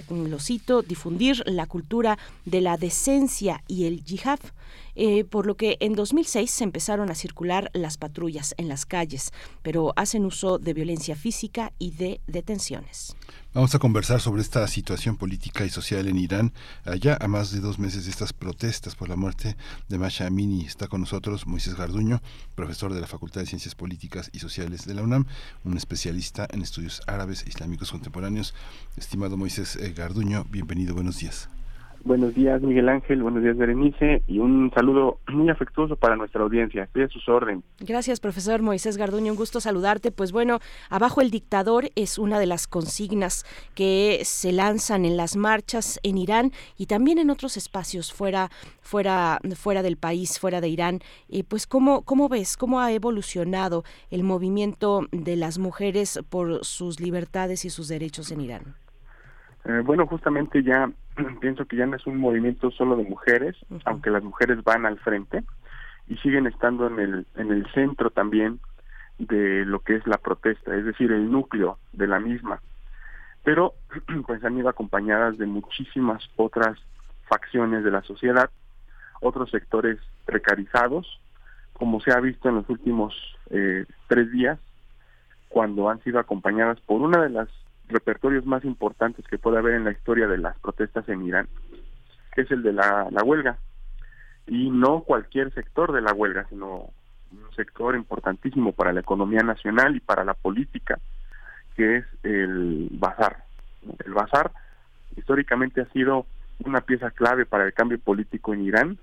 [0.10, 4.40] lo cito, difundir la cultura de la decencia y el yihad,
[4.96, 9.32] eh, por lo que en 2006 se empezaron a circular las patrullas en las calles,
[9.62, 13.16] pero hacen uso de violencia física y de detenciones.
[13.54, 16.54] Vamos a conversar sobre esta situación política y social en Irán.
[16.86, 19.56] Allá, a más de dos meses de estas protestas por la muerte
[19.90, 22.24] de Masha Amini, está con nosotros Moisés Garduño,
[22.56, 25.28] profesor de la Facultad de Ciencias Políticas y Sociales de la UNAM,
[25.64, 28.56] un especialista en estudios árabes e islámicos contemporáneos.
[28.98, 31.48] Estimado Moisés eh, Garduño, bienvenido, buenos días.
[32.06, 33.24] Buenos días, Miguel Ángel.
[33.24, 34.24] Buenos días, Berenice.
[34.28, 36.84] Y un saludo muy afectuoso para nuestra audiencia.
[36.84, 37.64] Estoy a sus órdenes.
[37.80, 39.32] Gracias, profesor Moisés Garduño.
[39.32, 40.12] Un gusto saludarte.
[40.12, 40.60] Pues bueno,
[40.90, 46.18] abajo el dictador es una de las consignas que se lanzan en las marchas en
[46.18, 48.50] Irán y también en otros espacios fuera,
[48.82, 51.00] fuera, fuera del país, fuera de Irán.
[51.30, 52.58] Y pues, ¿cómo, ¿cómo ves?
[52.58, 58.42] ¿Cómo ha evolucionado el movimiento de las mujeres por sus libertades y sus derechos en
[58.42, 58.76] Irán?
[59.66, 60.92] Eh, bueno, justamente ya
[61.42, 65.00] pienso que ya no es un movimiento solo de mujeres, aunque las mujeres van al
[65.00, 65.44] frente
[66.08, 68.60] y siguen estando en el, en el centro también
[69.20, 72.62] de lo que es la protesta, es decir, el núcleo de la misma.
[73.44, 73.74] Pero
[74.28, 76.78] pues han ido acompañadas de muchísimas otras
[77.28, 78.50] facciones de la sociedad,
[79.22, 81.20] otros sectores precarizados,
[81.74, 83.16] como se ha visto en los últimos
[83.50, 84.60] eh, tres días,
[85.50, 87.50] cuando han sido acompañadas por una de las
[87.90, 91.48] repertorios más importantes que puede haber en la historia de las protestas en Irán,
[92.36, 93.58] es el de la huelga.
[94.48, 96.90] Y no cualquier sector de la huelga, sino
[97.32, 101.00] un sector importantísimo para la economía nacional y para la política,
[101.76, 103.46] que es el bazar.
[104.06, 104.52] El bazar
[105.16, 106.26] históricamente ha sido
[106.66, 108.98] una pieza clave para el cambio político en Irán,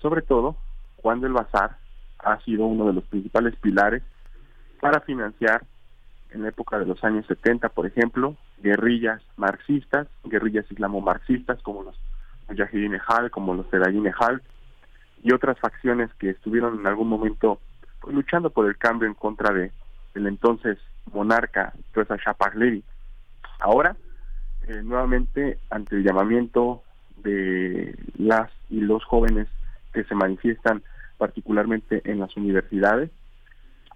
[0.00, 0.56] sobre todo
[0.96, 1.76] cuando el bazar
[2.18, 4.02] ha sido uno de los principales pilares
[4.80, 5.62] para financiar
[6.30, 11.96] en la época de los años 70, por ejemplo, guerrillas marxistas, guerrillas islamo-marxistas como los
[12.48, 14.42] Mujahideen Ejal, como los Fedayeen Ejal,
[15.22, 17.58] y otras facciones que estuvieron en algún momento
[18.00, 19.72] pues, luchando por el cambio en contra de
[20.14, 20.78] el entonces
[21.12, 22.82] monarca Reza Shah Pahlavi.
[23.60, 23.96] Ahora,
[24.66, 26.82] eh, nuevamente, ante el llamamiento
[27.18, 29.48] de las y los jóvenes
[29.92, 30.82] que se manifiestan
[31.18, 33.10] particularmente en las universidades,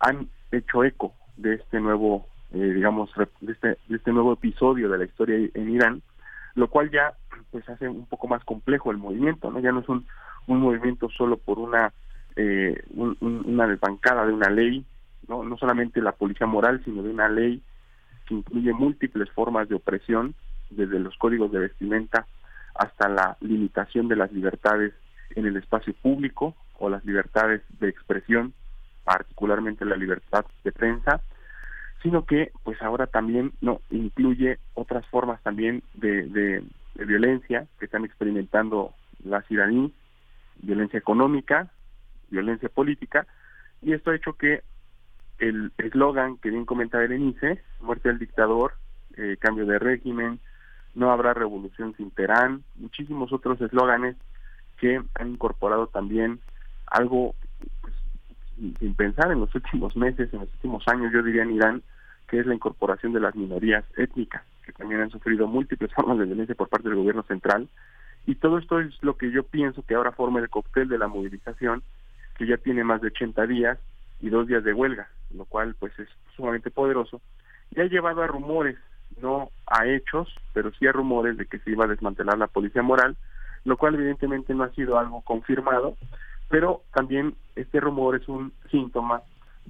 [0.00, 3.10] han hecho eco de este nuevo, eh, digamos,
[3.40, 6.02] de este, de este nuevo episodio de la historia en Irán,
[6.54, 7.12] lo cual ya
[7.50, 9.60] pues hace un poco más complejo el movimiento, ¿no?
[9.60, 10.06] Ya no es un,
[10.46, 11.92] un movimiento solo por una
[12.36, 14.84] eh, un- una desbancada de una ley,
[15.28, 17.62] no no solamente la policía moral, sino de una ley
[18.26, 20.34] que incluye múltiples formas de opresión,
[20.70, 22.26] desde los códigos de vestimenta
[22.74, 24.94] hasta la limitación de las libertades
[25.34, 28.52] en el espacio público o las libertades de expresión,
[29.04, 31.20] particularmente la libertad de prensa,
[32.02, 36.62] sino que pues ahora también no incluye otras formas también de,
[36.94, 38.92] violencia que están experimentando
[39.24, 39.92] las iraníes,
[40.62, 41.70] violencia económica,
[42.30, 43.26] violencia política,
[43.80, 44.62] y esto ha hecho que
[45.38, 48.74] el eslogan que bien comenta Berenice, muerte al dictador,
[49.16, 50.40] eh, cambio de régimen,
[50.94, 54.16] no habrá revolución sin Teherán, muchísimos otros eslóganes
[54.78, 56.40] que han incorporado también
[56.86, 57.34] algo
[58.78, 61.82] sin- pensar en los últimos meses, en los últimos años, yo diría en Irán,
[62.28, 66.26] que es la incorporación de las minorías étnicas, que también han sufrido múltiples formas de
[66.26, 67.68] violencia por parte del gobierno central.
[68.26, 71.08] Y todo esto es lo que yo pienso que ahora forma el cóctel de la
[71.08, 71.82] movilización,
[72.36, 73.78] que ya tiene más de 80 días
[74.20, 77.20] y dos días de huelga, lo cual pues es sumamente poderoso,
[77.74, 78.76] y ha llevado a rumores,
[79.20, 82.82] no a hechos, pero sí a rumores de que se iba a desmantelar la policía
[82.82, 83.16] moral,
[83.64, 85.96] lo cual evidentemente no ha sido algo confirmado,
[86.50, 89.22] pero también este rumor es un síntoma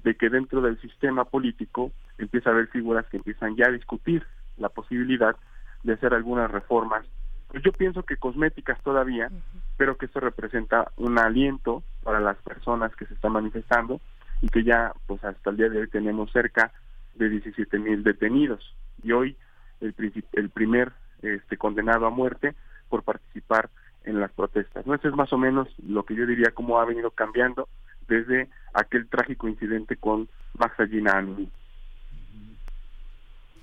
[0.03, 4.25] de que dentro del sistema político empieza a haber figuras que empiezan ya a discutir
[4.57, 5.35] la posibilidad
[5.83, 7.05] de hacer algunas reformas.
[7.49, 9.29] Pues yo pienso que cosméticas todavía,
[9.77, 14.01] pero que esto representa un aliento para las personas que se están manifestando
[14.41, 16.71] y que ya pues hasta el día de hoy tenemos cerca
[17.15, 19.37] de 17 mil detenidos y hoy
[19.81, 19.93] el,
[20.33, 22.55] el primer este, condenado a muerte
[22.89, 23.69] por participar
[24.05, 24.85] en las protestas.
[24.85, 24.95] ¿no?
[24.95, 27.67] Eso es más o menos lo que yo diría cómo ha venido cambiando
[28.07, 31.49] desde aquel trágico incidente con Maxa Amini.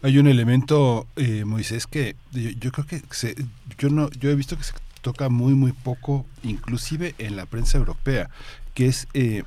[0.03, 3.35] Hay un elemento, eh, Moisés, que yo, yo creo que se,
[3.79, 7.79] yo no, yo he visto que se toca muy muy poco, inclusive en la prensa
[7.79, 8.31] europea,
[8.75, 9.43] que es eh,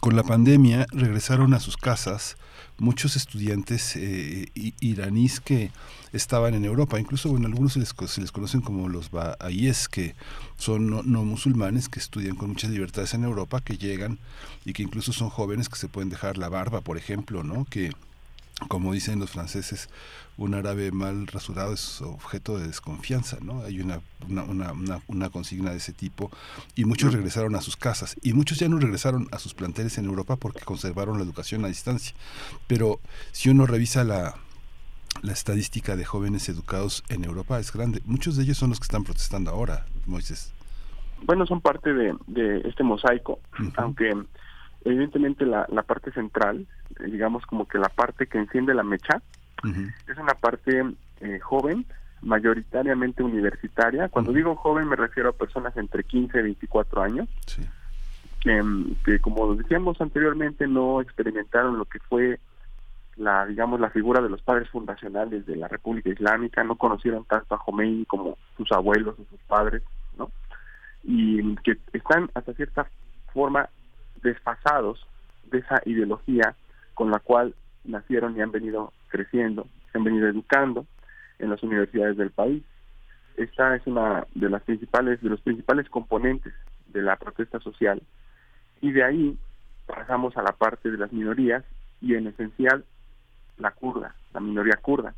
[0.00, 2.36] con la pandemia regresaron a sus casas
[2.78, 4.48] muchos estudiantes eh,
[4.80, 5.70] iraníes que
[6.12, 9.88] estaban en Europa, incluso bueno, algunos se les, co- se les conocen como los bahá'íes,
[9.88, 10.14] que
[10.56, 14.18] son no, no musulmanes que estudian con muchas libertades en Europa, que llegan
[14.64, 17.64] y que incluso son jóvenes que se pueden dejar la barba, por ejemplo, ¿no?
[17.64, 17.90] Que
[18.66, 19.88] como dicen los franceses,
[20.36, 23.62] un árabe mal rasurado es objeto de desconfianza, ¿no?
[23.62, 26.30] Hay una, una, una, consigna de ese tipo
[26.74, 30.06] y muchos regresaron a sus casas y muchos ya no regresaron a sus planteles en
[30.06, 32.14] Europa porque conservaron la educación a distancia.
[32.66, 33.00] Pero
[33.32, 34.34] si uno revisa la,
[35.22, 38.00] la estadística de jóvenes educados en Europa es grande.
[38.04, 40.54] Muchos de ellos son los que están protestando ahora, Moisés.
[41.24, 43.40] Bueno, son parte de, de este mosaico,
[43.76, 44.14] aunque
[44.88, 46.66] evidentemente la, la parte central,
[47.00, 49.22] eh, digamos como que la parte que enciende la mecha,
[49.64, 50.84] es una parte
[51.20, 51.84] eh, joven,
[52.22, 54.08] mayoritariamente universitaria.
[54.08, 57.28] Cuando digo joven me refiero a personas entre 15 y 24 años,
[58.40, 62.38] que, mm, que como decíamos anteriormente no experimentaron lo que fue
[63.16, 67.54] la digamos la figura de los padres fundacionales de la República Islámica, no conocieron tanto
[67.54, 69.82] a Khomeini como sus abuelos o sus padres,
[70.16, 70.30] ¿no?
[71.02, 72.88] Y que están hasta cierta
[73.32, 73.68] forma
[74.22, 75.06] desfasados
[75.50, 76.54] de esa ideología
[76.94, 77.54] con la cual
[77.84, 80.86] nacieron y han venido creciendo, se han venido educando
[81.38, 82.62] en las universidades del país.
[83.36, 86.52] Esta es una de las principales, de los principales componentes
[86.88, 88.02] de la protesta social.
[88.80, 89.38] Y de ahí
[89.86, 91.64] pasamos a la parte de las minorías
[92.00, 92.84] y en esencial
[93.56, 95.14] la kurda, la minoría kurda,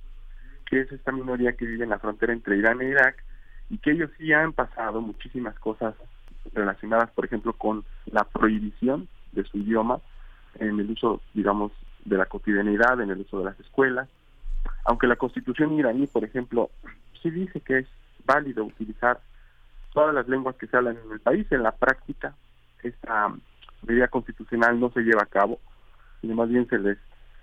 [0.66, 3.22] que es esta minoría que vive en la frontera entre Irán e Irak
[3.68, 5.94] y que ellos sí han pasado muchísimas cosas
[6.52, 10.00] relacionadas, por ejemplo, con la prohibición de su idioma
[10.58, 11.72] en el uso, digamos,
[12.04, 14.08] de la cotidianidad, en el uso de las escuelas.
[14.84, 16.70] Aunque la constitución iraní, por ejemplo,
[17.22, 17.86] sí dice que es
[18.24, 19.20] válido utilizar
[19.92, 22.34] todas las lenguas que se hablan en el país, en la práctica
[22.82, 23.32] esta
[23.86, 25.58] medida constitucional no se lleva a cabo,
[26.20, 26.98] sino más bien se les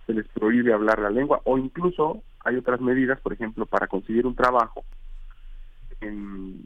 [0.06, 4.26] se les prohíbe hablar la lengua o incluso hay otras medidas, por ejemplo, para conseguir
[4.26, 4.86] un trabajo
[6.00, 6.62] en,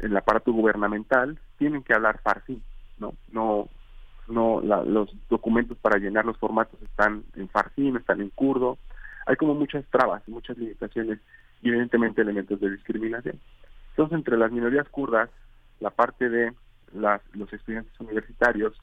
[0.00, 2.60] el aparato gubernamental tienen que hablar farsi,
[2.98, 3.14] ¿no?
[3.32, 3.68] No
[4.28, 8.78] no la- los documentos para llenar los formatos están en farsi, están en kurdo.
[9.26, 11.18] Hay como muchas trabas, muchas limitaciones
[11.62, 13.40] y evidentemente elementos de discriminación.
[13.90, 15.28] Entonces, entre las minorías kurdas,
[15.80, 16.52] la parte de
[16.92, 18.76] las, los estudiantes universitarios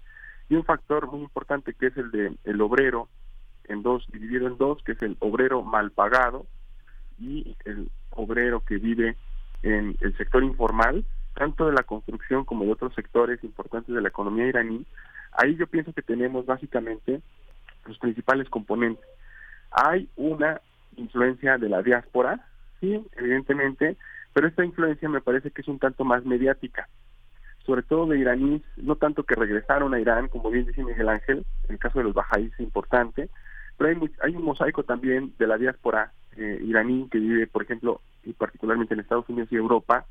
[0.49, 3.07] y un factor muy importante que es el de el obrero
[3.65, 6.45] en dos dividido en dos que es el obrero mal pagado
[7.19, 9.17] y el obrero que vive
[9.63, 14.09] en el sector informal tanto de la construcción como de otros sectores importantes de la
[14.09, 14.85] economía iraní
[15.31, 17.21] ahí yo pienso que tenemos básicamente
[17.85, 19.05] los principales componentes.
[19.71, 20.61] Hay una
[20.95, 22.45] influencia de la diáspora
[22.79, 23.97] sí evidentemente
[24.33, 26.87] pero esta influencia me parece que es un tanto más mediática
[27.67, 31.45] sobre todo de iraníes, no tanto que regresaron a Irán, como bien dice Miguel Ángel,
[31.65, 33.29] en el caso de los bajáis es importante,
[33.77, 38.01] pero hay, hay un mosaico también de la diáspora eh, iraní que vive, por ejemplo,
[38.23, 40.05] y particularmente en Estados Unidos y Europa,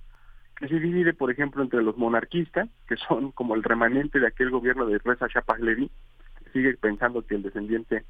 [0.56, 4.50] que se divide, por ejemplo, entre los monarquistas, que son como el remanente de aquel
[4.50, 5.90] gobierno de Reza Shah Pahlavi,
[6.38, 8.04] que sigue pensando que el descendiente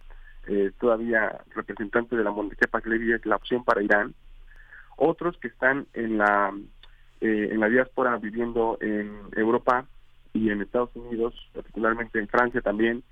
[0.46, 4.14] eh, todavía representante de la monarquía Pahlavi es la opción para Irán,
[4.96, 6.52] otros que están en la
[7.20, 9.86] eh, en la diáspora viviendo en Europa
[10.34, 13.02] y en Estados Unidos, particularmente en Francia también,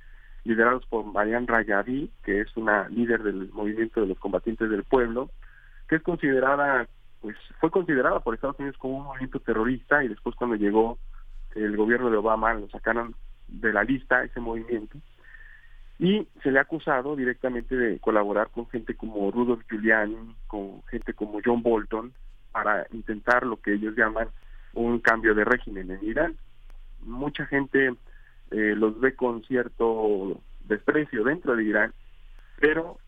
[0.44, 5.30] liderados por Marian Rayavi, que es una líder del movimiento de los combatientes del pueblo,
[5.88, 6.86] que es considerada,
[7.20, 10.98] pues fue considerada por Estados Unidos como un movimiento terrorista y después cuando llegó
[11.54, 13.14] el gobierno de Obama lo sacaron
[13.48, 14.98] de la lista ese movimiento
[15.98, 21.14] y se le ha acusado directamente de colaborar con gente como Rudolph Giuliani, con gente
[21.14, 22.12] como John Bolton,
[22.52, 24.28] para intentar lo que ellos llaman
[24.74, 26.36] un cambio de régimen en Irán.
[27.02, 27.94] Mucha gente
[28.54, 31.92] eh, los ve con cierto desprecio dentro de Irán,
[32.60, 32.98] pero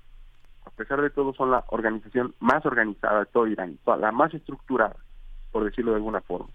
[0.64, 4.97] a pesar de todo son la organización más organizada de todo Irán, la más estructurada,
[5.52, 6.48] por decirlo de alguna forma.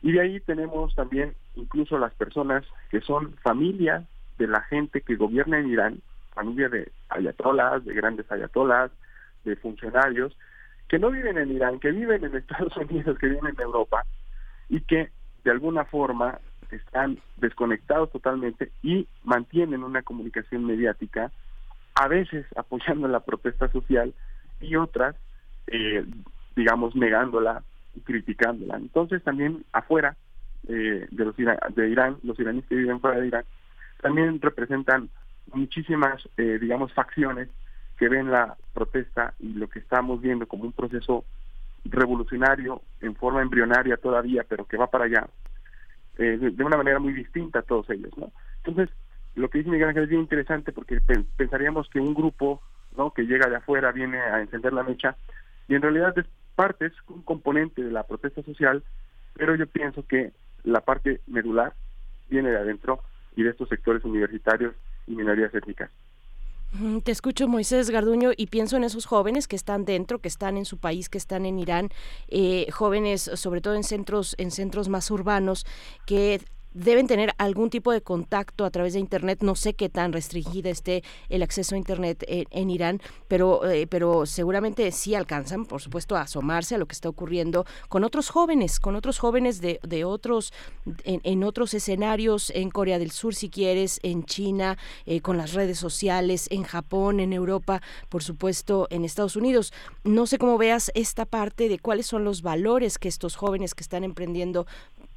[0.00, 4.04] Y de ahí tenemos también incluso las personas que son familia
[4.38, 6.00] de la gente que gobierna en Irán,
[6.32, 8.90] familia de ayatolas, de grandes ayatolas,
[9.44, 10.34] de funcionarios,
[10.88, 14.04] que no viven en Irán, que viven en Estados Unidos, que viven en Europa,
[14.70, 15.10] y que
[15.44, 16.38] de alguna forma
[16.70, 21.30] están desconectados totalmente y mantienen una comunicación mediática,
[21.94, 24.12] a veces apoyando la protesta social
[24.60, 25.16] y otras,
[25.66, 26.04] eh,
[26.56, 27.62] digamos, negándola
[27.94, 28.76] y criticándola.
[28.76, 30.16] Entonces también afuera
[30.68, 33.44] eh, de los ira- de Irán, los iraníes que viven fuera de Irán,
[34.00, 35.10] también representan
[35.52, 37.48] muchísimas, eh, digamos, facciones
[37.96, 41.24] que ven la protesta y lo que estamos viendo como un proceso
[41.84, 45.28] revolucionario en forma embrionaria todavía, pero que va para allá,
[46.18, 48.32] eh, de, una manera muy distinta a todos ellos, ¿no?
[48.64, 48.94] Entonces,
[49.34, 52.62] lo que dice Miguel Ángel es bien interesante porque pen- pensaríamos que un grupo.
[53.16, 55.16] Que llega de afuera viene a encender la mecha
[55.66, 58.84] y en realidad es parte, es un componente de la protesta social,
[59.34, 60.30] pero yo pienso que
[60.62, 61.74] la parte medular
[62.30, 63.00] viene de adentro
[63.34, 64.76] y de estos sectores universitarios
[65.08, 65.90] y minorías étnicas.
[67.04, 70.64] Te escucho, Moisés Garduño, y pienso en esos jóvenes que están dentro, que están en
[70.64, 71.90] su país, que están en Irán,
[72.26, 75.66] eh, jóvenes, sobre todo en centros, en centros más urbanos,
[76.04, 76.40] que
[76.74, 79.38] deben tener algún tipo de contacto a través de internet.
[79.42, 84.26] No sé qué tan restringida esté el acceso a internet en, Irán, pero, eh, pero
[84.26, 88.80] seguramente sí alcanzan, por supuesto, a asomarse a lo que está ocurriendo con otros jóvenes,
[88.80, 90.52] con otros jóvenes de, de otros,
[91.04, 94.76] en, en otros escenarios, en Corea del Sur, si quieres, en China,
[95.06, 99.72] eh, con las redes sociales, en Japón, en Europa, por supuesto, en Estados Unidos.
[100.02, 103.82] No sé cómo veas esta parte de cuáles son los valores que estos jóvenes que
[103.82, 104.66] están emprendiendo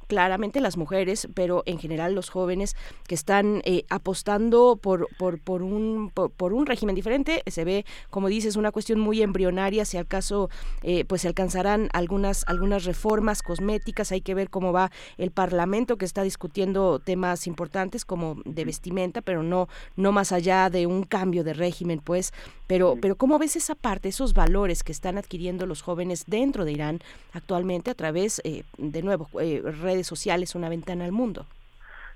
[0.08, 2.74] claramente las mujeres, pero en general los jóvenes
[3.06, 7.42] que están eh, apostando por, por, por, un, por, por un régimen diferente.
[7.46, 9.84] Se ve, como dices, una cuestión muy embrionaria.
[9.84, 10.50] Si al caso,
[10.82, 14.10] eh, pues se alcanzarán algunas, algunas reformas cosméticas.
[14.10, 19.20] Hay que ver cómo va el Parlamento que está discutiendo temas importantes como de vestimenta,
[19.20, 22.32] pero no, no más allá de un cambio de régimen, pues.
[22.66, 26.72] Pero, pero ¿cómo ves esa parte, esos valores que están adquiriendo los jóvenes dentro de
[26.72, 27.00] Irán
[27.32, 29.62] actualmente a través, eh, de nuevo, eh,
[29.98, 31.46] redes sociales, una ventana al mundo?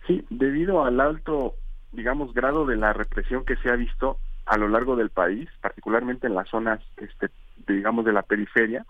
[0.07, 1.55] Sí, debido al alto,
[1.93, 6.29] digamos, grado de la represión que se ha visto a lo largo del país, particularmente
[6.29, 7.29] en las zonas, este,
[7.67, 8.85] de, digamos, de la periferia,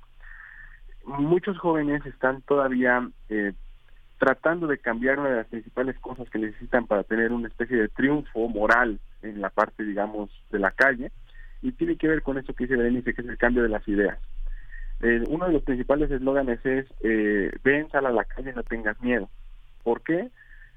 [1.07, 3.53] muchos jóvenes están todavía eh,
[4.19, 7.89] tratando de cambiar una de las principales cosas que necesitan para tener una especie de
[7.89, 11.11] triunfo moral en la parte, digamos, de la calle,
[11.63, 13.87] y tiene que ver con eso que dice Berenice, que es el cambio de las
[13.89, 14.19] ideas.
[15.03, 19.01] Eh, uno de los principales eslóganes es, eh, ven, sal a la calle, no tengas
[19.01, 19.29] miedo.
[19.83, 20.31] ¿Por qué?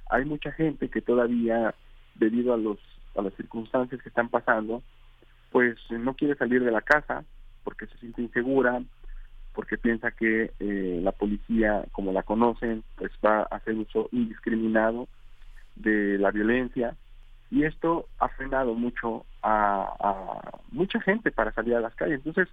[0.10, 1.76] Hay mucha gente que todavía,
[2.16, 2.80] debido a, los,
[3.16, 4.82] a las circunstancias que están pasando,
[5.52, 7.24] pues no quiere salir de la casa
[7.64, 8.82] porque se siente insegura,
[9.54, 15.08] porque piensa que eh, la policía, como la conocen, pues va a hacer uso indiscriminado
[15.76, 16.96] de la violencia
[17.52, 22.18] y esto ha frenado mucho a, a mucha gente para salir a las calles.
[22.26, 22.50] Entonces,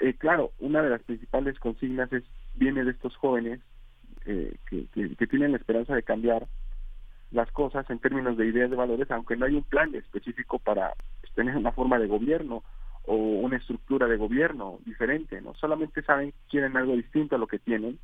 [0.00, 3.60] eh, claro, una de las principales consignas es viene de estos jóvenes
[4.26, 4.86] eh, que,
[5.26, 6.46] tienen la esperanza de cambiar
[7.30, 10.94] las cosas en términos de ideas de valores, aunque no hay un plan específico para
[11.20, 12.62] pues, tener una forma de gobierno
[13.06, 15.54] o una estructura de gobierno diferente, ¿no?
[15.54, 17.98] Solamente saben quieren algo distinto a lo que tienen,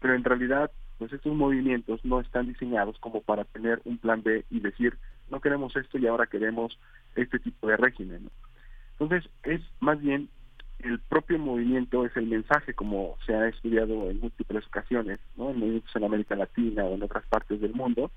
[0.00, 4.44] pero en realidad, pues estos movimientos no están diseñados como para tener un plan B
[4.50, 4.98] y decir,
[5.30, 6.78] no queremos esto y ahora queremos
[7.16, 8.28] este tipo de régimen.
[8.92, 10.28] Entonces, es más bien
[10.84, 15.50] el propio movimiento, es el mensaje como se ha estudiado en múltiples ocasiones, ¿no?
[15.50, 18.10] En movimientos en América Latina o en otras partes del mundo,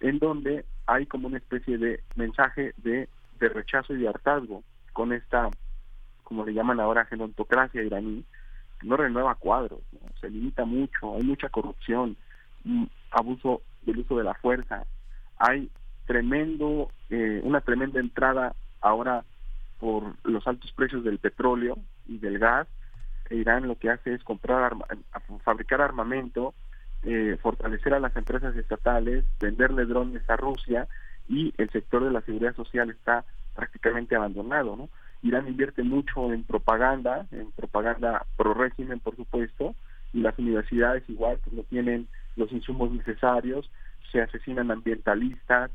[0.00, 3.08] en donde hay como una especie de mensaje de,
[3.40, 4.62] de rechazo y de hartazgo
[4.92, 5.48] con esta,
[6.22, 8.24] como le llaman ahora, genontocracia iraní,
[8.78, 9.80] que no renueva cuadros,
[10.20, 12.16] se limita mucho, hay mucha corrupción,
[12.64, 14.84] mm, abuso del uso de la fuerza,
[15.38, 15.70] hay
[16.06, 19.24] tremendo, eh, una tremenda entrada ahora
[19.78, 22.68] por los altos precios del petróleo y del gas.
[23.30, 24.86] Irán lo que hace es comprar, arma,
[25.42, 26.54] fabricar armamento,
[27.02, 30.86] eh, fortalecer a las empresas estatales, venderle drones a Rusia
[31.28, 33.24] y el sector de la seguridad social está
[33.54, 34.88] prácticamente abandonado, ¿no?
[35.22, 39.74] Irán invierte mucho en propaganda, en propaganda pro régimen, por supuesto,
[40.12, 43.70] y las universidades igual pues no tienen los insumos necesarios,
[44.10, 45.70] se asesinan ambientalistas,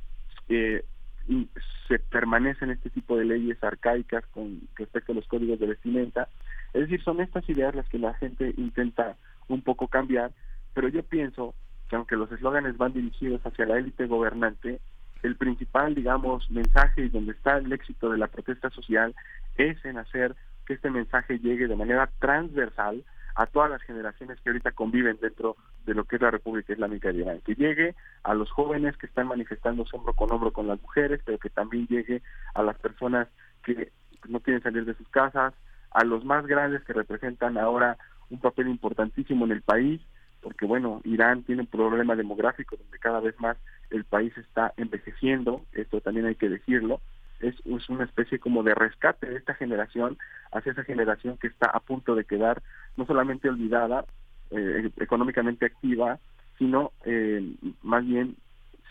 [0.49, 0.83] eh,
[1.27, 1.49] y
[1.87, 6.29] se permanecen este tipo de leyes arcaicas con respecto a los códigos de vestimenta.
[6.73, 9.15] Es decir, son estas ideas las que la gente intenta
[9.47, 10.31] un poco cambiar,
[10.73, 11.53] pero yo pienso
[11.89, 14.79] que aunque los eslóganes van dirigidos hacia la élite gobernante,
[15.23, 19.15] el principal, digamos, mensaje y donde está el éxito de la protesta social
[19.57, 20.35] es en hacer
[20.65, 23.03] que este mensaje llegue de manera transversal
[23.37, 25.55] a todas las generaciones que ahorita conviven dentro
[25.85, 29.05] de lo que es la República Islámica de Irán, que llegue a los jóvenes que
[29.05, 32.23] están manifestándose hombro con hombro con las mujeres, pero que también llegue
[32.55, 33.27] a las personas
[33.63, 33.91] que
[34.27, 35.53] no quieren salir de sus casas,
[35.91, 37.97] a los más grandes que representan ahora
[38.31, 40.01] un papel importantísimo en el país,
[40.41, 43.55] porque bueno, Irán tiene un problema demográfico donde cada vez más
[43.91, 47.01] el país está envejeciendo, esto también hay que decirlo,
[47.39, 50.17] es, es una especie como de rescate de esta generación
[50.51, 52.61] hacia esa generación que está a punto de quedar
[52.95, 54.05] no solamente olvidada,
[54.51, 56.19] eh, económicamente activa,
[56.57, 58.35] sino eh, más bien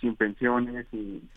[0.00, 1.28] sin pensiones, sin,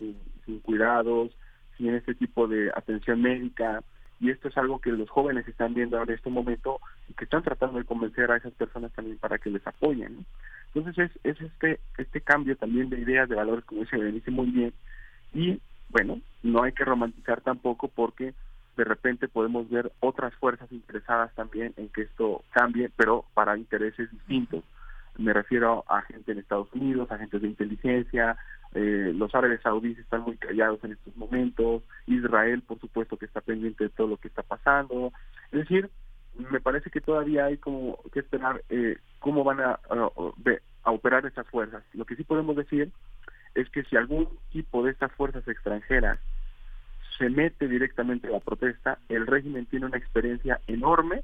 [0.62, 1.30] cuidados,
[1.76, 3.82] sin este tipo de atención médica,
[4.20, 6.78] y esto es algo que los jóvenes están viendo ahora en este momento
[7.08, 10.26] y que están tratando de convencer a esas personas también para que les apoyen.
[10.74, 14.50] Entonces es, es este este cambio también de ideas, de valores, como dice Berenice muy
[14.50, 14.74] bien,
[15.32, 15.58] y
[15.90, 18.34] bueno, no hay que romantizar tampoco porque
[18.76, 24.10] de repente podemos ver otras fuerzas interesadas también en que esto cambie, pero para intereses
[24.10, 24.64] distintos.
[25.18, 28.36] Me refiero a gente en Estados Unidos, agentes de inteligencia,
[28.72, 33.40] eh, los árabes saudíes están muy callados en estos momentos, Israel por supuesto que está
[33.40, 35.12] pendiente de todo lo que está pasando,
[35.50, 35.90] es decir,
[36.50, 40.10] me parece que todavía hay como que esperar eh, cómo van a, a,
[40.84, 41.82] a operar estas fuerzas.
[41.92, 42.90] Lo que sí podemos decir
[43.54, 46.18] es que si algún tipo de estas fuerzas extranjeras
[47.18, 51.22] se mete directamente a la protesta, el régimen tiene una experiencia enorme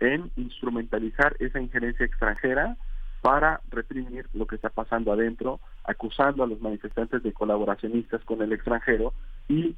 [0.00, 2.76] en instrumentalizar esa injerencia extranjera
[3.22, 8.52] para reprimir lo que está pasando adentro, acusando a los manifestantes de colaboracionistas con el
[8.52, 9.14] extranjero
[9.48, 9.76] y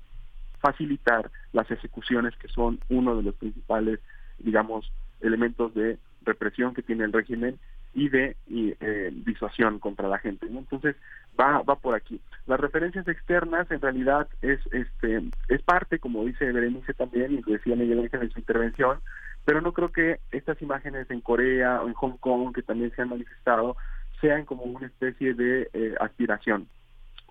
[0.60, 4.00] facilitar las ejecuciones que son uno de los principales,
[4.38, 7.58] digamos, elementos de represión que tiene el régimen
[7.94, 10.46] y de y, eh, disuasión contra la gente.
[10.50, 10.60] ¿no?
[10.60, 10.96] Entonces
[11.38, 12.20] va va por aquí.
[12.46, 17.76] Las referencias externas en realidad es este es parte, como dice Berenice también y decía
[17.76, 19.00] Miguel Ángel en su intervención,
[19.44, 23.02] pero no creo que estas imágenes en Corea o en Hong Kong que también se
[23.02, 23.76] han manifestado
[24.20, 26.68] sean como una especie de eh, aspiración.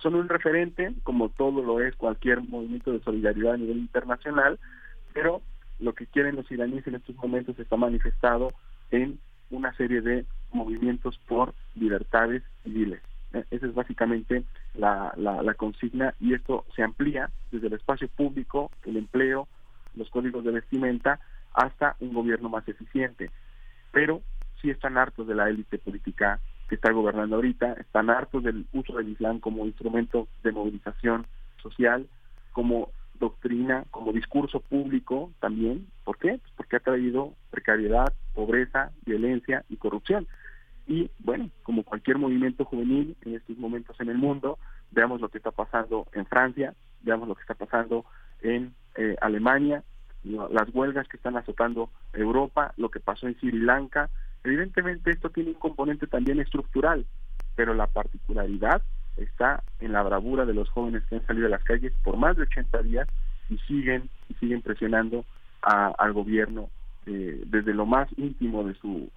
[0.01, 4.59] Son un referente, como todo lo es cualquier movimiento de solidaridad a nivel internacional,
[5.13, 5.41] pero
[5.79, 8.49] lo que quieren los iraníes en estos momentos está manifestado
[8.91, 13.01] en una serie de movimientos por libertades civiles.
[13.33, 14.43] Eh, Esa es básicamente
[14.75, 15.13] la,
[15.57, 19.47] consigna y esto se amplía desde el espacio público, el empleo,
[19.95, 21.19] los códigos de vestimenta,
[21.53, 23.31] hasta un gobierno más eficiente.
[23.91, 24.21] Pero
[24.61, 28.97] sí están hartos de la élite política que está gobernando ahorita, están hartos del uso
[28.97, 31.25] del Islam como instrumento de movilización
[31.61, 32.07] social,
[32.51, 35.87] como doctrina, como discurso público también.
[36.03, 36.39] ¿Por qué?
[36.41, 40.27] Pues porque ha traído precariedad, pobreza, violencia y corrupción.
[40.87, 44.57] Y bueno, como cualquier movimiento juvenil en estos momentos en el mundo,
[44.91, 48.05] veamos lo que está pasando en Francia, veamos lo que está pasando
[48.41, 49.83] en eh, Alemania,
[50.23, 54.09] las huelgas que están azotando Europa, lo que pasó en Sri Lanka.
[54.43, 57.05] Evidentemente esto tiene un componente también estructural,
[57.55, 58.81] pero la particularidad
[59.17, 62.37] está en la bravura de los jóvenes que han salido a las calles por más
[62.37, 63.07] de 80 días
[63.49, 65.25] y siguen y siguen presionando
[65.61, 66.69] al gobierno
[67.05, 69.09] eh, desde lo más íntimo de su,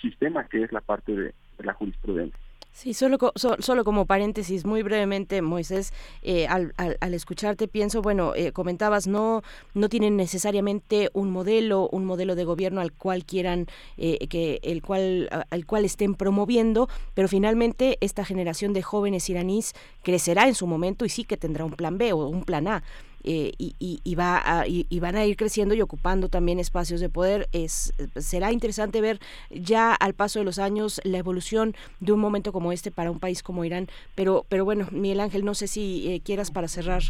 [0.00, 2.38] sistema, que es la parte de la jurisprudencia.
[2.74, 5.92] Sí, solo, so, solo como paréntesis, muy brevemente, Moisés,
[6.22, 9.42] eh, al, al, al, escucharte pienso, bueno, eh, comentabas, no,
[9.74, 13.66] no tienen necesariamente un modelo, un modelo de gobierno al cual quieran,
[13.98, 19.74] eh, que el cual, al cual estén promoviendo, pero finalmente esta generación de jóvenes iraníes
[20.02, 22.82] crecerá en su momento y sí que tendrá un plan B o un plan A.
[23.24, 26.58] Eh, y, y, y, va a, y, y, van a ir creciendo y ocupando también
[26.58, 27.48] espacios de poder.
[27.52, 29.20] Es, será interesante ver
[29.50, 33.20] ya al paso de los años la evolución de un momento como este para un
[33.20, 33.88] país como Irán.
[34.14, 37.02] Pero, pero bueno, Miguel Ángel, no sé si eh, quieras para cerrar.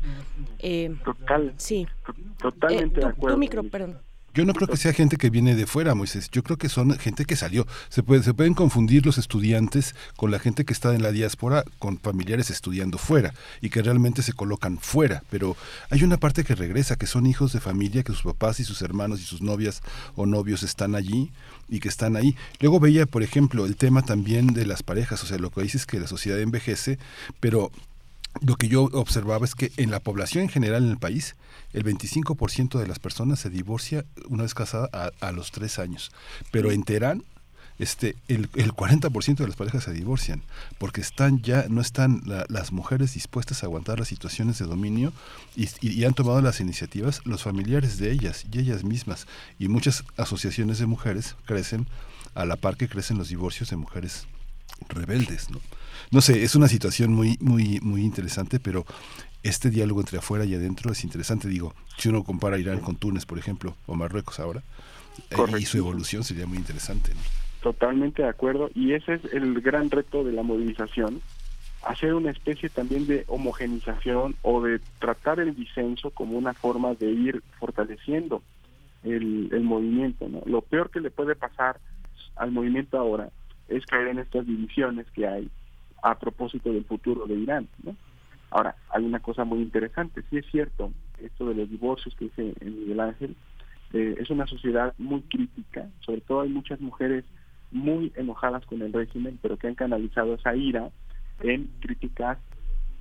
[0.58, 1.54] Eh, Total.
[1.56, 1.86] Sí.
[2.40, 3.36] Totalmente tu, de acuerdo.
[3.36, 3.98] Tu micro, perdón.
[4.34, 6.30] Yo no creo que sea gente que viene de fuera, Moisés.
[6.30, 7.66] Yo creo que son gente que salió.
[7.90, 11.64] Se, puede, se pueden confundir los estudiantes con la gente que está en la diáspora,
[11.78, 15.22] con familiares estudiando fuera y que realmente se colocan fuera.
[15.28, 15.54] Pero
[15.90, 18.80] hay una parte que regresa, que son hijos de familia, que sus papás y sus
[18.80, 19.82] hermanos y sus novias
[20.16, 21.30] o novios están allí
[21.68, 22.34] y que están ahí.
[22.60, 25.22] Luego veía, por ejemplo, el tema también de las parejas.
[25.22, 26.98] O sea, lo que dices es que la sociedad envejece,
[27.40, 27.70] pero
[28.40, 31.36] lo que yo observaba es que en la población en general en el país,
[31.72, 34.88] el 25% de las personas se divorcia una vez casada
[35.20, 36.10] a, los tres años.
[36.50, 37.24] Pero en Teherán,
[37.78, 40.42] este, el, el 40% de las parejas se divorcian
[40.78, 45.12] porque están ya no están la- las mujeres dispuestas a aguantar las situaciones de dominio
[45.56, 49.26] y, y- y han tomado las iniciativas los familiares de ellas y ellas mismas
[49.58, 51.88] y muchas asociaciones de mujeres crecen
[52.34, 54.26] a la par que crecen los divorcios de mujeres
[54.88, 55.60] rebeldes, ¿no?
[56.12, 58.84] No sé, es una situación muy, muy, muy interesante, pero
[59.42, 61.48] este diálogo entre afuera y adentro es interesante.
[61.48, 64.62] Digo, si uno compara Irán con Túnez, por ejemplo, o Marruecos ahora,
[65.30, 67.14] eh, y su evolución sería muy interesante.
[67.14, 67.20] ¿no?
[67.62, 68.70] Totalmente de acuerdo.
[68.74, 71.22] Y ese es el gran reto de la movilización,
[71.82, 77.10] hacer una especie también de homogenización o de tratar el disenso como una forma de
[77.10, 78.42] ir fortaleciendo
[79.02, 80.28] el, el movimiento.
[80.28, 80.42] ¿no?
[80.44, 81.80] Lo peor que le puede pasar
[82.36, 83.30] al movimiento ahora
[83.68, 85.50] es caer en estas divisiones que hay
[86.02, 87.68] a propósito del futuro de Irán.
[87.82, 87.96] ¿no?
[88.50, 90.22] Ahora, hay una cosa muy interesante.
[90.28, 93.36] Sí es cierto, esto de los divorcios que dice Miguel Ángel,
[93.92, 97.24] eh, es una sociedad muy crítica, sobre todo hay muchas mujeres
[97.70, 100.90] muy enojadas con el régimen, pero que han canalizado esa ira
[101.40, 102.38] en críticas,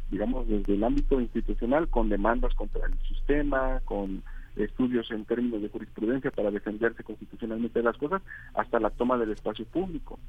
[0.10, 4.23] digamos, desde el ámbito institucional, con demandas contra el sistema, con
[4.56, 8.22] estudios en términos de jurisprudencia para defenderse constitucionalmente de las cosas,
[8.53, 10.19] hasta la toma del espacio público.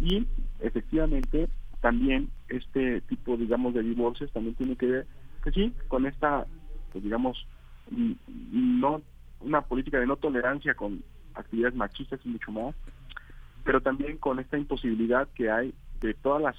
[0.00, 0.26] Y
[0.60, 1.48] efectivamente
[1.82, 5.06] también este tipo, digamos, de divorcios también tiene que ver,
[5.44, 6.46] que sí, con esta,
[6.92, 7.46] pues, digamos,
[7.90, 8.12] mm,
[8.80, 9.02] no
[9.40, 11.02] una política de no tolerancia con
[11.34, 12.74] actividades machistas y mucho más,
[13.64, 16.56] pero también con esta imposibilidad que hay de todas las,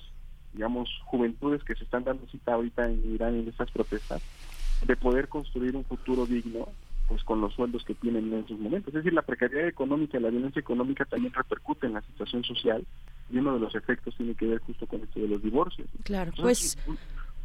[0.51, 4.21] digamos, juventudes que se están dando cita ahorita en Irán en estas protestas,
[4.85, 6.67] de poder construir un futuro digno
[7.07, 8.89] pues con los sueldos que tienen en esos momentos.
[8.89, 12.85] Es decir, la precariedad económica la violencia económica también repercute en la situación social
[13.29, 15.87] y uno de los efectos tiene que ver justo con esto de los divorcios.
[16.03, 16.87] Claro, Entonces, pues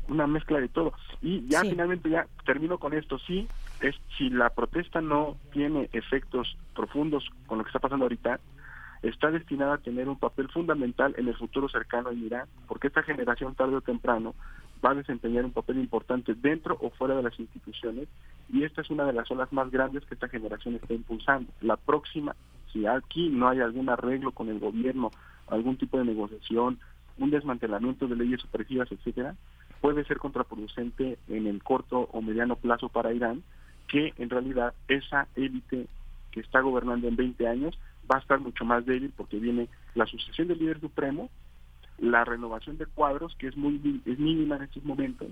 [0.09, 0.93] un- una mezcla de todo.
[1.23, 1.71] Y ya Sí.
[1.71, 3.47] finalmente ya termino con esto, sí,
[3.81, 8.41] es si la protesta no tiene efectos profundos con lo que está pasando ahorita,
[9.03, 13.03] está destinada a tener un papel fundamental en el futuro cercano en Irán, porque esta
[13.05, 14.35] generación tarde o temprano
[14.85, 18.09] va a desempeñar un papel importante dentro o fuera de las instituciones
[18.53, 21.53] y esta es una de las olas más grandes que esta generación está impulsando.
[21.61, 22.35] La próxima,
[22.73, 25.11] si aquí no hay algún arreglo con el gobierno,
[25.51, 26.79] algún tipo de negociación,
[27.19, 29.35] un desmantelamiento de leyes opresivas, etcétera,
[29.81, 33.43] puede ser contraproducente en el corto o mediano plazo para Irán,
[33.87, 35.87] que en realidad esa élite
[36.31, 37.79] que está gobernando en 20 años
[38.11, 41.31] va a estar mucho más débil porque viene la sucesión del líder supremo,
[41.99, 45.29] la renovación de cuadros, que es muy es mínima en estos momentos,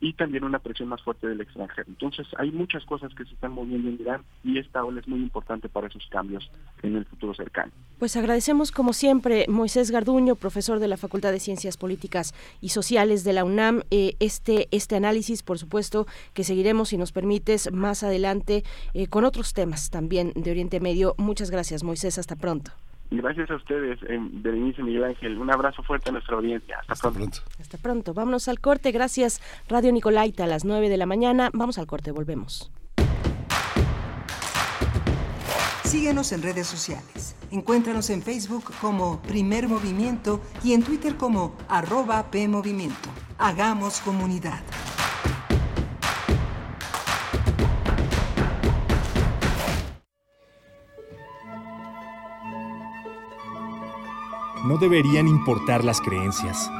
[0.00, 1.86] y también una presión más fuerte del extranjero.
[1.88, 5.20] Entonces hay muchas cosas que se están moviendo en Irán y esta ola es muy
[5.20, 6.50] importante para esos cambios
[6.82, 7.72] en el futuro cercano.
[7.98, 13.24] Pues agradecemos como siempre Moisés Garduño, profesor de la Facultad de Ciencias Políticas y Sociales
[13.24, 18.02] de la UNAM, eh, este, este análisis, por supuesto, que seguiremos, si nos permites, más
[18.02, 18.62] adelante
[18.94, 21.14] eh, con otros temas también de Oriente Medio.
[21.18, 22.18] Muchas gracias, Moisés.
[22.18, 22.72] Hasta pronto.
[23.10, 25.38] Y gracias a ustedes, eh, Berenice Miguel Ángel.
[25.38, 26.80] Un abrazo fuerte a nuestra audiencia.
[26.86, 27.38] Hasta, pronto.
[27.58, 28.12] Hasta pronto.
[28.12, 28.92] Vámonos al corte.
[28.92, 31.50] Gracias, Radio Nicolaita, a las 9 de la mañana.
[31.54, 32.70] Vamos al corte, volvemos.
[35.84, 37.34] Síguenos en redes sociales.
[37.50, 43.08] Encuéntranos en Facebook como Primer Movimiento y en Twitter como arroba PMovimiento.
[43.38, 44.60] Hagamos comunidad.
[54.64, 56.70] No deberían importar las creencias.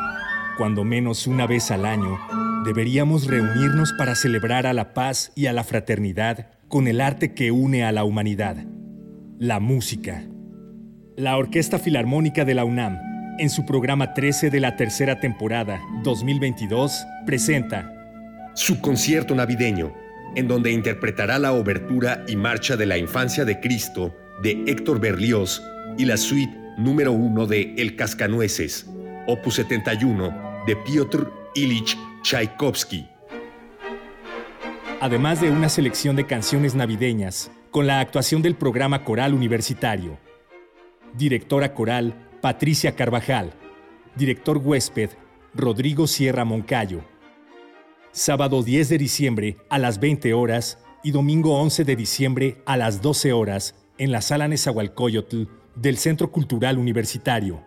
[0.56, 2.18] Cuando menos una vez al año,
[2.64, 7.52] deberíamos reunirnos para celebrar a la paz y a la fraternidad con el arte que
[7.52, 8.56] une a la humanidad,
[9.38, 10.24] la música.
[11.16, 12.98] La Orquesta Filarmónica de la UNAM,
[13.38, 17.92] en su programa 13 de la tercera temporada 2022, presenta
[18.54, 19.94] su concierto navideño,
[20.34, 25.62] en donde interpretará la obertura y marcha de la infancia de Cristo de Héctor Berlioz
[25.96, 28.86] y la suite número 1 de El Cascanueces,
[29.26, 33.06] opus 71 de Piotr Ilich Tchaikovsky.
[35.00, 40.18] además de una selección de canciones navideñas, con la actuación del programa coral universitario.
[41.14, 43.52] Directora coral, Patricia Carvajal.
[44.16, 45.10] Director huésped,
[45.54, 47.02] Rodrigo Sierra Moncayo.
[48.10, 53.02] Sábado 10 de diciembre a las 20 horas y domingo 11 de diciembre a las
[53.02, 57.62] 12 horas en la Sala Nezahualcóyotl del Centro Cultural Universitario.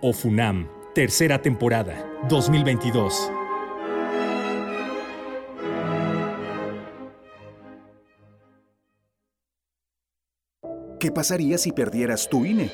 [0.00, 3.30] OFUNAM, tercera temporada, 2022.
[10.98, 12.70] ¿Qué pasaría si perdieras tu INE?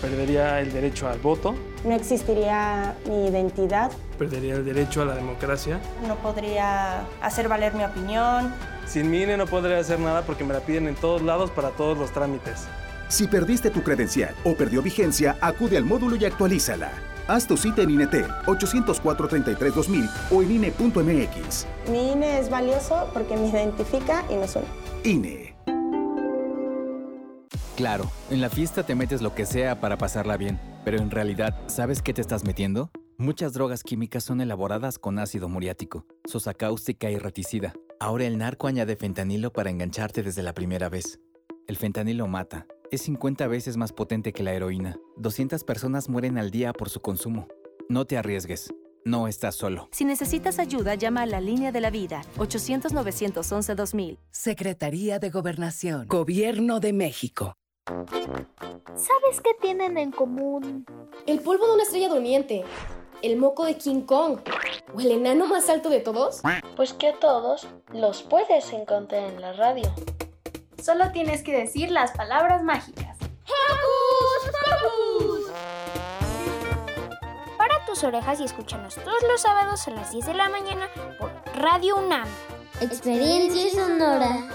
[0.00, 1.54] perdería el derecho al voto,
[1.84, 5.78] No existiría mi identidad, perdería el derecho a la democracia.
[6.08, 8.54] no podría hacer valer mi opinión.
[8.86, 11.70] Sin mi INE no podría hacer nada porque me la piden en todos lados para
[11.70, 12.66] todos los trámites.
[13.10, 16.92] Si perdiste tu credencial o perdió vigencia, acude al módulo y actualízala.
[17.26, 21.66] Haz tu cita en INETEL 804-33-2000 o en INE.mx.
[21.90, 24.66] Mi INE es valioso porque me identifica y nos une.
[25.02, 25.56] INE.
[27.76, 31.58] Claro, en la fiesta te metes lo que sea para pasarla bien, pero en realidad,
[31.66, 32.90] ¿sabes qué te estás metiendo?
[33.18, 37.72] Muchas drogas químicas son elaboradas con ácido muriático, sosa cáustica y reticida.
[37.98, 41.18] Ahora el narco añade fentanilo para engancharte desde la primera vez.
[41.66, 42.66] El fentanilo mata.
[42.90, 44.98] Es 50 veces más potente que la heroína.
[45.16, 47.46] 200 personas mueren al día por su consumo.
[47.88, 48.74] No te arriesgues.
[49.04, 49.88] No estás solo.
[49.92, 54.18] Si necesitas ayuda, llama a la línea de la vida, 800-911-2000.
[54.32, 56.08] Secretaría de Gobernación.
[56.08, 57.54] Gobierno de México.
[57.86, 60.84] ¿Sabes qué tienen en común?
[61.26, 62.64] El polvo de una estrella durmiente,
[63.22, 64.40] el moco de King Kong
[64.92, 66.42] o el enano más alto de todos.
[66.74, 69.84] Pues que a todos los puedes encontrar en la radio.
[70.82, 73.16] Solo tienes que decir las palabras mágicas.
[73.44, 75.52] ¡Hocus Pocus!
[77.58, 80.88] Para tus orejas y escúchanos todos los sábados a las 10 de la mañana
[81.18, 82.26] por Radio UNAM.
[82.80, 84.48] Experiencia sonora.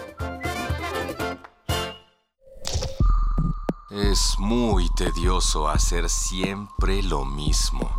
[3.91, 7.91] Es muy tedioso hacer siempre lo mismo.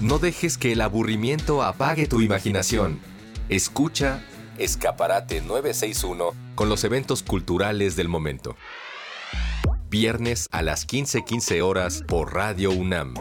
[0.00, 3.00] No dejes que el aburrimiento apague tu imaginación.
[3.48, 4.22] Escucha
[4.58, 8.56] Escaparate 961 con los eventos culturales del momento.
[9.88, 13.14] Viernes a las 15:15 horas por Radio UNAM.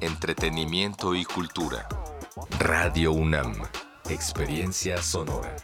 [0.00, 1.88] Entretenimiento y cultura.
[2.58, 3.54] Radio UNAM.
[4.10, 5.56] Experiencia sonora.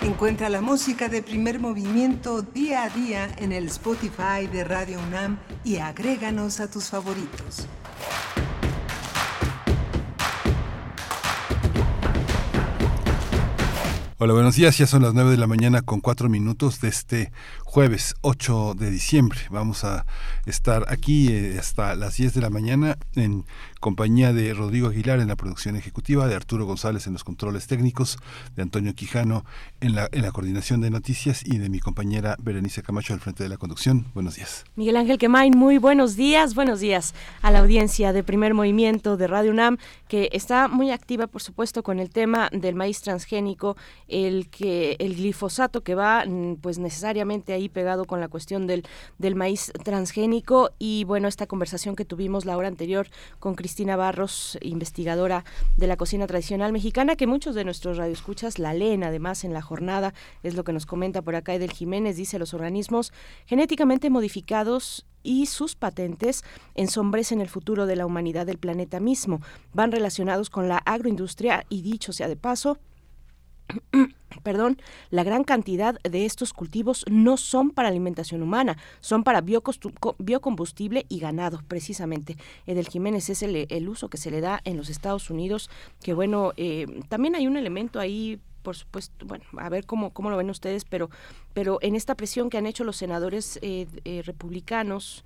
[0.00, 5.38] Encuentra la música de primer movimiento día a día en el Spotify de Radio UNAM
[5.64, 7.66] y agréganos a tus favoritos.
[14.20, 14.76] Hola, buenos días.
[14.76, 17.32] Ya son las 9 de la mañana con 4 minutos de este
[17.68, 19.40] jueves 8 de diciembre.
[19.50, 20.06] Vamos a
[20.46, 23.44] estar aquí eh, hasta las 10 de la mañana en
[23.78, 28.16] compañía de Rodrigo Aguilar en la producción ejecutiva, de Arturo González en los controles técnicos,
[28.56, 29.44] de Antonio Quijano
[29.80, 33.42] en la, en la coordinación de noticias y de mi compañera Berenice Camacho al frente
[33.42, 34.06] de la conducción.
[34.14, 34.64] Buenos días.
[34.74, 39.26] Miguel Ángel Quemain, muy buenos días, buenos días a la audiencia de Primer Movimiento de
[39.26, 39.76] Radio UNAM,
[40.08, 43.76] que está muy activa, por supuesto, con el tema del maíz transgénico,
[44.08, 48.84] el que el glifosato que va, mm, pues necesariamente ahí pegado con la cuestión del,
[49.18, 53.08] del maíz transgénico y bueno, esta conversación que tuvimos la hora anterior
[53.38, 55.44] con Cristina Barros, investigadora
[55.76, 59.62] de la cocina tradicional mexicana, que muchos de nuestros radioescuchas la leen además en la
[59.62, 63.12] jornada, es lo que nos comenta por acá Edel Jiménez, dice los organismos
[63.46, 66.44] genéticamente modificados y sus patentes
[66.74, 69.40] ensombrecen el futuro de la humanidad del planeta mismo.
[69.72, 72.78] Van relacionados con la agroindustria y dicho sea de paso,
[74.42, 74.78] perdón,
[75.10, 81.18] la gran cantidad de estos cultivos no son para alimentación humana, son para biocombustible y
[81.18, 82.36] ganado, precisamente.
[82.66, 85.70] Edel Jiménez es el, el uso que se le da en los Estados Unidos,
[86.02, 90.28] que bueno, eh, también hay un elemento ahí por supuesto, bueno, a ver cómo, cómo
[90.28, 91.08] lo ven ustedes, pero,
[91.54, 95.24] pero en esta presión que han hecho los senadores eh, eh, republicanos,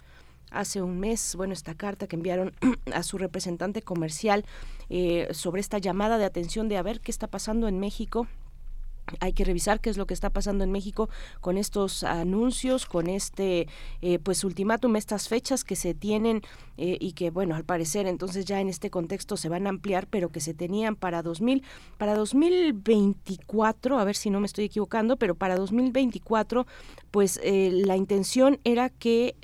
[0.53, 2.53] hace un mes, bueno, esta carta que enviaron
[2.93, 4.45] a su representante comercial
[4.91, 8.27] eh, sobre esta llamada de atención de a ver qué está pasando en México.
[9.19, 11.11] Hay que revisar qué es lo que está pasando en México
[11.41, 13.67] con estos anuncios, con este
[14.01, 16.41] eh, pues ultimátum, estas fechas que se tienen
[16.79, 20.07] eh, y que bueno al parecer entonces ya en este contexto se van a ampliar,
[20.07, 21.65] pero que se tenían para 2000,
[21.99, 26.67] para 2024, a ver si no me estoy equivocando, pero para 2024
[27.11, 29.35] pues la intención era que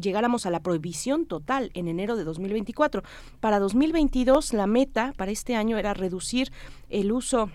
[0.00, 3.02] llegáramos a la prohibición total en enero de 2024.
[3.40, 6.52] Para 2022 la meta para este año era reducir
[6.88, 7.50] el uso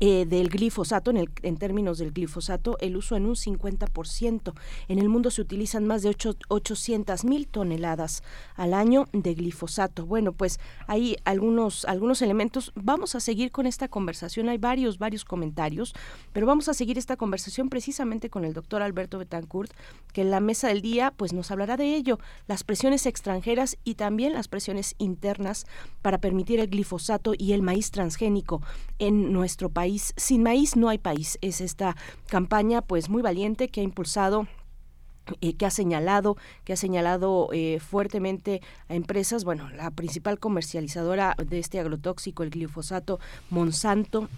[0.00, 4.52] eh, del glifosato, en, el, en términos del glifosato, el uso en un 50%.
[4.88, 6.14] En el mundo se utilizan más de
[6.48, 8.22] 800 mil toneladas
[8.56, 10.04] al año de glifosato.
[10.04, 12.72] Bueno, pues hay algunos, algunos elementos.
[12.74, 14.48] Vamos a seguir con esta conversación.
[14.48, 15.94] Hay varios, varios comentarios,
[16.32, 19.72] pero vamos a seguir esta conversación precisamente con el doctor Alberto Betancourt,
[20.12, 22.18] que en la mesa del día pues nos hablará de ello,
[22.48, 25.66] las presiones extranjeras y también las presiones internas
[26.02, 28.62] para permitir el glifosato y el maíz transgénico
[28.98, 29.75] en nuestro país.
[30.16, 31.38] Sin maíz no hay país.
[31.42, 31.96] Es esta
[32.28, 34.46] campaña pues muy valiente que ha impulsado
[35.40, 41.34] eh, que ha señalado que ha señalado eh, fuertemente a empresas bueno la principal comercializadora
[41.44, 43.18] de este agrotóxico el glifosato
[43.50, 44.28] Monsanto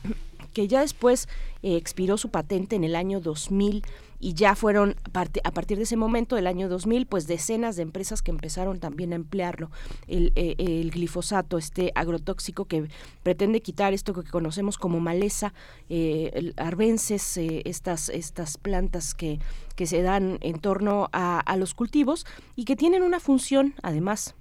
[0.55, 1.29] que ya después
[1.63, 3.85] eh, expiró su patente en el año 2000
[4.21, 4.97] y ya fueron
[5.45, 9.13] a partir de ese momento del año 2000 pues decenas de empresas que empezaron también
[9.13, 9.71] a emplearlo.
[10.07, 12.89] El, eh, el glifosato este agrotóxico que
[13.23, 15.53] pretende quitar esto que conocemos como maleza
[15.89, 19.39] eh, eh, estas estas plantas que
[19.77, 22.27] que se dan en torno a, a los cultivos
[22.57, 24.35] y que tienen una función además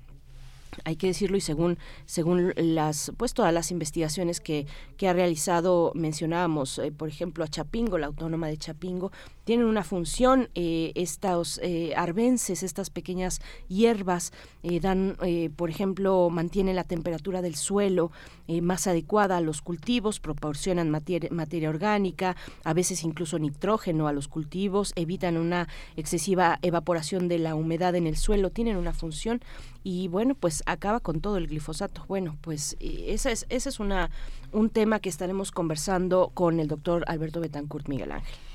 [0.83, 4.67] hay que decirlo y según según las pues todas las investigaciones que,
[4.97, 9.11] que ha realizado mencionábamos eh, por ejemplo a Chapingo la autónoma de Chapingo
[9.47, 16.75] tienen una función eh, estos eh, estas pequeñas hierbas eh, dan eh, por ejemplo mantienen
[16.75, 18.11] la temperatura del suelo
[18.49, 24.11] eh, más adecuada a los cultivos proporcionan materia, materia orgánica a veces incluso nitrógeno a
[24.11, 29.39] los cultivos evitan una excesiva evaporación de la humedad en el suelo tienen una función.
[29.81, 32.03] Y bueno pues acaba con todo el glifosato.
[32.09, 34.11] Bueno pues esa es ese es una
[34.51, 38.46] un tema que estaremos conversando con el doctor Alberto Betancourt Miguel Ángel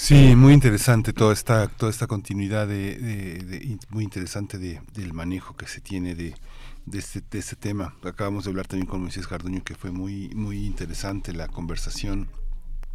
[0.00, 5.66] Sí, muy interesante toda esta toda esta continuidad de, muy interesante de, del manejo que
[5.66, 6.36] se tiene de,
[6.92, 7.96] este, de este tema.
[8.04, 12.28] Acabamos de hablar también con Moisés Garduño que fue muy muy interesante la conversación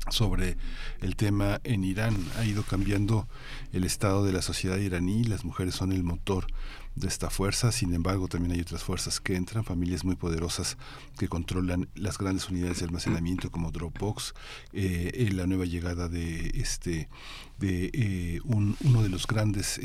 [0.09, 0.55] sobre
[1.01, 2.15] el tema en Irán.
[2.39, 3.27] Ha ido cambiando
[3.73, 6.47] el estado de la sociedad iraní, las mujeres son el motor
[6.95, 10.77] de esta fuerza, sin embargo también hay otras fuerzas que entran, familias muy poderosas
[11.17, 14.33] que controlan las grandes unidades de almacenamiento como Dropbox,
[14.73, 17.09] eh, eh, la nueva llegada de este
[17.57, 19.79] de eh, un- uno de los grandes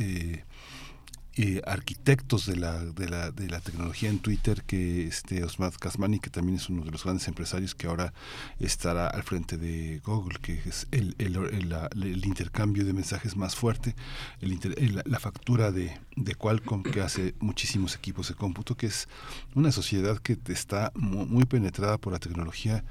[1.41, 6.19] eh, arquitectos de la, de, la, de la tecnología en Twitter, que este Osmat Kasmani,
[6.19, 8.13] que también es uno de los grandes empresarios que ahora
[8.59, 13.95] estará al frente de Google, que es el, el, intercambio de mensajes más fuerte,
[14.41, 14.75] el inter-
[15.07, 19.09] la, factura de, de Qualcomm, que hace muchísimos equipos de cómputo, que es
[19.55, 22.83] una sociedad que está mu- muy penetrada por la tecnología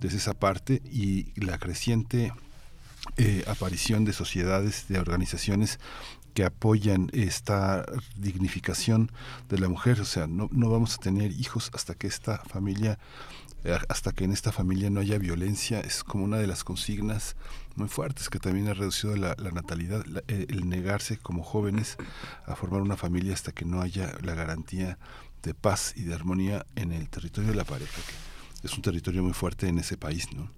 [0.00, 2.32] desde esa parte y la creciente
[3.16, 5.78] eh, aparición de sociedades, de organizaciones
[6.34, 7.84] que apoyan esta
[8.16, 9.10] dignificación
[9.48, 10.00] de la mujer.
[10.00, 12.98] O sea, no, no vamos a tener hijos hasta que esta familia,
[13.64, 15.80] eh, hasta que en esta familia no haya violencia.
[15.80, 17.36] Es como una de las consignas
[17.76, 21.96] muy fuertes que también ha reducido la, natalidad, la- eh, el negarse como jóvenes
[22.46, 24.98] a formar una familia hasta que no haya la garantía
[25.42, 28.00] de paz y de armonía en el territorio de la pareja,
[28.60, 30.50] que es un territorio muy fuerte en ese país, ¿no?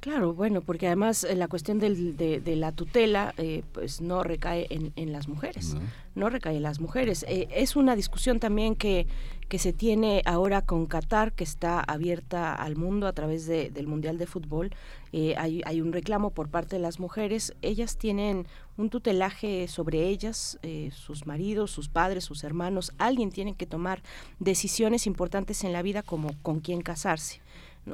[0.00, 4.22] Claro, bueno, porque además eh, la cuestión del- de, de la tutela eh, pues no
[4.22, 5.76] recae en, en las mujeres,
[6.14, 6.30] no.
[6.30, 7.22] recae en las mujeres.
[7.28, 9.06] Eh, es una discusión también que,
[9.50, 13.86] que se tiene ahora con Qatar, que está abierta al mundo a través de- del
[13.88, 14.70] Mundial de Fútbol.
[15.12, 17.52] Eh, hay, hay un reclamo por parte de las mujeres.
[17.60, 18.46] Ellas tienen
[18.78, 22.92] un tutelaje sobre ellas, eh, sus maridos, sus padres, sus hermanos.
[22.96, 24.02] Alguien tiene que tomar
[24.38, 27.42] decisiones importantes en la vida como con quién casarse.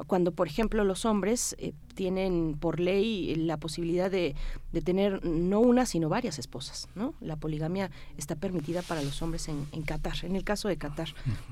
[0.05, 4.35] Cuando, por ejemplo, los hombres eh, tienen por ley la posibilidad de,
[4.71, 7.13] de tener no una, sino varias esposas, ¿no?
[7.21, 11.09] La poligamia está permitida para los hombres en, en Qatar, en el caso de Qatar.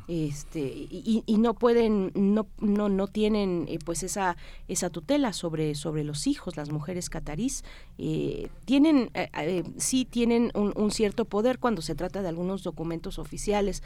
[0.07, 4.35] Este, y, y no pueden, no, no, no tienen eh, pues esa,
[4.67, 7.63] esa tutela sobre, sobre los hijos, las mujeres catarís.
[7.97, 12.63] eh, tienen, eh, eh, sí tienen un, un cierto poder cuando se trata de algunos
[12.63, 13.81] documentos oficiales,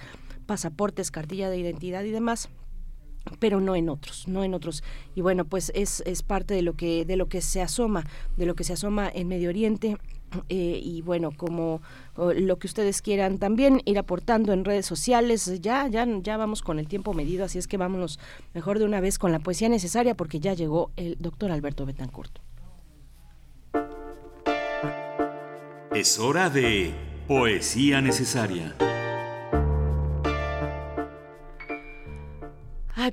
[0.48, 2.50] pasaportes, cartilla de identidad y demás
[3.40, 4.84] pero no en otros, no en otros.
[5.16, 8.06] Y bueno, pues es, es parte de lo que de lo que se asoma,
[8.38, 9.98] de lo que se asoma en Medio Oriente.
[10.50, 11.82] eh, y bueno, como
[12.16, 16.78] lo que ustedes quieran también ir aportando en redes sociales, ya, ya, ya vamos con
[16.78, 18.20] el tiempo medido, así es que vámonos
[18.54, 22.40] mejor de una vez con la poesía necesaria porque ya llegó el doctor Alberto Betancourt.
[25.96, 26.94] Es hora de
[27.28, 28.76] Poesía Necesaria.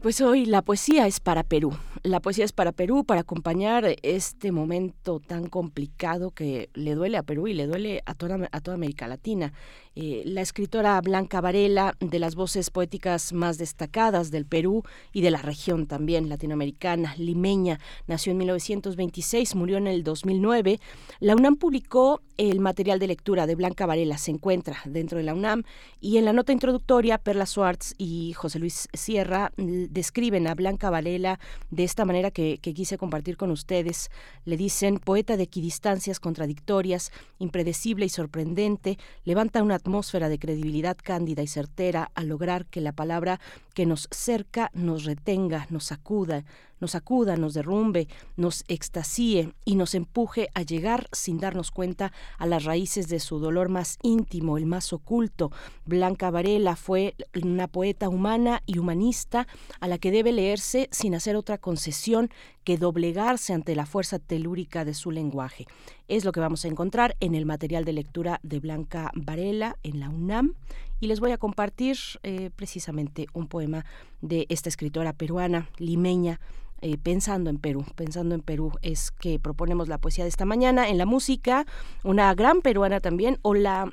[0.02, 1.77] Pues hoy la poesía es para Perú.
[2.07, 7.24] La poesía es para Perú, para acompañar este momento tan complicado que le duele a
[7.24, 9.53] Perú y le duele a toda, a toda América Latina.
[9.97, 15.33] Eh, la escritora Blanca Varela, de las voces poéticas más destacadas del Perú y de
[15.33, 20.78] la región también latinoamericana, limeña, nació en 1926, murió en el 2009.
[21.19, 25.35] La UNAM publicó el material de lectura de Blanca Varela, se encuentra dentro de la
[25.35, 25.65] UNAM,
[25.99, 30.91] y en la nota introductoria, Perla Suárez y José Luis Sierra mm, describen a Blanca
[30.91, 34.10] Varela de esta manera que, que quise compartir con ustedes.
[34.44, 41.43] Le dicen, poeta de equidistancias contradictorias, impredecible y sorprendente, levanta una atmósfera de credibilidad cándida
[41.43, 43.40] y certera al lograr que la palabra
[43.77, 46.47] que nos cerca, nos retenga, nos sacuda,
[46.81, 52.47] nos sacuda, nos derrumbe, nos extasíe y nos empuje a llegar sin darnos cuenta a
[52.47, 55.53] las raíces de su dolor más íntimo, el más oculto.
[55.85, 59.47] Blanca Varela fue una poeta humana y humanista
[59.78, 62.31] a la que debe leerse sin hacer otra concesión
[62.65, 65.66] que doblegarse ante la fuerza telúrica de su lenguaje.
[66.09, 70.01] Es lo que vamos a encontrar en el material de lectura de Blanca Varela en
[70.01, 70.55] la UNAM
[71.01, 73.85] y les voy a compartir eh, precisamente un poema
[74.20, 76.40] de esta escritora peruana, limeña,
[76.82, 80.89] eh, pensando en Perú, pensando en Perú es que proponemos la poesía de esta mañana,
[80.89, 81.66] en la música,
[82.05, 83.90] una gran peruana también, o la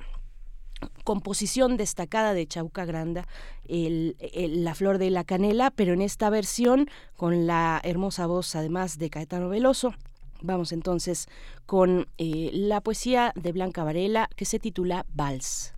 [1.05, 3.25] composición destacada de Chauca Granda,
[3.65, 9.09] La Flor de la Canela, pero en esta versión con la hermosa voz además de
[9.09, 9.93] Caetano Veloso.
[10.41, 11.27] Vamos entonces
[11.65, 15.73] con eh, la poesía de Blanca Varela que se titula Vals.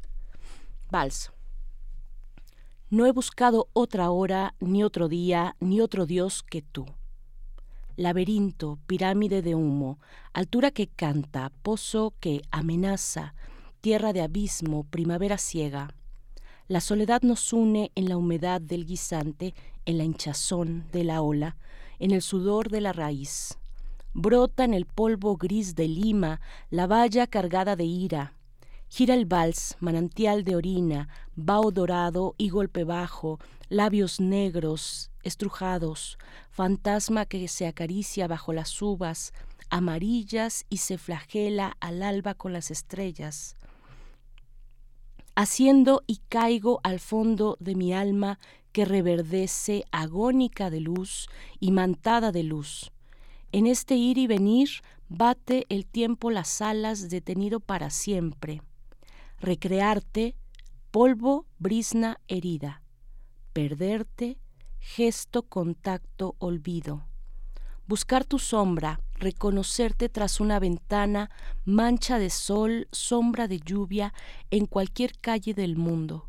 [0.95, 1.34] Vals.
[2.89, 6.85] No he buscado otra hora, ni otro día, ni otro Dios que tú.
[7.97, 9.99] Laberinto, pirámide de humo,
[10.31, 13.35] altura que canta, pozo que amenaza,
[13.81, 15.93] tierra de abismo, primavera ciega.
[16.69, 19.53] La soledad nos une en la humedad del guisante,
[19.84, 21.57] en la hinchazón de la ola,
[21.99, 23.57] en el sudor de la raíz.
[24.13, 26.39] Brota en el polvo gris de Lima
[26.69, 28.35] la valla cargada de ira,
[28.95, 36.17] Gira el vals, manantial de orina, vaho dorado y golpe bajo, labios negros, estrujados,
[36.49, 39.34] fantasma que se acaricia bajo las uvas,
[39.69, 43.57] amarillas y se flagela al alba con las estrellas.
[45.35, 48.39] Haciendo y caigo al fondo de mi alma
[48.72, 51.27] que reverdece agónica de luz
[51.59, 52.93] y mantada de luz.
[53.51, 54.69] En este ir y venir
[55.09, 58.61] bate el tiempo las alas detenido para siempre
[59.45, 60.35] recrearte,
[60.91, 62.81] polvo, brisna, herida,
[63.53, 64.39] perderte,
[64.80, 67.05] gesto, contacto, olvido,
[67.88, 71.30] buscar tu sombra, reconocerte tras una ventana,
[71.63, 74.13] mancha de sol, sombra de lluvia,
[74.49, 76.27] en cualquier calle del mundo,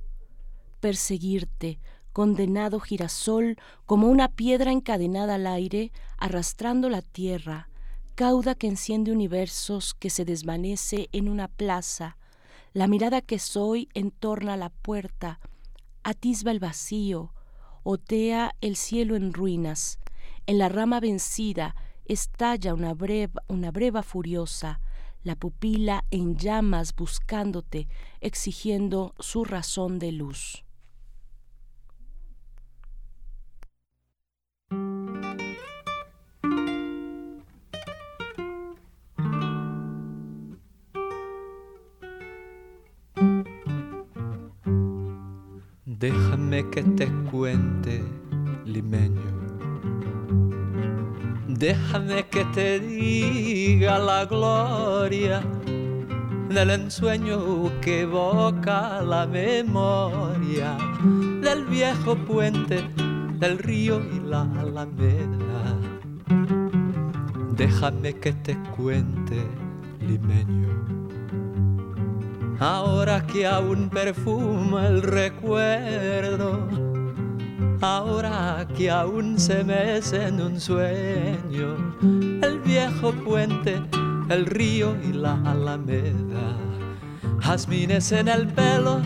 [0.80, 1.80] perseguirte,
[2.12, 3.56] condenado girasol,
[3.86, 7.70] como una piedra encadenada al aire, arrastrando la tierra,
[8.14, 12.18] cauda que enciende universos, que se desvanece en una plaza,
[12.76, 15.40] la mirada que soy entorna la puerta,
[16.02, 17.32] atisba el vacío,
[17.84, 19.98] otea el cielo en ruinas.
[20.44, 21.74] En la rama vencida
[22.04, 24.82] estalla una breva, una breva furiosa,
[25.22, 27.88] la pupila en llamas buscándote,
[28.20, 30.65] exigiendo su razón de luz.
[45.98, 48.04] Déjame que te cuente,
[48.66, 49.32] limeño.
[51.48, 55.42] Déjame que te diga la gloria
[56.50, 60.76] del ensueño que evoca la memoria
[61.40, 62.84] del viejo puente
[63.38, 65.78] del río y la alameda.
[67.56, 69.46] Déjame que te cuente,
[70.06, 71.05] limeño
[72.58, 76.68] ahora que aún perfuma el recuerdo,
[77.80, 81.76] ahora que aún se mece en un sueño
[82.42, 83.80] el viejo puente,
[84.28, 86.56] el río y la alameda,
[87.40, 89.00] jazmines en el pelo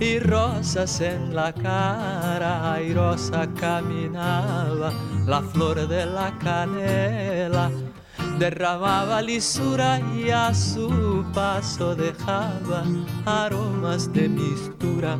[0.00, 4.92] y rosas en la cara, airosa caminaba
[5.26, 7.70] la flor de la canela
[8.40, 12.84] derramaba lisura y a su paso dejaba
[13.26, 15.18] aromas de mistura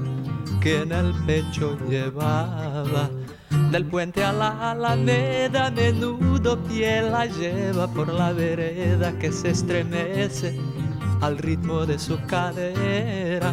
[0.63, 3.11] que en el pecho llevaba.
[3.71, 10.59] Del puente a la alameda, menudo pie la lleva por la vereda que se estremece
[11.21, 13.53] al ritmo de su cadera.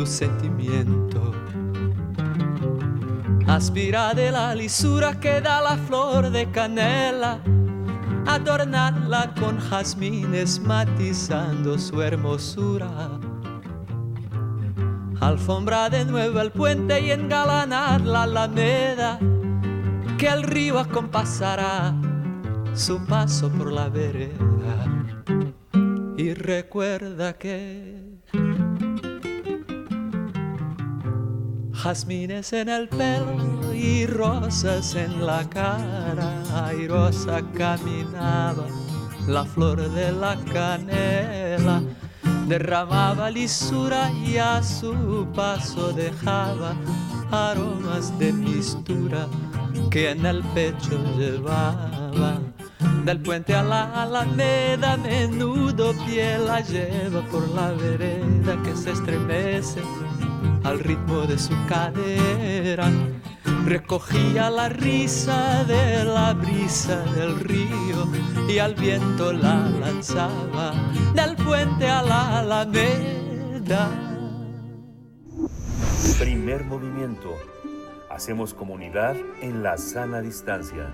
[0.00, 1.20] tu sentimiento.
[3.46, 7.38] Aspira de la lisura que da la flor de canela
[8.26, 12.88] adornarla con jazmines matizando su hermosura.
[15.20, 19.18] alfombra de nuevo el puente y engalanar la alameda,
[20.16, 21.94] que el río acompasará
[22.72, 24.76] su paso por la vereda.
[26.16, 28.09] Y recuerda que
[31.82, 38.66] jazmines en el pelo y rosas en la cara, airosa caminaba
[39.26, 41.82] la flor de la canela
[42.46, 46.74] derramaba lisura y a su paso dejaba
[47.30, 49.28] aromas de mistura
[49.90, 52.40] que en el pecho llevaba.
[53.04, 59.80] Del puente a la alameda, menudo pie la lleva por la vereda que se estremece
[60.64, 62.90] al ritmo de su cadera.
[63.64, 68.08] Recogía la risa de la brisa del río
[68.48, 70.72] y al viento la lanzaba
[71.14, 73.90] del puente a la alameda.
[76.18, 77.36] Primer movimiento.
[78.10, 80.92] Hacemos comunidad en la sana distancia.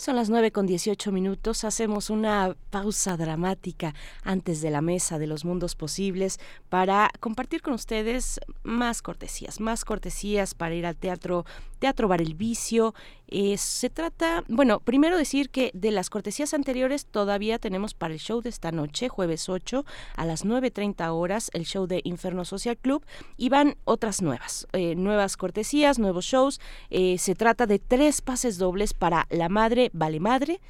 [0.00, 1.62] Son las 9 con 18 minutos.
[1.62, 6.40] Hacemos una pausa dramática antes de la mesa de los mundos posibles
[6.70, 11.44] para compartir con ustedes más cortesías, más cortesías para ir al teatro,
[11.80, 12.94] Teatro Bar El Vicio.
[13.30, 18.20] Eh, se trata, bueno, primero decir que de las cortesías anteriores todavía tenemos para el
[18.20, 19.84] show de esta noche, jueves 8
[20.16, 23.04] a las 9.30 horas, el show de Inferno Social Club
[23.36, 26.60] y van otras nuevas, eh, nuevas cortesías, nuevos shows.
[26.90, 30.60] Eh, se trata de tres pases dobles para La Madre Vale Madre,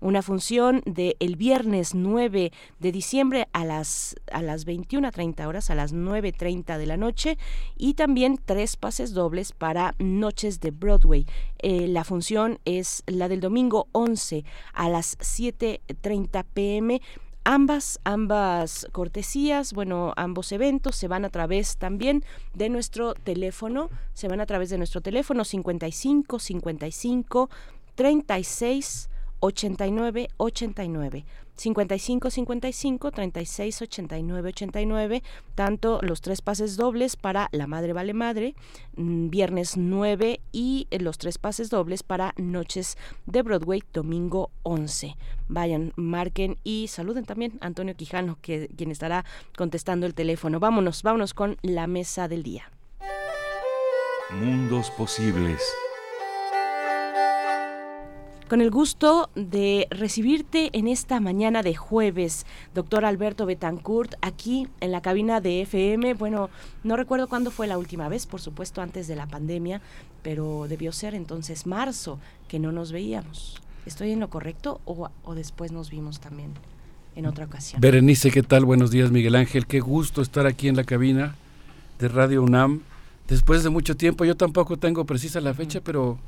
[0.00, 5.74] una función del el viernes 9 de diciembre a las, a las 21.30 horas, a
[5.74, 7.38] las 9.30 de la noche,
[7.76, 11.26] y también tres pases dobles para Noches de Broadway.
[11.58, 17.00] Eh, la función es la del domingo 11 a las 7.30 pm.
[17.42, 22.22] Ambas, ambas cortesías, bueno, ambos eventos se van a través también
[22.52, 27.50] de nuestro teléfono, se van a través de nuestro teléfono 55 55
[27.94, 29.08] 36
[29.40, 31.24] 89 89
[31.56, 35.22] 55 55 36 89 89
[35.54, 38.54] tanto los tres pases dobles para La Madre Vale Madre
[38.96, 42.96] mm, viernes 9 y los tres pases dobles para Noches
[43.26, 45.16] de Broadway domingo 11
[45.48, 49.24] vayan marquen y saluden también a Antonio Quijano que quien estará
[49.56, 50.60] contestando el teléfono.
[50.60, 52.70] Vámonos vámonos con la mesa del día.
[54.30, 55.60] Mundos posibles
[58.50, 64.90] con el gusto de recibirte en esta mañana de jueves, doctor Alberto Betancourt, aquí en
[64.90, 66.14] la cabina de FM.
[66.14, 66.50] Bueno,
[66.82, 69.80] no recuerdo cuándo fue la última vez, por supuesto antes de la pandemia,
[70.24, 72.18] pero debió ser entonces marzo
[72.48, 73.62] que no nos veíamos.
[73.86, 76.50] ¿Estoy en lo correcto o, después nos vimos también
[77.14, 77.80] en otra ocasión?
[77.80, 78.64] Berenice, ¿qué tal?
[78.64, 79.68] Buenos días, Miguel Ángel.
[79.68, 81.36] Qué gusto estar aquí en la cabina
[82.00, 82.80] de Radio UNAM.
[83.28, 86.18] Después de mucho tiempo, yo tampoco tengo precisa la fecha, pero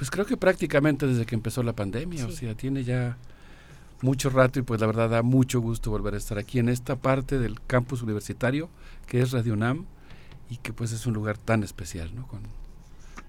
[0.00, 3.18] pues creo que prácticamente desde que empezó la pandemia, o sea, tiene ya
[4.00, 6.96] mucho rato y pues la verdad da mucho gusto volver a estar aquí en esta
[6.96, 8.70] parte del campus universitario
[9.06, 9.84] que es Radio UNAM
[10.48, 12.26] y que pues es un lugar tan especial, ¿no?
[12.28, 12.40] Con,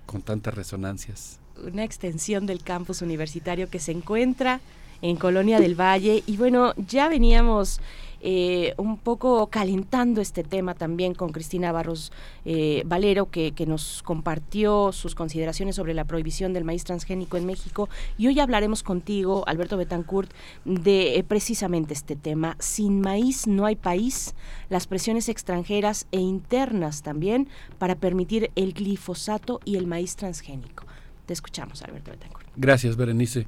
[0.05, 1.41] con tantas resonancias.
[1.61, 4.61] Una extensión del campus universitario que se encuentra
[5.01, 7.81] en Colonia del Valle y bueno, ya veníamos
[8.23, 12.11] eh, un poco calentando este tema también con Cristina Barros
[12.45, 17.89] eh, Valero, que, nos compartió sus consideraciones sobre la prohibición del maíz transgénico en México.
[18.17, 20.31] Y hoy hablaremos contigo, Alberto Betancourt,
[20.65, 22.57] de eh, precisamente este tema.
[22.59, 24.35] Sin maíz no hay país,
[24.69, 30.85] las presiones extranjeras e internas también para permitir el glifosato y el maíz transgénico.
[31.25, 32.47] Te escuchamos, Alberto Betancourt.
[32.55, 33.47] Gracias, Berenice.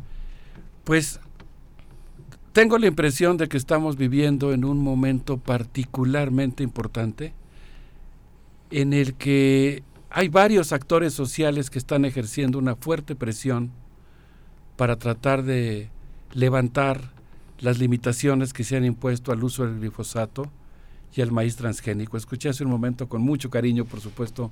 [0.84, 1.19] Pues
[2.53, 7.33] tengo la impresión de que estamos viviendo en un momento particularmente importante
[8.69, 13.72] en el que hay varios actores sociales que están ejerciendo una fuerte presión
[14.77, 15.90] para tratar de
[16.33, 17.11] levantar
[17.59, 20.51] las limitaciones que se han impuesto al uso del glifosato
[21.15, 22.17] y al maíz transgénico.
[22.17, 24.51] Escuché hace un momento con mucho cariño, por supuesto,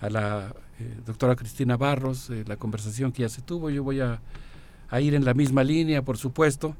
[0.00, 3.70] a la eh, doctora Cristina Barros, eh, la conversación que ya se tuvo.
[3.70, 4.20] Yo voy a,
[4.90, 6.76] a ir en la misma línea, por supuesto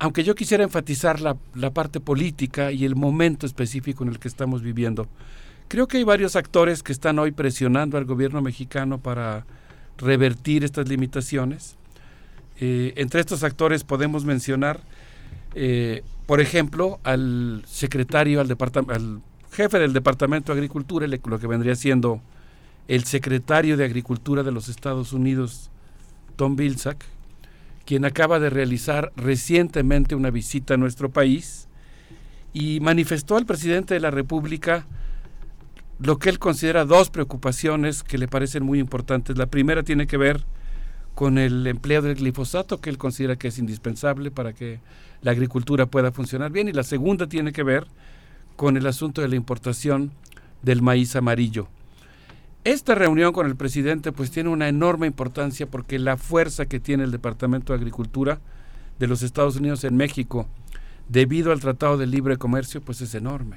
[0.00, 1.36] aunque yo quisiera enfatizar la,
[1.70, 5.06] parte política y el momento específico en el que estamos viviendo,
[5.68, 9.44] creo que hay varios actores que están hoy presionando al gobierno mexicano para
[9.98, 11.76] revertir estas limitaciones.
[12.58, 14.80] Eh, entre estos actores podemos mencionar,
[15.54, 18.56] eh, por ejemplo, al secretario, al,
[18.88, 19.20] al
[19.52, 22.22] jefe del Departamento de Agricultura, lo que vendría siendo
[22.88, 25.70] el secretario de Agricultura de los Estados Unidos,
[26.36, 27.04] Tom Vilsack,
[27.90, 31.66] quien acaba de realizar recientemente una visita a nuestro país
[32.52, 34.86] y manifestó al presidente de la República
[35.98, 39.36] lo que él considera dos preocupaciones que le parecen muy importantes.
[39.36, 40.44] La primera tiene que ver
[41.16, 44.78] con el empleo del glifosato, que él considera que es indispensable para que
[45.20, 47.88] la agricultura pueda funcionar bien, y la segunda tiene que ver
[48.54, 50.12] con el asunto de la importación
[50.62, 51.66] del maíz amarillo.
[52.64, 57.04] Esta reunión con el presidente pues tiene una enorme importancia porque la fuerza que tiene
[57.04, 58.38] el Departamento de Agricultura
[58.98, 60.46] de los Estados Unidos en México
[61.08, 63.56] debido al Tratado de Libre Comercio pues es enorme.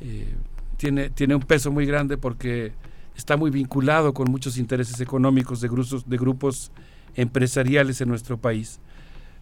[0.00, 0.34] Eh,
[0.76, 2.72] tiene, tiene un peso muy grande porque
[3.16, 6.70] está muy vinculado con muchos intereses económicos de grupos, de grupos
[7.16, 8.80] empresariales en nuestro país.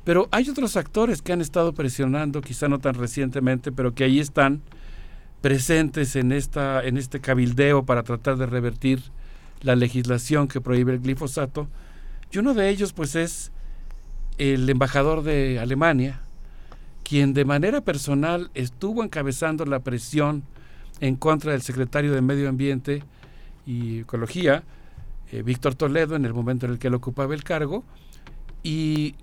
[0.05, 4.21] Pero hay otros actores que han estado presionando, quizá no tan recientemente, pero que ahí
[4.21, 4.63] están
[5.41, 9.03] presentes en, esta, en este cabildeo para tratar de revertir
[9.61, 11.69] la legislación que prohíbe el glifosato.
[12.31, 13.53] Y uno de ellos pues es
[14.39, 16.23] el embajador de Alemania,
[17.03, 20.43] quien de manera personal estuvo encabezando la presión
[21.01, 23.03] en contra del secretario de Medio Ambiente
[23.67, 24.65] y Ecología,
[25.31, 27.85] eh, Víctor Toledo, en el momento en el que él ocupaba el cargo,
[28.63, 29.15] y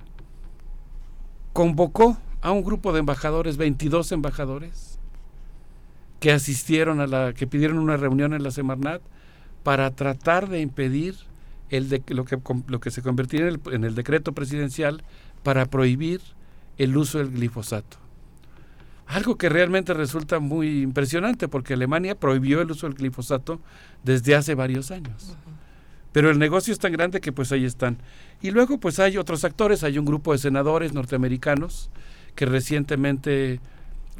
[1.51, 4.92] convocó a un grupo de embajadores, 22 embajadores,
[6.23, 9.01] que asistieron a la, que pidieron una reunión en la Semarnat
[9.61, 11.15] para tratar de impedir
[11.69, 15.03] el de, lo, que, lo que se convertiría en el, en el decreto presidencial
[15.43, 16.21] para prohibir
[16.77, 17.97] el uso del glifosato.
[19.05, 23.59] Algo que realmente resulta muy impresionante porque Alemania prohibió el uso del glifosato
[24.05, 25.35] desde hace varios años.
[26.13, 27.97] Pero el negocio es tan grande que pues ahí están.
[28.41, 31.89] Y luego pues hay otros actores, hay un grupo de senadores norteamericanos
[32.33, 33.59] que recientemente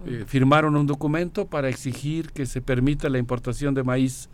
[0.06, 4.30] eh, firmaron un documento para exigir que se permita la importación de maíz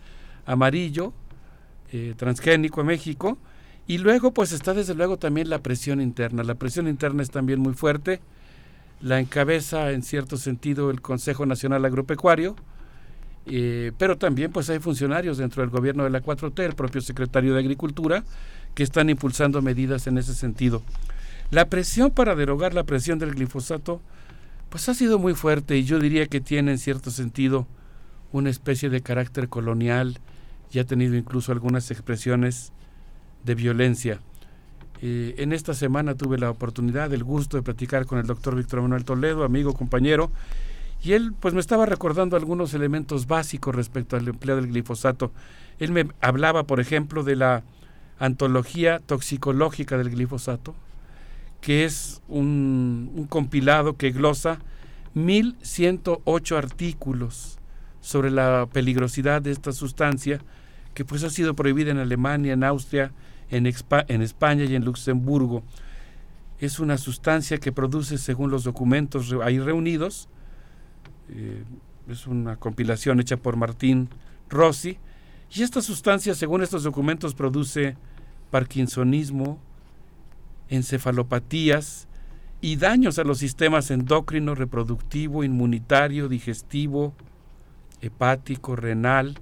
[0.45, 1.13] amarillo
[1.91, 3.37] eh, transgénico a México.
[3.87, 6.43] Y luego pues está desde luego también la presión interna.
[6.43, 8.19] La presión interna es también muy fuerte.
[9.01, 12.55] La encabeza en cierto sentido el Consejo Nacional Agropecuario.
[13.45, 17.53] Eh, pero también pues hay funcionarios dentro del gobierno de la 4T, el propio secretario
[17.53, 18.23] de Agricultura,
[18.75, 20.83] que están impulsando medidas en ese sentido.
[21.49, 24.01] La presión para derogar la presión del glifosato
[24.69, 27.67] pues ha sido muy fuerte y yo diría que tiene en cierto sentido
[28.31, 30.19] una especie de carácter colonial
[30.71, 32.71] y ha tenido incluso algunas expresiones
[33.43, 34.19] de violencia.
[35.01, 38.81] Eh, en esta semana tuve la oportunidad, el gusto de platicar con el doctor Víctor
[38.81, 40.31] Manuel Toledo, amigo, compañero,
[41.01, 45.31] y él pues me estaba recordando algunos elementos básicos respecto al empleo del glifosato.
[45.79, 47.63] Él me hablaba, por ejemplo, de la
[48.19, 50.75] antología toxicológica del glifosato,
[51.61, 54.59] que es un, compilado que glosa
[55.13, 57.59] 1108 artículos
[58.01, 60.39] sobre la peligrosidad de esta sustancia
[60.93, 63.11] que pues ha sido prohibida en Alemania, en Austria,
[63.49, 65.63] en, España y en Luxemburgo.
[66.59, 70.29] Es una sustancia que produce, según los documentos ahí reunidos,
[71.29, 71.63] eh,
[72.09, 74.09] es una compilación hecha por Martín
[74.49, 74.97] Rossi,
[75.51, 77.97] y esta sustancia, según estos documentos, produce
[78.51, 79.59] parkinsonismo,
[80.69, 82.07] encefalopatías
[82.61, 87.13] y daños a los sistemas endocrino, reproductivo, inmunitario, digestivo,
[88.01, 89.39] hepático, renal,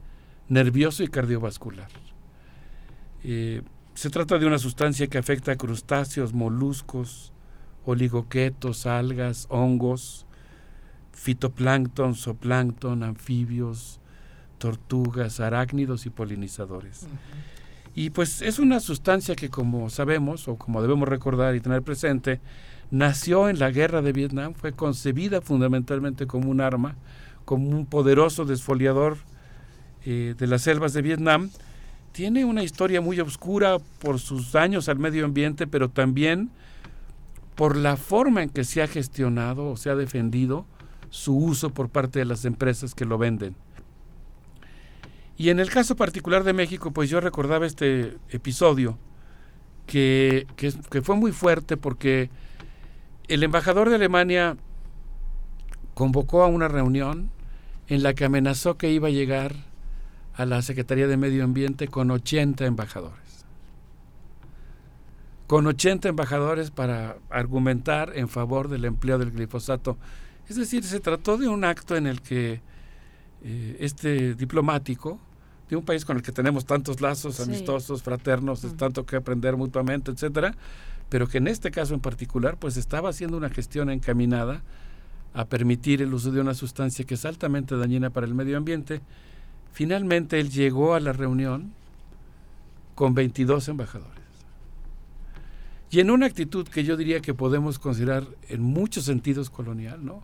[0.50, 1.90] nervioso y cardiovascular.
[3.24, 3.62] Eh,
[3.94, 7.34] se trata de una sustancia que afecta a crustáceos, moluscos,
[7.86, 10.28] oligoquetos, algas, hongos,
[11.14, 14.00] fitoplancton, zooplancton, anfibios,
[14.60, 17.08] tortugas, arácnidos y polinizadores.
[17.98, 22.40] Y pues es una sustancia que como sabemos o como debemos recordar y tener presente,
[22.92, 26.96] nació en la guerra de Vietnam, fue concebida fundamentalmente como un arma,
[27.44, 29.18] como un poderoso desfoliador
[30.06, 31.50] eh, de las selvas de Vietnam.
[32.12, 36.52] Tiene una historia muy oscura por sus daños al medio ambiente, pero también
[37.56, 40.68] por la forma en que se ha gestionado o se ha defendido
[41.10, 43.56] su uso por parte de las empresas que lo venden.
[45.38, 48.98] Y en el caso particular de México, pues yo recordaba este episodio
[49.86, 52.32] que, que, fue muy fuerte porque
[53.28, 54.58] el embajador de Alemania
[55.94, 57.30] convocó a una reunión
[57.88, 59.56] en la que amenazó que iba a llegar
[60.34, 63.46] a la Secretaría de Medio Ambiente con 80 embajadores.
[65.46, 69.98] Con 80 embajadores para argumentar en favor del empleo del glifosato.
[70.50, 72.62] Es decir, se trató de un acto en el que
[73.44, 75.20] eh, este diplomático
[75.70, 80.12] de un país con el que tenemos tantos lazos amistosos, fraternos, tanto que aprender mutuamente,
[80.12, 80.56] etcétera,
[81.10, 84.62] pero que en este caso en particular, pues estaba haciendo una gestión encaminada
[85.34, 89.02] a permitir el uso de una sustancia que es altamente dañina para el medio ambiente.
[89.72, 91.74] Finalmente él llegó a la reunión
[92.96, 94.14] con 22 embajadores.
[95.90, 100.24] Y en una actitud que yo diría que podemos considerar en muchos sentidos colonial, ¿no?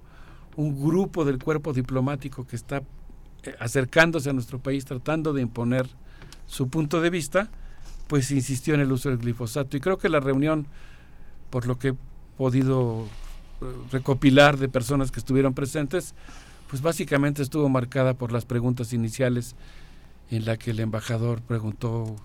[0.55, 2.83] un grupo del cuerpo diplomático que está
[3.59, 5.87] acercándose a nuestro país tratando de imponer
[6.47, 7.49] su punto de vista,
[8.07, 9.77] pues insistió en el uso del glifosato.
[9.77, 10.67] Y creo que la reunión,
[11.49, 11.95] por lo que he
[12.37, 13.05] podido
[13.61, 16.13] eh, recopilar de personas que estuvieron presentes,
[16.69, 19.55] pues básicamente estuvo marcada por las preguntas iniciales
[20.29, 22.15] en la que el embajador preguntó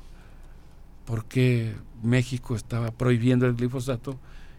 [1.05, 4.19] por qué México estaba prohibiendo el glifosato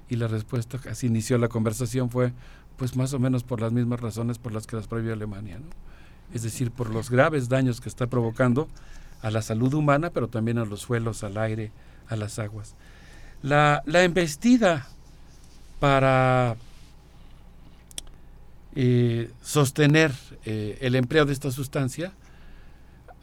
[0.09, 2.33] y la respuesta, así inició la conversación, fue
[2.77, 5.88] pues más o menos por las mismas razones por las que las prohibió Alemania, ¿no?
[6.33, 8.67] Es decir, por los graves daños que está provocando
[9.21, 11.71] a la salud humana, pero también a los suelos, al aire,
[12.07, 12.75] a las aguas.
[13.41, 14.87] La, la embestida
[15.79, 16.55] para
[18.75, 20.13] eh, sostener
[20.45, 22.13] eh, el empleo de esta sustancia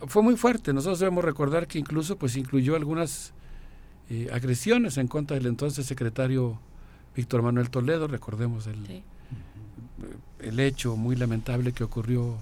[0.07, 0.73] fue muy fuerte.
[0.73, 3.33] Nosotros debemos recordar que incluso pues incluyó algunas
[4.11, 6.59] eh, agresiones en contra del entonces secretario
[7.15, 9.03] Víctor Manuel Toledo, recordemos el,
[10.41, 12.37] el hecho muy lamentable que ocurrió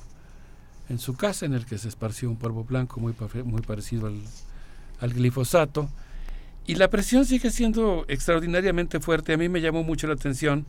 [0.88, 3.14] en su casa en el que se esparció un polvo blanco muy,
[3.44, 4.20] muy parecido al,
[5.00, 5.88] al glifosato.
[6.66, 9.34] Y la presión sigue siendo extraordinariamente fuerte.
[9.34, 10.66] A mí me llamó mucho la atención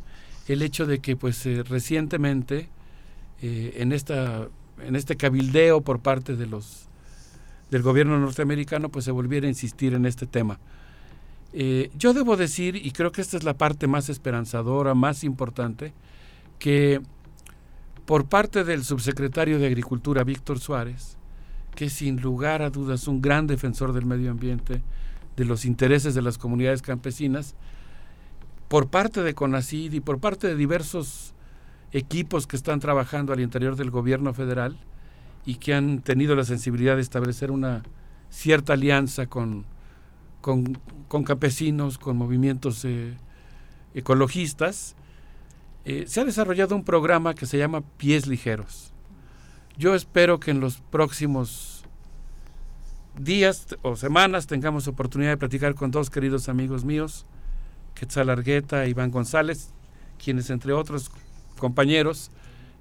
[0.47, 2.69] el hecho de que pues eh, recientemente
[3.41, 4.47] eh, en esta
[4.85, 6.87] en este cabildeo por parte de los
[7.71, 10.59] del gobierno norteamericano pues se volviera a insistir en este tema.
[11.53, 15.93] Eh, yo debo decir, y creo que esta es la parte más esperanzadora, más importante,
[16.59, 17.01] que
[18.05, 21.17] por parte del subsecretario de Agricultura, Víctor Suárez,
[21.75, 24.81] que sin lugar a dudas un gran defensor del medio ambiente,
[25.35, 27.55] de los intereses de las comunidades campesinas,
[28.67, 31.33] por parte de CONACID y por parte de diversos
[31.91, 34.77] equipos que están trabajando al interior del gobierno federal
[35.45, 37.83] y que han tenido la sensibilidad de establecer una
[38.29, 39.65] cierta alianza con,
[40.41, 43.13] con, campesinos, con movimientos eh,
[43.93, 44.95] ecologistas,
[45.85, 48.91] eh, se ha desarrollado un programa que se llama Pies Ligeros.
[49.77, 51.83] Yo espero que en los próximos
[53.19, 57.25] días o semanas tengamos oportunidad de platicar con dos queridos amigos míos,
[57.93, 59.69] Quetzal Argueta e Iván González,
[60.17, 61.11] quienes entre otros
[61.57, 62.31] compañeros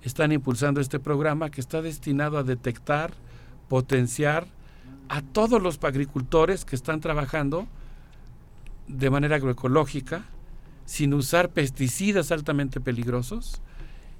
[0.02, 3.12] están impulsando este programa que está destinado a detectar,
[3.68, 4.46] potenciar
[5.08, 7.66] a todos los agricultores que están trabajando
[8.88, 10.24] de manera agroecológica,
[10.86, 13.60] sin usar pesticidas altamente peligrosos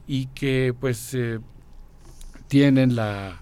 [0.06, 1.40] y que pues eh,
[2.48, 3.40] tienen la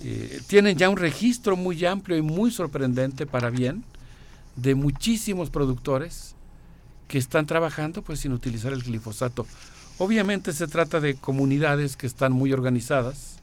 [0.00, 3.84] eh, tienen ya un registro muy amplio y muy sorprendente para bien
[4.56, 6.34] de muchísimos productores
[7.08, 9.46] que están trabajando pues sin utilizar el glifosato.
[9.98, 13.38] Obviamente se trata de comunidades que están muy organizadas,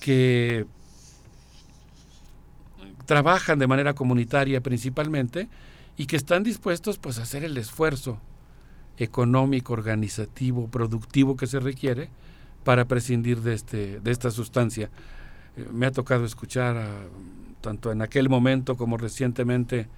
[0.00, 0.66] que
[3.06, 5.48] trabajan de manera comunitaria principalmente
[5.96, 8.18] y que están dispuestos pues a hacer el esfuerzo
[8.96, 12.10] económico, organizativo, productivo que se requiere
[12.64, 14.90] para prescindir de este de esta sustancia.
[15.56, 16.88] Eh, me ha tocado escuchar
[17.60, 19.88] tanto en aquel momento como recientemente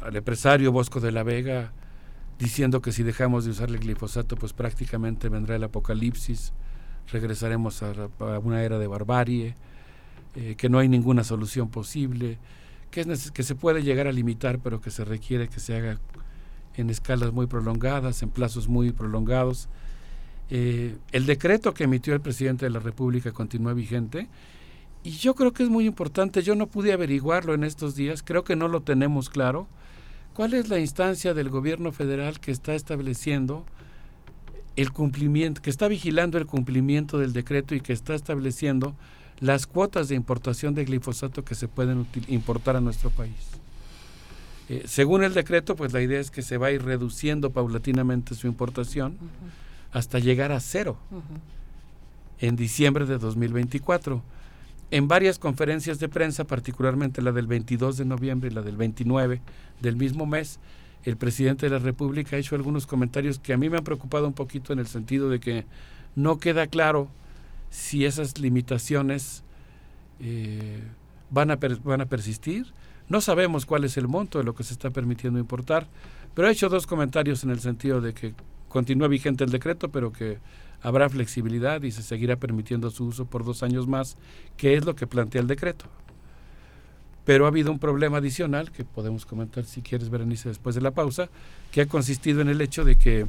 [0.00, 1.72] al empresario Bosco de la Vega
[2.40, 6.52] diciendo que si dejamos de usar el glifosato pues prácticamente vendrá el apocalipsis,
[7.12, 7.92] regresaremos a,
[8.42, 9.54] una era de barbarie,
[10.34, 12.38] eh, que no hay ninguna solución posible,
[12.90, 15.98] que, es que se puede llegar a limitar pero que se requiere que se haga
[16.76, 19.68] en escalas muy prolongadas, en plazos muy prolongados.
[20.50, 24.28] Eh, el decreto que emitió el presidente de la República continúa vigente
[25.02, 28.44] y yo creo que es muy importante, yo no pude averiguarlo en estos días, creo
[28.44, 29.66] que no lo tenemos claro,
[30.34, 33.64] cuál es la instancia del gobierno federal que está estableciendo
[34.76, 38.94] el cumplimiento, que está vigilando el cumplimiento del decreto y que está estableciendo
[39.40, 43.60] las cuotas de importación de glifosato que se pueden importar a nuestro país.
[44.68, 48.34] Eh, según el decreto, pues la idea es que se va a ir reduciendo paulatinamente
[48.34, 49.18] su importación
[49.92, 50.96] hasta llegar a cero
[52.38, 54.22] en diciembre de 2024.
[54.92, 59.40] En varias conferencias de prensa, particularmente la del 22 de noviembre y la del 29
[59.80, 60.58] del mismo mes,
[61.04, 64.26] el presidente de la República ha hecho algunos comentarios que a mí me han preocupado
[64.26, 65.64] un poquito en el sentido de que
[66.14, 67.08] no queda claro
[67.70, 69.42] si esas limitaciones
[70.20, 70.82] eh,
[71.30, 72.72] van, a van a persistir.
[73.08, 75.88] No sabemos cuál es el monto de lo que se está permitiendo importar,
[76.34, 78.34] pero ha hecho dos comentarios en el sentido de que
[78.68, 80.38] continúa vigente el decreto, pero que
[80.82, 84.16] habrá flexibilidad y se seguirá permitiendo su uso por dos años más,
[84.56, 85.86] que es lo que plantea el decreto.
[87.24, 90.92] Pero ha habido un problema adicional que podemos comentar si quieres, Berenice, después de la
[90.92, 91.28] pausa,
[91.70, 93.26] que ha consistido en el hecho de que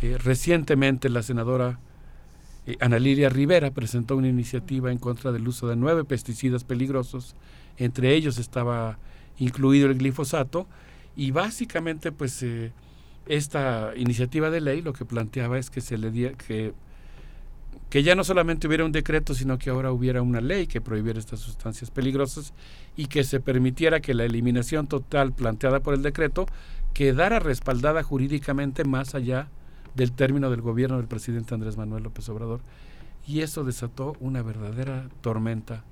[0.00, 1.78] eh, recientemente la senadora
[2.66, 7.34] eh, Ana Liria Rivera presentó una iniciativa en contra del uso de nueve pesticidas peligrosos,
[7.76, 8.98] entre ellos estaba
[9.38, 10.66] incluido el glifosato,
[11.16, 12.72] y básicamente pues eh,
[13.26, 16.72] esta iniciativa de ley lo que planteaba es que se le diera que
[17.92, 21.18] que ya no solamente hubiera un decreto, sino que ahora hubiera una ley que prohibiera
[21.18, 22.54] estas sustancias peligrosas
[22.96, 26.46] y que se permitiera que la eliminación total planteada por el decreto
[26.94, 29.50] quedara respaldada jurídicamente más allá
[29.94, 32.60] del término del gobierno del presidente Andrés Manuel López Obrador.
[33.26, 35.84] Y eso desató una verdadera tormenta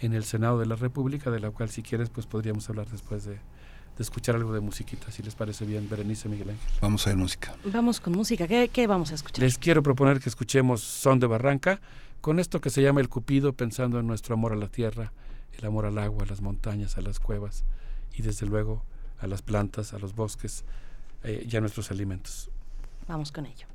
[0.00, 3.24] en el Senado de la República, de la cual si quieres pues podríamos hablar después
[3.24, 6.68] de, de escuchar algo de musiquita, si les parece bien, Berenice Miguel Ángel.
[6.80, 7.54] Vamos a ver música.
[7.64, 8.46] Vamos con música.
[8.46, 9.42] ¿Qué, qué vamos a escuchar?
[9.42, 11.80] Les quiero proponer que escuchemos Son de Barranca
[12.20, 15.12] con esto que se llama El Cupido, pensando en nuestro amor a la tierra,
[15.58, 17.64] el amor al agua, a las montañas, a las cuevas
[18.14, 18.84] y desde luego
[19.18, 20.64] a las plantas, a los bosques
[21.24, 22.50] eh, y a nuestros alimentos.
[23.08, 23.66] Vamos con ello.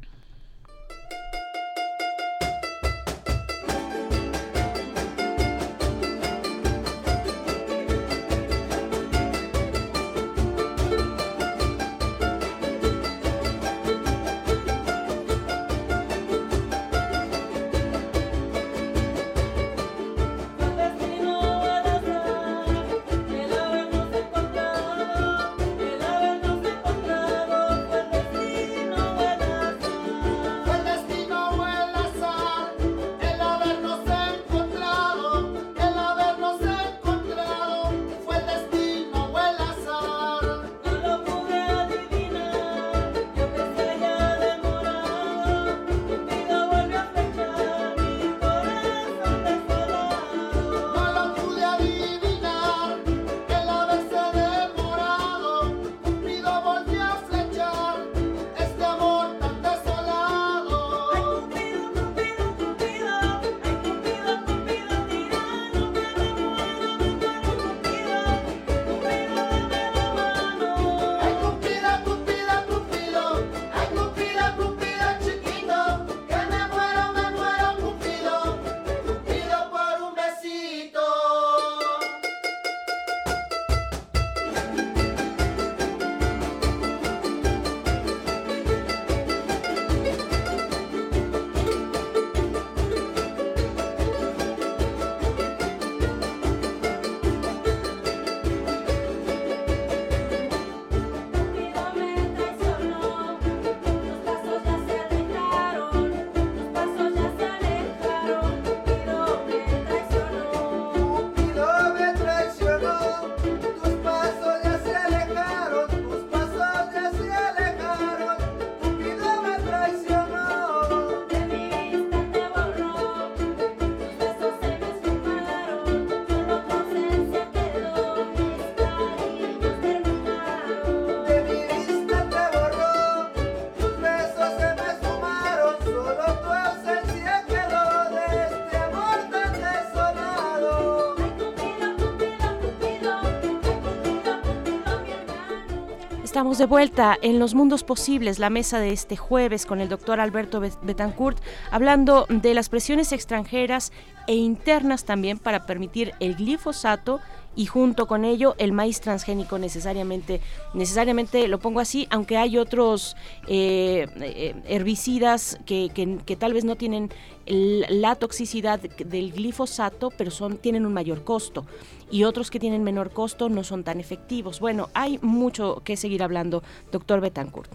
[146.44, 150.20] Estamos de vuelta en Los Mundos Posibles, la mesa de este jueves con el doctor
[150.20, 151.38] Alberto Bet- Betancourt,
[151.72, 153.94] hablando de las presiones extranjeras
[154.28, 157.22] e internas también para permitir el glifosato
[157.56, 160.42] y junto con ello el maíz transgénico necesariamente,
[160.74, 163.16] necesariamente lo pongo así, aunque hay otros
[163.48, 167.10] eh, eh, herbicidas que, que- que tal vez no tienen
[167.46, 171.66] la toxicidad del glifosato, pero son, tienen un mayor costo
[172.10, 174.60] y otros que tienen menor costo no son tan efectivos.
[174.60, 177.70] Bueno, hay mucho que seguir hablando, doctor Betancourt.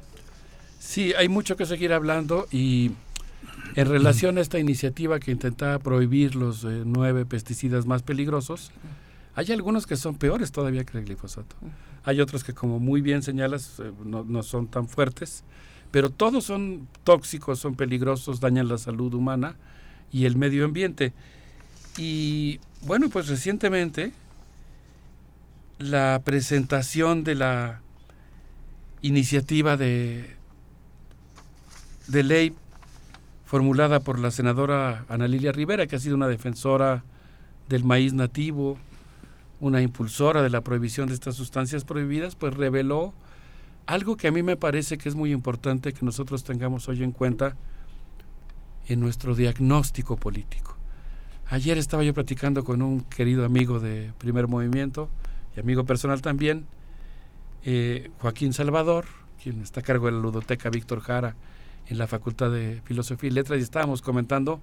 [0.79, 2.93] Sí, hay mucho que seguir hablando y
[3.75, 8.71] en relación a esta iniciativa que intentaba prohibir los eh, nueve pesticidas más peligrosos,
[9.39, 11.55] hay algunos que son peores todavía que el glifosato.
[12.03, 15.45] Hay otros que, como muy bien señalas, eh, no, no son tan fuertes,
[15.93, 19.55] pero todos son tóxicos, son peligrosos, dañan la salud humana
[20.11, 21.13] y el medio ambiente.
[21.97, 24.13] Y bueno, pues recientemente
[25.79, 27.81] la presentación de la
[29.03, 30.35] iniciativa de,
[32.09, 32.55] de ley
[33.45, 37.05] formulada por la senadora Ana Lilia Rivera, que ha sido una defensora
[37.69, 38.79] del maíz nativo,
[39.61, 43.13] una impulsora de la prohibición de estas sustancias prohibidas, pues reveló
[43.87, 47.13] algo que a mí me parece que es muy importante que nosotros tengamos hoy en
[47.13, 47.57] cuenta
[48.87, 50.77] en nuestro diagnóstico político.
[51.51, 55.09] Ayer estaba yo platicando con un querido amigo de Primer Movimiento
[55.57, 56.67] y amigo personal también,
[57.65, 59.07] eh, Joaquín Salvador,
[59.43, 61.37] quien está a cargo de la ludoteca Víctor Jara
[61.87, 64.61] en la Facultad de Filosofía y Letras, y estábamos comentando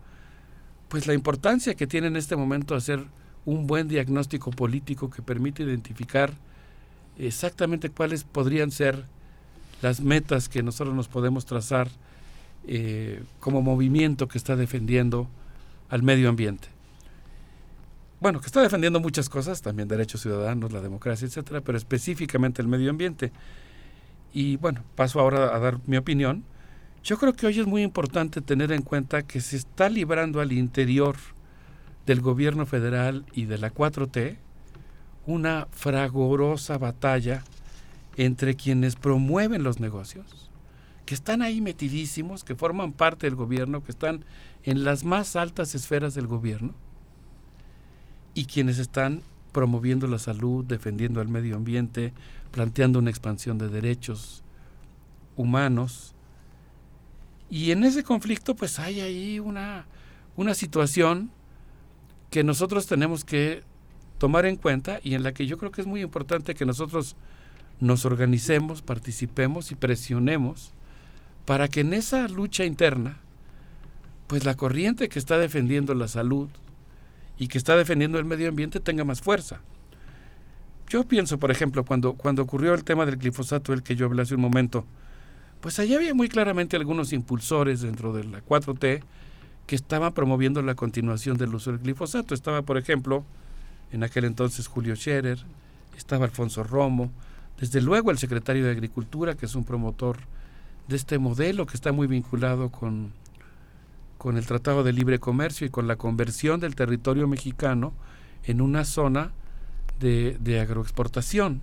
[0.88, 3.06] pues la importancia que tiene en este momento hacer
[3.46, 6.34] un buen diagnóstico político que permite identificar
[7.18, 9.06] exactamente cuáles podrían ser
[9.82, 11.90] las metas que nosotros nos podemos trazar
[12.68, 15.28] eh, como movimiento que está defendiendo
[15.90, 16.68] al medio ambiente.
[18.20, 22.68] Bueno, que está defendiendo muchas cosas, también derechos ciudadanos, la democracia, etcétera, pero específicamente el
[22.68, 23.32] medio ambiente.
[24.34, 26.44] Y bueno, paso ahora a dar mi opinión.
[27.04, 30.52] Yo creo que hoy es muy importante tener en cuenta que se está librando al
[30.52, 31.18] interior
[32.06, 34.38] del gobierno federal y de la 4T
[35.26, 37.44] una fragorosa batalla
[38.18, 40.50] entre quienes promueven los negocios,
[41.06, 44.24] que están ahí metidísimos, que forman parte del gobierno, que están
[44.64, 46.74] en las más altas esferas del gobierno,
[48.34, 52.14] y quienes están promoviendo la salud, defendiendo el medio ambiente,
[52.52, 54.44] planteando una expansión de derechos
[55.36, 56.14] humanos.
[57.50, 59.86] Y en ese conflicto pues hay ahí una,
[60.36, 61.32] una situación
[62.36, 63.64] que nosotros tenemos que
[64.18, 67.16] tomar en cuenta y en la que yo creo que es muy importante que nosotros
[67.80, 70.74] nos organicemos, participemos y presionemos
[71.46, 73.20] para que en esa lucha interna,
[74.28, 76.50] pues la corriente que está defendiendo la salud
[77.38, 79.62] y que está defendiendo el medio ambiente tenga más fuerza.
[80.90, 84.24] Yo pienso, por ejemplo, cuando, cuando ocurrió el tema del glifosato, el que yo hablé
[84.24, 84.86] hace un momento,
[85.62, 89.04] pues allí había muy claramente algunos impulsores dentro de la 4T
[89.68, 92.34] que estaban promoviendo la continuación del uso del glifosato.
[92.34, 93.24] Estaba, por ejemplo,
[93.92, 95.40] en aquel entonces Julio Scherer,
[95.98, 97.12] estaba Alfonso Romo,
[97.60, 100.18] desde luego el secretario de Agricultura, que es un promotor
[100.88, 103.14] de este modelo que está muy vinculado con,
[104.18, 107.94] con el Tratado de Libre Comercio y con la conversión del territorio mexicano
[108.44, 109.32] en una zona
[110.00, 111.62] de, de agroexportación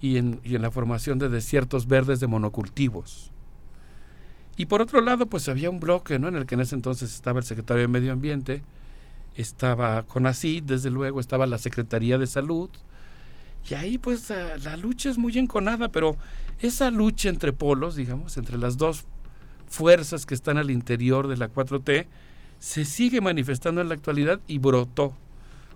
[0.00, 3.32] y en, y en la formación de desiertos verdes de monocultivos.
[4.56, 6.28] Y por otro lado, pues había un bloque ¿no?
[6.28, 8.62] en el que en ese entonces estaba el secretario de Medio Ambiente,
[9.36, 12.68] estaba CONACYT, desde luego, estaba la Secretaría de Salud,
[13.68, 16.16] y ahí pues la, lucha es muy enconada, pero
[16.60, 19.04] esa lucha entre polos, digamos, entre las dos
[19.68, 22.06] fuerzas que están al interior de la 4T,
[22.58, 25.14] se sigue manifestando en la actualidad y brotó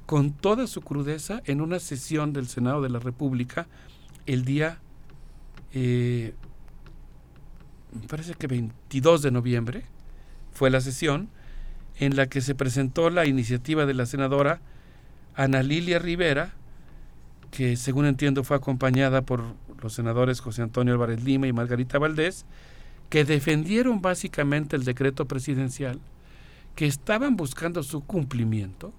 [0.07, 3.67] con toda su crudeza en una sesión del Senado de la República
[4.27, 4.79] el día,
[5.73, 6.35] eh,
[7.95, 9.85] me parece que 22 de noviembre,
[10.53, 11.29] fue la sesión
[11.99, 14.61] en la que se presentó la iniciativa de la senadora
[15.35, 16.53] Ana Lilia Rivera,
[17.51, 19.43] que según entiendo fue acompañada por
[19.83, 22.47] los senadores José Antonio Álvarez Lima y Margarita Valdés,
[23.11, 26.01] que defendieron básicamente el decreto presidencial,
[26.75, 28.93] que estaban buscando su cumplimiento.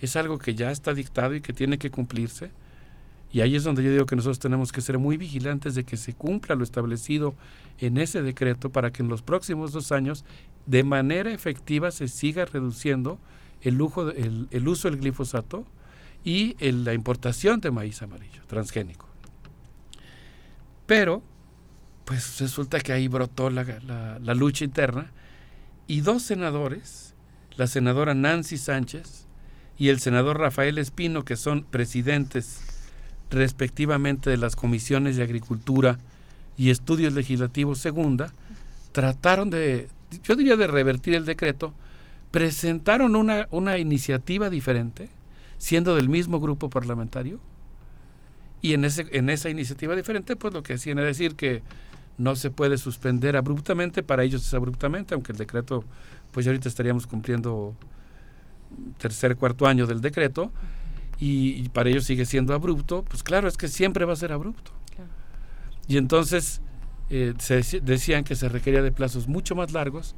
[0.00, 2.50] Es algo que ya está dictado y que tiene que cumplirse.
[3.32, 5.96] Y ahí es donde yo digo que nosotros tenemos que ser muy vigilantes de que
[5.96, 7.34] se cumpla lo establecido
[7.78, 10.24] en ese decreto para que en los próximos dos años
[10.66, 13.18] de manera efectiva se siga reduciendo
[13.62, 15.64] el, lujo, el, uso del glifosato
[16.24, 19.06] y la importación de maíz amarillo transgénico.
[20.86, 21.22] Pero,
[22.04, 23.64] pues resulta que ahí brotó la,
[24.20, 25.12] la, lucha interna
[25.86, 27.14] y dos senadores,
[27.56, 29.26] la senadora Nancy Sánchez
[29.78, 32.69] y el senador Rafael Espino, que son presidentes
[33.30, 35.98] respectivamente de las comisiones de Agricultura
[36.56, 38.32] y Estudios Legislativos Segunda,
[38.92, 39.88] trataron de,
[40.24, 41.72] yo diría de revertir el decreto,
[42.30, 45.08] presentaron una, una iniciativa diferente,
[45.58, 47.40] siendo del mismo grupo parlamentario.
[48.62, 51.62] Y en, ese, en esa iniciativa diferente, pues lo que hacían es decir que
[52.18, 55.84] no se puede suspender abruptamente, para ellos es abruptamente, aunque el decreto,
[56.32, 57.74] pues ahorita estaríamos cumpliendo
[58.98, 60.52] tercer, cuarto año del decreto,
[61.20, 64.72] y, para ellos sigue siendo abrupto, pues claro, es que siempre va a ser abrupto.
[65.86, 66.60] Y entonces
[67.10, 70.14] eh, se decían que se requería de plazos mucho más largos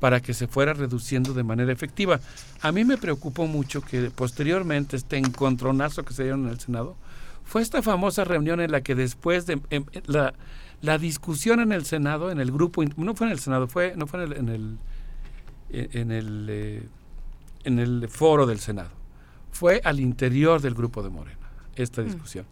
[0.00, 2.18] para que se fuera reduciendo de manera efectiva.
[2.60, 6.96] A mí me preocupó mucho que posteriormente este encontronazo que se dieron en el Senado
[7.44, 10.34] fue esta famosa reunión en la que después de em, la,
[10.80, 14.08] la, discusión en el Senado, en el grupo, no fue en el Senado, fue no
[14.08, 14.78] fue en el en el,
[15.70, 16.88] en el, eh,
[17.64, 18.90] en el foro del Senado,
[19.52, 21.38] fue al interior del grupo de Morena
[21.76, 22.04] esta mm.
[22.06, 22.46] discusión.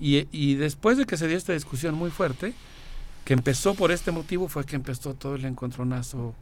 [0.00, 2.54] Y, y después de que se dio esta discusión muy fuerte,
[3.24, 6.34] que empezó por este motivo, fue que empezó todo el encontronazo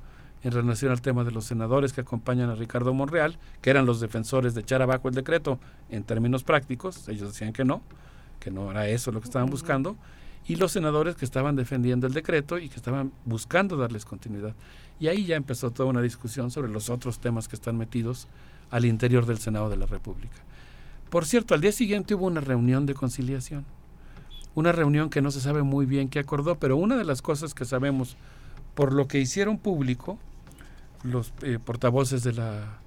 [0.44, 3.98] en relación al tema de los senadores que acompañan a Ricardo Monreal, que eran los
[3.98, 5.58] defensores de echar abajo el decreto
[5.90, 7.82] en términos prácticos, ellos decían que no,
[8.38, 9.96] que no era eso lo que estaban buscando,
[10.46, 14.54] y los senadores que estaban defendiendo el decreto y que estaban buscando darles continuidad.
[15.00, 18.28] Y ahí ya empezó toda una discusión sobre los otros temas que están metidos
[18.70, 20.36] al interior del Senado de la República.
[21.10, 23.64] Por cierto, al día siguiente hubo una reunión de conciliación,
[24.54, 27.54] una reunión que no se sabe muy bien qué acordó, pero una de las cosas
[27.54, 28.16] que sabemos
[28.74, 30.18] por lo que hicieron público
[31.02, 32.78] los eh, portavoces de la,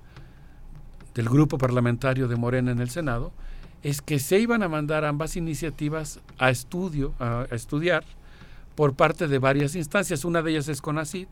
[1.14, 3.32] del grupo parlamentario de Morena en el Senado,
[3.82, 8.04] es que se iban a mandar ambas iniciativas a estudio, a, estudiar,
[8.76, 10.26] por parte de varias instancias.
[10.26, 11.28] Una de ellas es CONACID.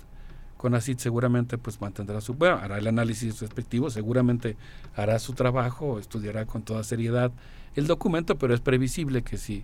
[0.58, 4.58] CONACID seguramente pues mantendrá su, bueno, hará el análisis respectivo, seguramente
[4.96, 7.32] hará su trabajo, estudiará con toda seriedad
[7.76, 9.64] el documento, pero es previsible que si,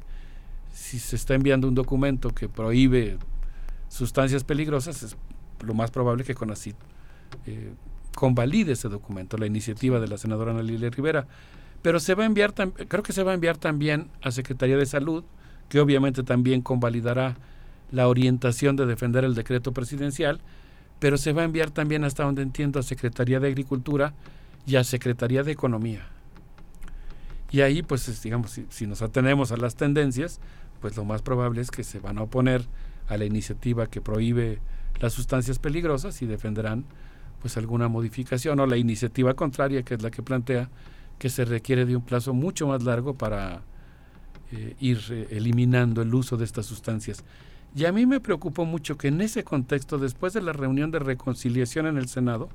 [0.71, 3.17] si se está enviando un documento que prohíbe
[3.89, 5.17] sustancias peligrosas, es
[5.65, 6.75] lo más probable que CONACID
[7.45, 7.73] eh,
[8.15, 11.27] convalide ese documento, la iniciativa de la senadora Ana Lilia Rivera.
[11.81, 14.85] Pero se va a enviar, creo que se va a enviar también a Secretaría de
[14.85, 15.23] Salud,
[15.67, 17.35] que obviamente también convalidará
[17.91, 20.39] la orientación de defender el decreto presidencial,
[21.03, 24.13] pero se va a enviar también hasta donde entiendo a Secretaría de Agricultura
[24.65, 26.07] y a Secretaría de Economía.
[27.51, 30.39] Y ahí, pues, digamos, si, nos atenemos a las tendencias,
[30.79, 32.63] pues lo más probable es que se van a oponer
[33.09, 34.59] a la iniciativa que prohíbe
[35.01, 36.85] las sustancias peligrosas y defenderán
[37.41, 40.69] pues alguna modificación o la iniciativa contraria, que es la que plantea
[41.19, 43.61] que se requiere de un plazo mucho más largo para
[44.53, 47.25] eh, ir eh, eliminando el uso de estas sustancias.
[47.75, 50.99] Y a mí me preocupó mucho que en ese contexto, después de la reunión de
[50.99, 52.49] reconciliación en el Senado,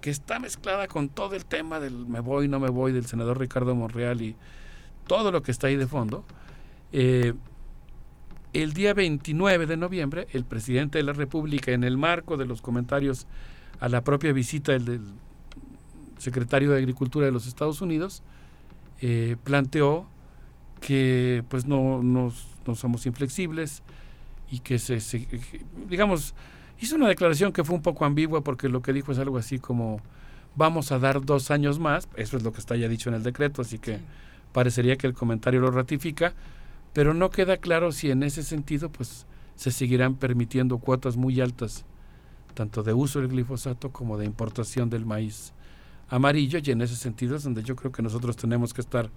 [0.00, 3.38] que está mezclada con todo el tema del me voy, no me voy, del senador
[3.38, 4.36] Ricardo Monreal y
[5.06, 6.24] todo lo que está ahí de fondo,
[6.92, 7.34] eh,
[8.52, 12.62] el día 29 de noviembre, el presidente de la República, en el marco de los
[12.62, 13.26] comentarios
[13.80, 15.00] a la propia visita del,
[16.18, 18.22] secretario de Agricultura de los Estados Unidos,
[19.00, 20.06] eh, planteó
[20.80, 22.32] que pues no, no,
[22.74, 23.82] somos inflexibles
[24.54, 25.26] y que se, se,
[25.88, 26.34] digamos,
[26.80, 29.58] hizo una declaración que fue un poco ambigua porque lo que dijo es algo así
[29.58, 30.00] como
[30.54, 33.24] vamos a dar dos años más, eso es lo que está ya dicho en el
[33.24, 34.02] decreto, así que sí.
[34.52, 36.34] parecería que el comentario lo ratifica,
[36.92, 39.26] pero no queda claro si en ese sentido pues
[39.56, 41.84] se seguirán permitiendo cuotas muy altas
[42.54, 45.52] tanto de uso del glifosato como de importación del maíz
[46.08, 49.10] amarillo y en ese sentido es donde yo creo que nosotros tenemos que estar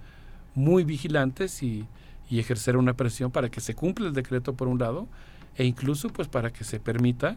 [0.56, 1.86] muy vigilantes y,
[2.30, 5.08] y, ejercer una presión para que se cumpla el decreto por un lado
[5.56, 7.36] e incluso pues para que se permita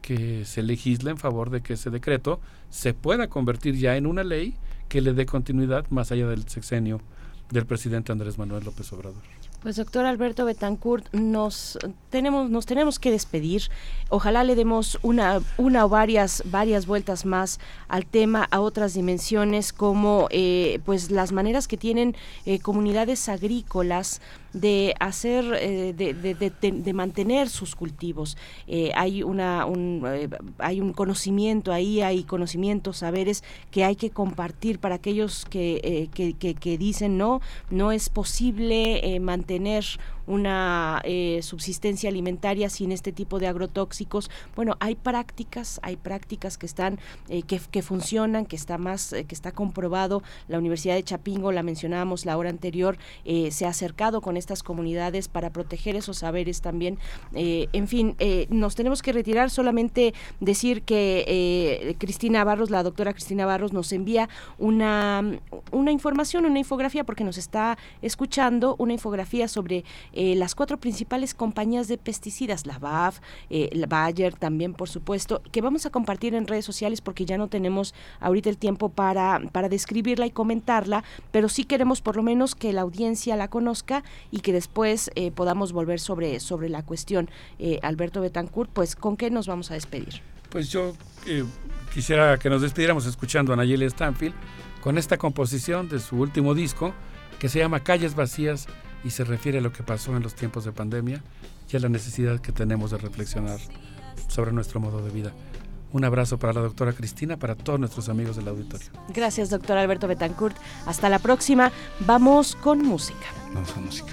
[0.00, 4.24] que se legisle en favor de que ese decreto se pueda convertir ya en una
[4.24, 4.56] ley
[4.88, 7.00] que le dé continuidad más allá del sexenio
[7.50, 9.41] del presidente Andrés Manuel López Obrador.
[9.62, 11.78] Pues doctor Alberto Betancourt, nos
[12.10, 13.62] tenemos, nos tenemos que despedir.
[14.08, 19.72] Ojalá le demos una, una o varias, varias vueltas más al tema, a otras dimensiones,
[19.72, 24.20] como eh, pues las maneras que tienen eh, comunidades agrícolas
[24.52, 28.36] de hacer, eh, de, de, de, mantener sus cultivos.
[28.94, 30.04] Hay, una, un,
[30.58, 36.34] hay un conocimiento ahí, hay conocimientos, saberes que hay que compartir para aquellos que, que,
[36.34, 39.51] que, que, dicen no, no es posible mantener
[40.26, 44.30] una eh, subsistencia alimentaria sin este tipo de agrotóxicos.
[44.54, 46.98] Bueno, hay prácticas, hay prácticas que están,
[47.28, 50.22] eh, que, que, funcionan, que está más, eh, que está comprobado.
[50.48, 52.96] La Universidad de Chapingo, la mencionábamos la hora anterior,
[53.50, 56.98] se ha acercado con estas comunidades para proteger esos saberes también.
[57.32, 58.16] En fin,
[58.50, 64.28] nos tenemos que retirar, solamente decir que Cristina Barros, la doctora Cristina Barros, nos envía
[64.58, 65.38] una,
[65.70, 71.34] una información, una infografía, porque nos está escuchando, una infografía sobre eh, las cuatro principales
[71.34, 76.34] compañías de pesticidas, la BAF, eh, la Bayer también, por supuesto, que vamos a compartir
[76.34, 81.04] en redes sociales porque ya no tenemos ahorita el tiempo para, para describirla y comentarla,
[81.30, 85.30] pero sí queremos por lo menos que la audiencia la conozca y que después eh,
[85.30, 87.30] podamos volver sobre, sobre la cuestión.
[87.82, 90.20] Alberto Betancourt, pues, ¿con qué nos vamos a despedir?
[90.50, 90.92] Pues yo
[91.94, 94.34] quisiera que nos despidiéramos escuchando a Nayeli Stanfield
[94.82, 96.92] con esta composición de su último disco
[97.38, 98.66] que se llama Calles Vacías
[99.04, 101.22] y se refiere a lo que pasó en los tiempos de pandemia
[101.70, 103.58] y a la necesidad que tenemos de reflexionar
[104.28, 105.32] sobre nuestro modo de vida.
[105.92, 108.88] Un abrazo para la doctora Cristina, para todos nuestros amigos del auditorio.
[109.14, 110.56] Gracias, doctor Alberto Betancourt.
[110.86, 111.70] Hasta la próxima.
[112.00, 113.26] Vamos con música.
[113.52, 114.12] Vamos con música.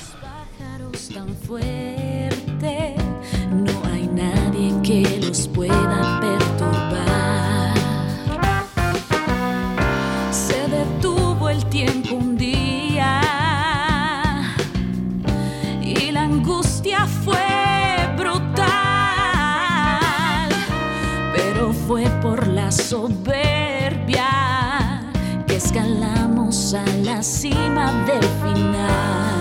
[1.13, 2.95] Tan fuerte,
[3.51, 7.73] no hay nadie que los pueda perturbar.
[10.31, 12.15] Se detuvo el tiempo
[21.89, 24.29] fue por la soberbia
[25.47, 29.38] que escalamos a la cima del final.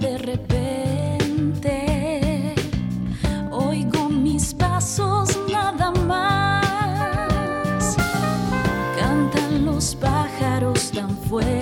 [0.00, 1.76] de repente.
[3.50, 7.96] Oigo mis pasos nada más.
[8.98, 11.61] Cantan los pájaros tan fuerte.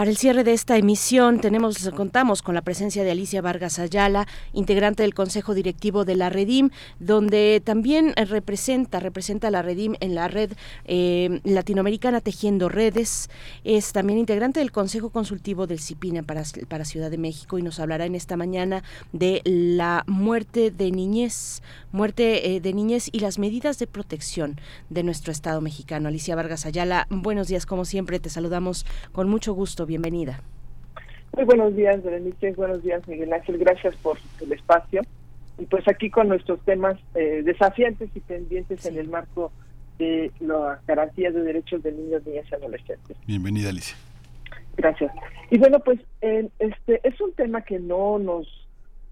[0.00, 1.42] Para el cierre de esta emisión
[1.94, 6.70] contamos con la presencia de Alicia Vargas Ayala, integrante del Consejo Directivo de la Redim,
[7.00, 10.52] donde también representa representa a la Redim en la red
[10.86, 13.28] eh, latinoamericana Tejiendo Redes.
[13.62, 17.78] Es también integrante del Consejo Consultivo del CIPINA para, para Ciudad de México y nos
[17.78, 21.62] hablará en esta mañana de la muerte de niñez,
[21.92, 24.56] muerte eh, de niñez y las medidas de protección
[24.88, 26.08] de nuestro Estado mexicano.
[26.08, 30.42] Alicia Vargas Ayala, buenos días como siempre, te saludamos con mucho gusto bienvenida.
[31.32, 32.52] Muy buenos días, Berenice.
[32.52, 33.58] Buenos días, Miguel Ángel.
[33.58, 35.02] Gracias por el espacio.
[35.58, 39.52] Y pues aquí con nuestros temas eh, desafiantes y pendientes en el marco
[39.98, 43.16] de las garantías de derechos de niños, niñas y adolescentes.
[43.26, 43.96] Bienvenida, Alicia.
[44.76, 45.12] Gracias.
[45.50, 48.46] Y bueno, pues eh, este es un tema que no nos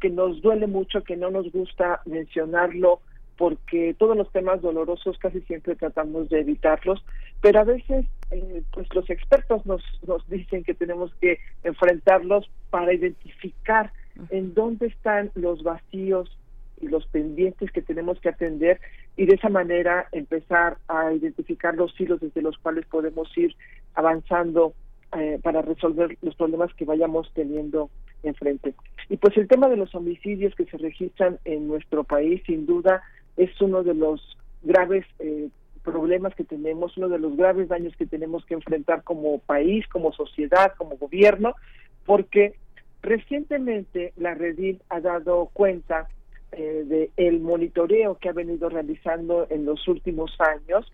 [0.00, 3.00] que nos duele mucho, que no nos gusta mencionarlo,
[3.36, 7.04] porque todos los temas dolorosos casi siempre tratamos de evitarlos,
[7.40, 12.92] pero a veces eh, pues los expertos nos, nos dicen que tenemos que enfrentarlos para
[12.92, 13.92] identificar
[14.30, 16.36] en dónde están los vacíos
[16.80, 18.80] y los pendientes que tenemos que atender
[19.16, 23.54] y de esa manera empezar a identificar los hilos desde los cuales podemos ir
[23.94, 24.74] avanzando
[25.16, 27.90] eh, para resolver los problemas que vayamos teniendo
[28.22, 28.74] enfrente.
[29.08, 33.02] Y pues el tema de los homicidios que se registran en nuestro país, sin duda,
[33.36, 35.48] es uno de los graves eh,
[35.82, 40.12] problemas que tenemos, uno de los graves daños que tenemos que enfrentar como país, como
[40.12, 41.54] sociedad, como gobierno,
[42.04, 42.54] porque
[43.02, 46.08] recientemente la Redil ha dado cuenta
[46.52, 50.90] eh, de el monitoreo que ha venido realizando en los últimos años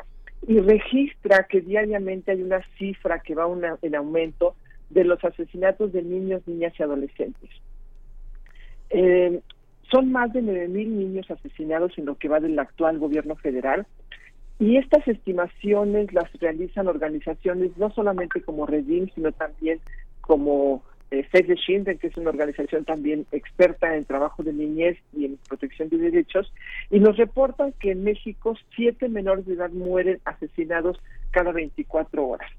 [0.46, 4.56] y registra que diariamente hay una cifra que va una, en aumento
[4.94, 7.50] de los asesinatos de niños, niñas y adolescentes.
[8.90, 9.40] Eh,
[9.90, 13.86] son más de 9.000 niños asesinados en lo que va del actual gobierno federal
[14.58, 19.80] y estas estimaciones las realizan organizaciones no solamente como Redim, sino también
[20.20, 24.96] como eh, Save the Children, que es una organización también experta en trabajo de niñez
[25.12, 26.52] y en protección de derechos,
[26.90, 31.00] y nos reportan que en México siete menores de edad mueren asesinados
[31.32, 32.50] cada 24 horas.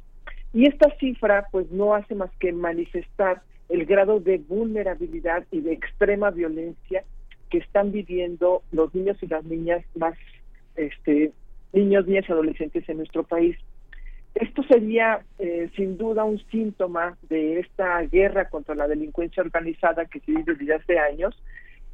[0.56, 5.74] Y esta cifra pues no hace más que manifestar el grado de vulnerabilidad y de
[5.74, 7.04] extrema violencia
[7.50, 10.16] que están viviendo los niños y las niñas más,
[10.78, 11.34] este,
[11.74, 13.58] niños, niñas y adolescentes en nuestro país.
[14.34, 20.22] Esto sería eh, sin duda un síntoma de esta guerra contra la delincuencia organizada que
[20.22, 21.38] se vive desde hace años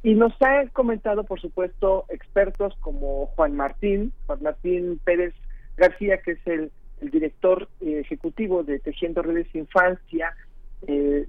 [0.04, 5.34] y nos han comentado, por supuesto, expertos como Juan Martín, Juan Martín Pérez
[5.76, 6.70] García, que es el,
[7.02, 10.34] el director eh, ejecutivo de Tejiendo Redes Infancia,
[10.86, 11.26] eh,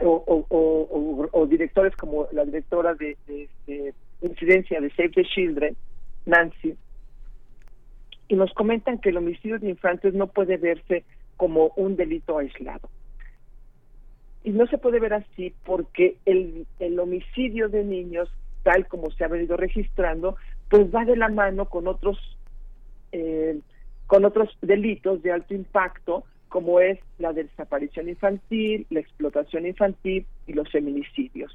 [0.00, 5.76] o, directores como la directora de, de, de, incidencia de Save the Children,
[6.26, 6.76] Nancy,
[8.28, 11.04] y nos comentan que el homicidio de infantes no puede verse
[11.36, 12.88] como un delito aislado.
[14.44, 18.30] Y no se puede ver así porque el, el homicidio de niños,
[18.62, 20.36] tal como se ha venido registrando,
[20.68, 22.18] pues va de la mano con otros
[23.12, 23.58] eh,
[24.08, 30.54] con otros delitos de alto impacto como es la desaparición infantil, la explotación infantil y
[30.54, 31.54] los feminicidios.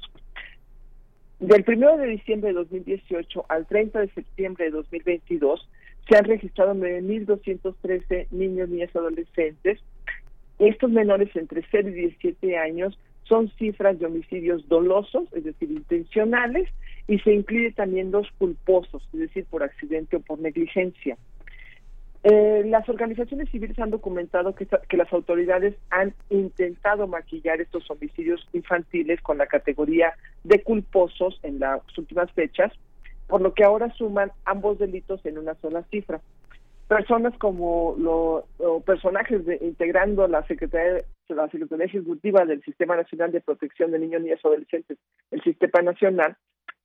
[1.40, 5.68] Del 1 de diciembre de 2018 al 30 de septiembre de 2022
[6.08, 9.80] se han registrado 9.213 niños, niñas y adolescentes.
[10.60, 16.68] Estos menores entre 0 y 17 años son cifras de homicidios dolosos, es decir, intencionales,
[17.08, 21.16] y se incluye también los culposos, es decir, por accidente o por negligencia.
[22.26, 29.20] Eh, las organizaciones civiles han documentado que, las autoridades han intentado maquillar estos homicidios infantiles
[29.20, 32.72] con la categoría de culposos en las últimas fechas,
[33.26, 36.22] por lo que ahora suman ambos delitos en una sola cifra.
[36.88, 38.44] Personas como los
[38.84, 44.22] personajes de, integrando la Secretaría, la Secretaría Ejecutiva del Sistema Nacional de Protección de Niños,
[44.22, 44.96] Niñas y Adolescentes,
[45.30, 46.38] el Sistema Nacional,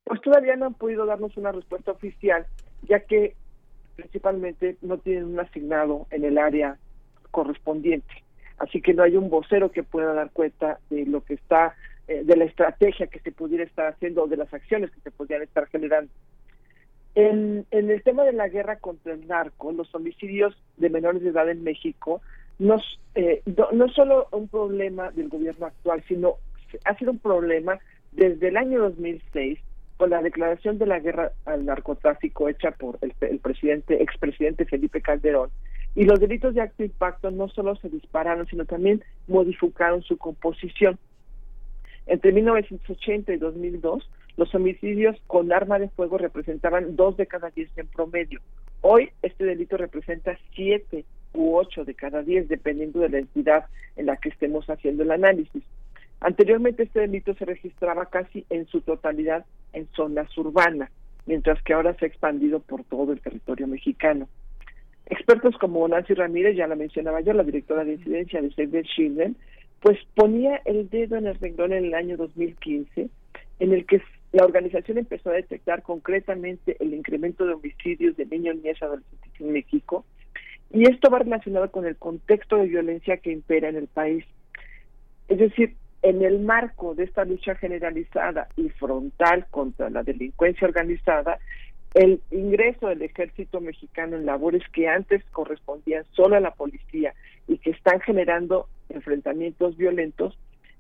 [0.04, 2.46] pues todavía no han podido darnos una respuesta oficial,
[2.90, 3.36] ya que
[4.00, 6.78] principalmente no tienen un asignado en el área
[7.32, 8.24] correspondiente.
[8.58, 11.76] Así que no hay un vocero que pueda dar cuenta de lo que está,
[12.08, 15.12] eh, de la estrategia que se pudiera estar haciendo o de las acciones que se
[15.12, 16.12] podrían estar generando.
[17.16, 21.30] En, en el tema de la guerra contra el narco, los homicidios de menores de
[21.30, 22.22] edad en México,
[22.58, 26.36] nos, eh, no, no solo un problema del gobierno actual, sino
[26.86, 27.80] ha sido un problema
[28.12, 29.60] desde el año 2006
[30.00, 35.02] con la declaración de la guerra al narcotráfico hecha por el, el presidente, expresidente Felipe
[35.02, 35.50] Calderón,
[35.94, 40.98] y los delitos de acto impacto no solo se dispararon, sino también modificaron su composición.
[42.06, 47.70] Entre 1980 y 2002, los homicidios con arma de fuego representaban dos de cada diez
[47.76, 48.40] en promedio.
[48.80, 51.04] Hoy este delito representa siete
[51.34, 53.66] u ocho de cada diez, dependiendo de la entidad
[53.98, 55.62] en la que estemos haciendo el análisis.
[56.22, 60.92] Anteriormente este delito se registraba casi en su totalidad en zonas urbanas,
[61.26, 64.28] mientras que ahora se ha expandido por todo el territorio mexicano.
[65.06, 68.84] Expertos como Nancy Ramírez, ya la mencionaba yo, la directora de incidencia de Save the
[68.84, 69.36] Children,
[69.82, 73.10] pues ponía el dedo en el renglón en el año 2015,
[73.60, 74.02] en el que
[74.34, 79.54] la organización empezó a detectar concretamente el incremento de homicidios de niños, niñas adolescentes en
[79.54, 80.06] México,
[80.72, 84.24] y esto va relacionado con el contexto de violencia que impera en el país.
[85.28, 91.40] Es decir, en el marco de esta lucha generalizada y frontal contra la delincuencia organizada,
[91.94, 97.14] el ingreso del ejército mexicano en labores que antes correspondían solo a la policía
[97.48, 100.38] y que están generando enfrentamientos violentos,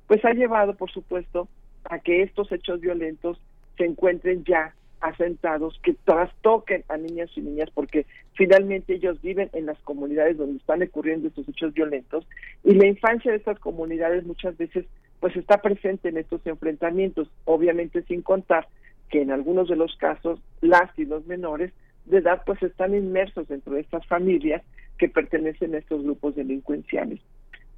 [0.07, 1.47] pues ha llevado, por supuesto,
[1.85, 3.39] a que estos hechos violentos
[3.77, 9.65] se encuentren ya asentados, que trastoquen a niñas y niñas, porque finalmente ellos viven en
[9.65, 12.27] las comunidades donde están ocurriendo estos hechos violentos,
[12.63, 14.85] y la infancia de estas comunidades muchas veces
[15.19, 18.67] pues está presente en estos enfrentamientos, obviamente sin contar
[19.09, 21.73] que en algunos de los casos las y los menores
[22.05, 24.63] de edad pues están inmersos dentro de estas familias
[24.97, 27.19] que pertenecen a estos grupos delincuenciales.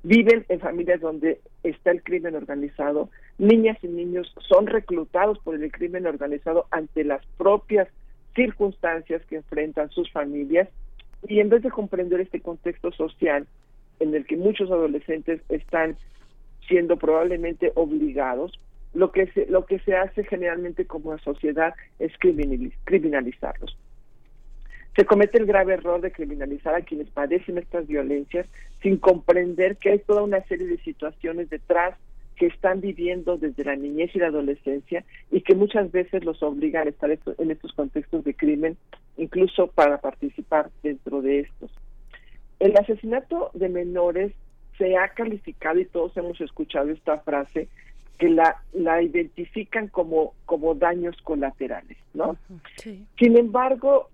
[0.04, 5.72] Viven en familias donde está el crimen organizado, niñas y niños son reclutados por el
[5.72, 7.88] crimen organizado ante las propias
[8.36, 10.68] circunstancias que enfrentan sus familias
[11.28, 13.46] y en vez de comprender este contexto social
[14.00, 15.96] en el que muchos adolescentes están
[16.68, 18.60] siendo probablemente obligados,
[18.94, 22.12] lo que se, lo que se hace generalmente como sociedad es
[22.84, 23.78] criminalizarlos.
[24.96, 28.48] Se comete el grave error de criminalizar a quienes padecen estas violencias
[28.82, 31.96] sin comprender que hay toda una serie de situaciones detrás
[32.36, 36.88] que están viviendo desde la niñez y la adolescencia y que muchas veces los obligan
[36.88, 38.78] a estar en estos contextos de crimen,
[39.16, 41.72] incluso para participar dentro de estos.
[42.60, 44.34] El asesinato de menores
[44.78, 47.68] se ha calificado y todos hemos escuchado esta frase
[48.18, 52.38] que la, la identifican como, como daños colaterales, ¿no?
[52.84, 54.10] Sin embargo,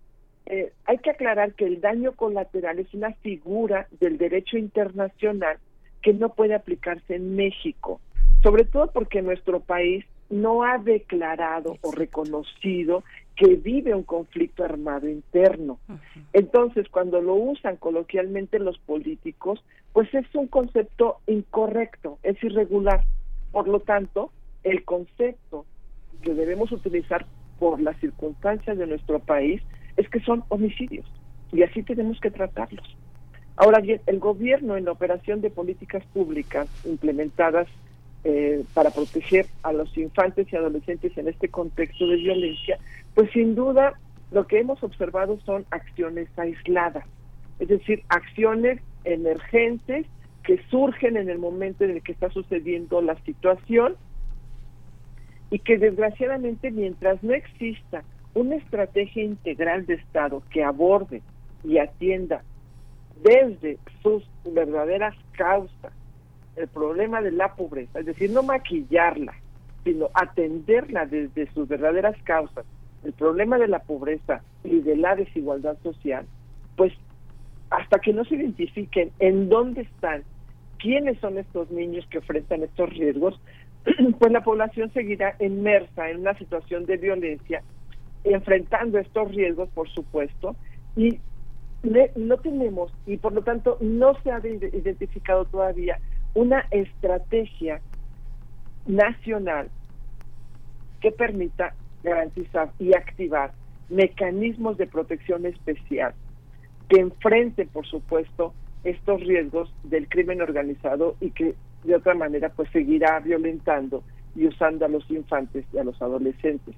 [0.45, 5.58] eh, hay que aclarar que el daño colateral es una figura del derecho internacional
[6.02, 8.00] que no puede aplicarse en México,
[8.44, 13.03] sobre todo porque nuestro país no ha declarado o reconocido
[13.36, 15.80] que vive un conflicto armado interno.
[16.34, 19.64] Entonces, cuando lo usan coloquialmente los políticos,
[19.98, 23.03] pues es un concepto incorrecto, es irregular.
[23.51, 24.32] Por lo tanto,
[24.64, 25.66] el concepto
[26.22, 27.26] que debemos utilizar
[27.58, 29.59] por las circunstancias de nuestro país
[29.95, 31.03] es que son homicidios
[31.51, 32.85] y así tenemos que tratarlos.
[33.56, 37.67] Ahora bien, el gobierno en la operación de políticas públicas implementadas
[38.24, 42.77] eh, para proteger a los infantes y adolescentes en este contexto de violencia,
[43.16, 43.93] pues sin duda
[44.30, 47.08] lo que hemos observado son acciones aisladas,
[47.60, 50.06] es decir, acciones emergentes
[50.44, 53.95] que surgen en el momento en el que está sucediendo la situación
[55.50, 58.03] y que desgraciadamente mientras no exista
[58.34, 61.22] una estrategia integral de Estado que aborde
[61.64, 62.44] y atienda
[63.24, 65.94] desde sus verdaderas causas
[66.56, 69.34] el problema de la pobreza, es decir, no maquillarla,
[69.84, 72.66] sino atenderla desde sus verdaderas causas,
[73.03, 76.26] el problema de la pobreza y de la desigualdad social,
[76.76, 76.94] pues
[77.70, 80.24] hasta que no se identifiquen en dónde están,
[80.80, 83.40] quiénes son estos niños que enfrentan estos riesgos,
[84.20, 87.64] pues la población seguirá inmersa en una situación de violencia,
[88.24, 90.56] enfrentando estos riesgos, por supuesto,
[90.96, 91.20] y
[92.16, 96.00] no tenemos, y por lo tanto no se ha identificado todavía
[96.34, 97.82] una estrategia
[98.86, 99.70] nacional
[101.02, 103.52] que permita garantizar y activar
[103.90, 106.14] mecanismos de protección especial
[106.90, 112.69] que enfrenten, por supuesto, estos riesgos del crimen organizado y que de otra manera pues
[112.72, 114.03] seguirá violentando
[114.35, 116.75] y usando a los infantes y a los adolescentes.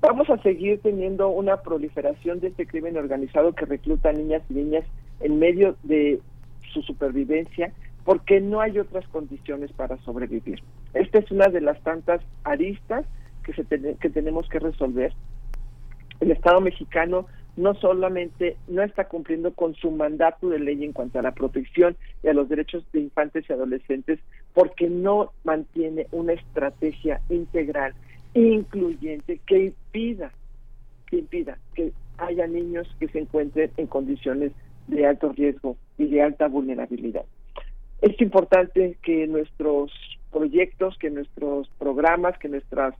[0.00, 4.84] Vamos a seguir teniendo una proliferación de este crimen organizado que recluta niñas y niñas
[5.20, 6.20] en medio de
[6.72, 7.72] su supervivencia
[8.04, 10.62] porque no hay otras condiciones para sobrevivir.
[10.94, 13.04] Esta es una de las tantas aristas
[13.42, 15.12] que, se que tenemos que resolver.
[16.20, 17.26] El Estado mexicano
[17.58, 21.96] no solamente no está cumpliendo con su mandato de ley en cuanto a la protección
[22.22, 24.20] y a los derechos de infantes y adolescentes,
[24.54, 27.94] porque no mantiene una estrategia integral
[28.34, 30.30] incluyente que impida,
[31.06, 34.52] que impida que haya niños que se encuentren en condiciones
[34.86, 37.24] de alto riesgo y de alta vulnerabilidad.
[38.02, 39.90] Es importante que nuestros
[40.30, 42.94] proyectos, que nuestros programas, que nuestros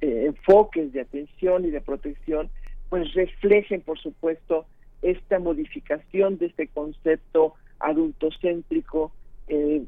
[0.00, 2.48] eh, enfoques de atención y de protección,
[2.88, 4.66] pues reflejen, por supuesto,
[5.02, 9.12] esta modificación de este concepto adultocéntrico,
[9.48, 9.82] eh,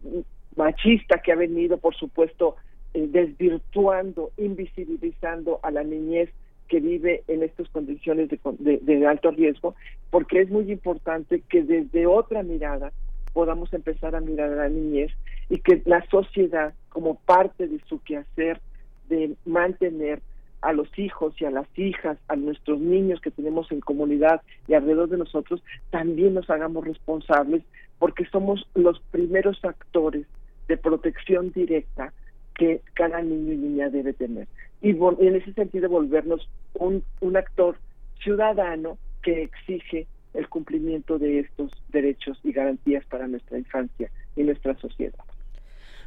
[0.56, 2.56] machista que ha venido, por supuesto,
[2.94, 6.30] eh, desvirtuando, invisibilizando a la niñez
[6.68, 9.74] que vive en estas condiciones de, de, de, alto riesgo,
[10.10, 12.92] porque es muy importante que desde otra mirada
[13.32, 15.10] podamos empezar a mirar a la niñez
[15.48, 18.60] y que la sociedad, como parte de su quehacer
[19.08, 20.20] de mantener
[20.62, 24.74] a los hijos y a las hijas, a nuestros niños que tenemos en comunidad y
[24.74, 27.62] alrededor de nosotros, también nos hagamos responsables
[27.98, 30.26] porque somos los primeros actores
[30.68, 32.12] de protección directa
[32.54, 34.48] que cada niño y niña debe tener.
[34.82, 37.02] Y, en ese sentido volvernos un,
[37.36, 37.76] actor
[38.22, 44.74] ciudadano que exige el cumplimiento de estos derechos y garantías para nuestra infancia y nuestra
[44.76, 45.24] sociedad.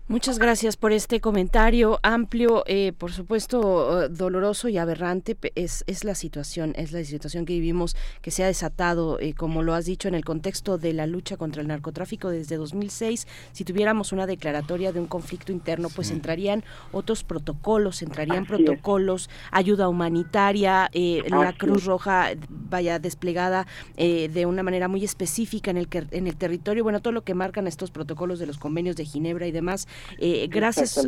[0.09, 6.13] Muchas gracias por este comentario amplio, eh, por supuesto doloroso y aberrante es, es la
[6.13, 10.09] situación, es la situación que vivimos que se ha desatado, eh, como lo has dicho,
[10.09, 13.27] en el contexto de la lucha contra el narcotráfico desde 2006.
[13.53, 19.29] Si tuviéramos una declaratoria de un conflicto interno, pues entrarían otros protocolos, entrarían Así protocolos,
[19.51, 25.87] ayuda humanitaria, eh, la Cruz Roja vaya desplegada de una manera muy específica en el,
[25.87, 29.05] que, en el territorio, bueno, todo lo que marcan estos protocolos de los convenios de
[29.05, 29.87] Ginebra y demás
[30.19, 30.99] eh, gracias,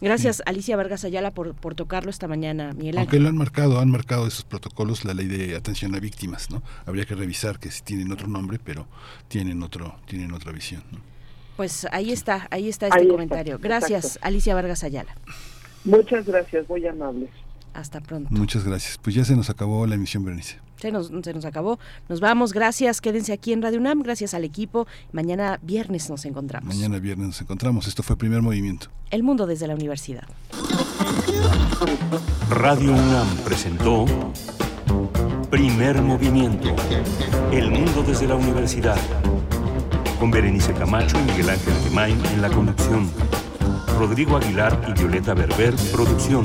[0.00, 2.98] gracias Alicia Vargas Ayala por, por tocarlo esta mañana, Miguel Ángel.
[2.98, 6.62] Aunque lo han marcado, han marcado esos protocolos la ley de atención a víctimas, ¿no?
[6.86, 8.86] Habría que revisar que si tienen otro nombre, pero
[9.28, 10.82] tienen otro, tienen otra visión.
[10.90, 10.98] ¿no?
[11.56, 13.58] Pues ahí está, ahí está este Ahí está, comentario.
[13.58, 14.28] Gracias, exacto.
[14.28, 15.16] Alicia Vargas Ayala.
[15.84, 17.30] Muchas gracias, muy amables.
[17.78, 18.28] Hasta pronto.
[18.32, 18.98] Muchas gracias.
[18.98, 20.58] Pues ya se nos acabó la emisión, Berenice.
[20.80, 21.78] Se nos, se nos acabó.
[22.08, 22.52] Nos vamos.
[22.52, 23.00] Gracias.
[23.00, 24.02] Quédense aquí en Radio UNAM.
[24.02, 24.88] Gracias al equipo.
[25.12, 26.74] Mañana viernes nos encontramos.
[26.74, 27.86] Mañana viernes nos encontramos.
[27.86, 28.88] Esto fue Primer Movimiento.
[29.12, 30.24] El mundo desde la universidad.
[32.50, 34.06] Radio UNAM presentó
[35.48, 36.74] Primer Movimiento.
[37.52, 38.98] El mundo desde la universidad.
[40.18, 43.08] Con Berenice Camacho y Miguel Ángel Gemain en la conducción.
[44.00, 46.44] Rodrigo Aguilar y Violeta Berber, producción.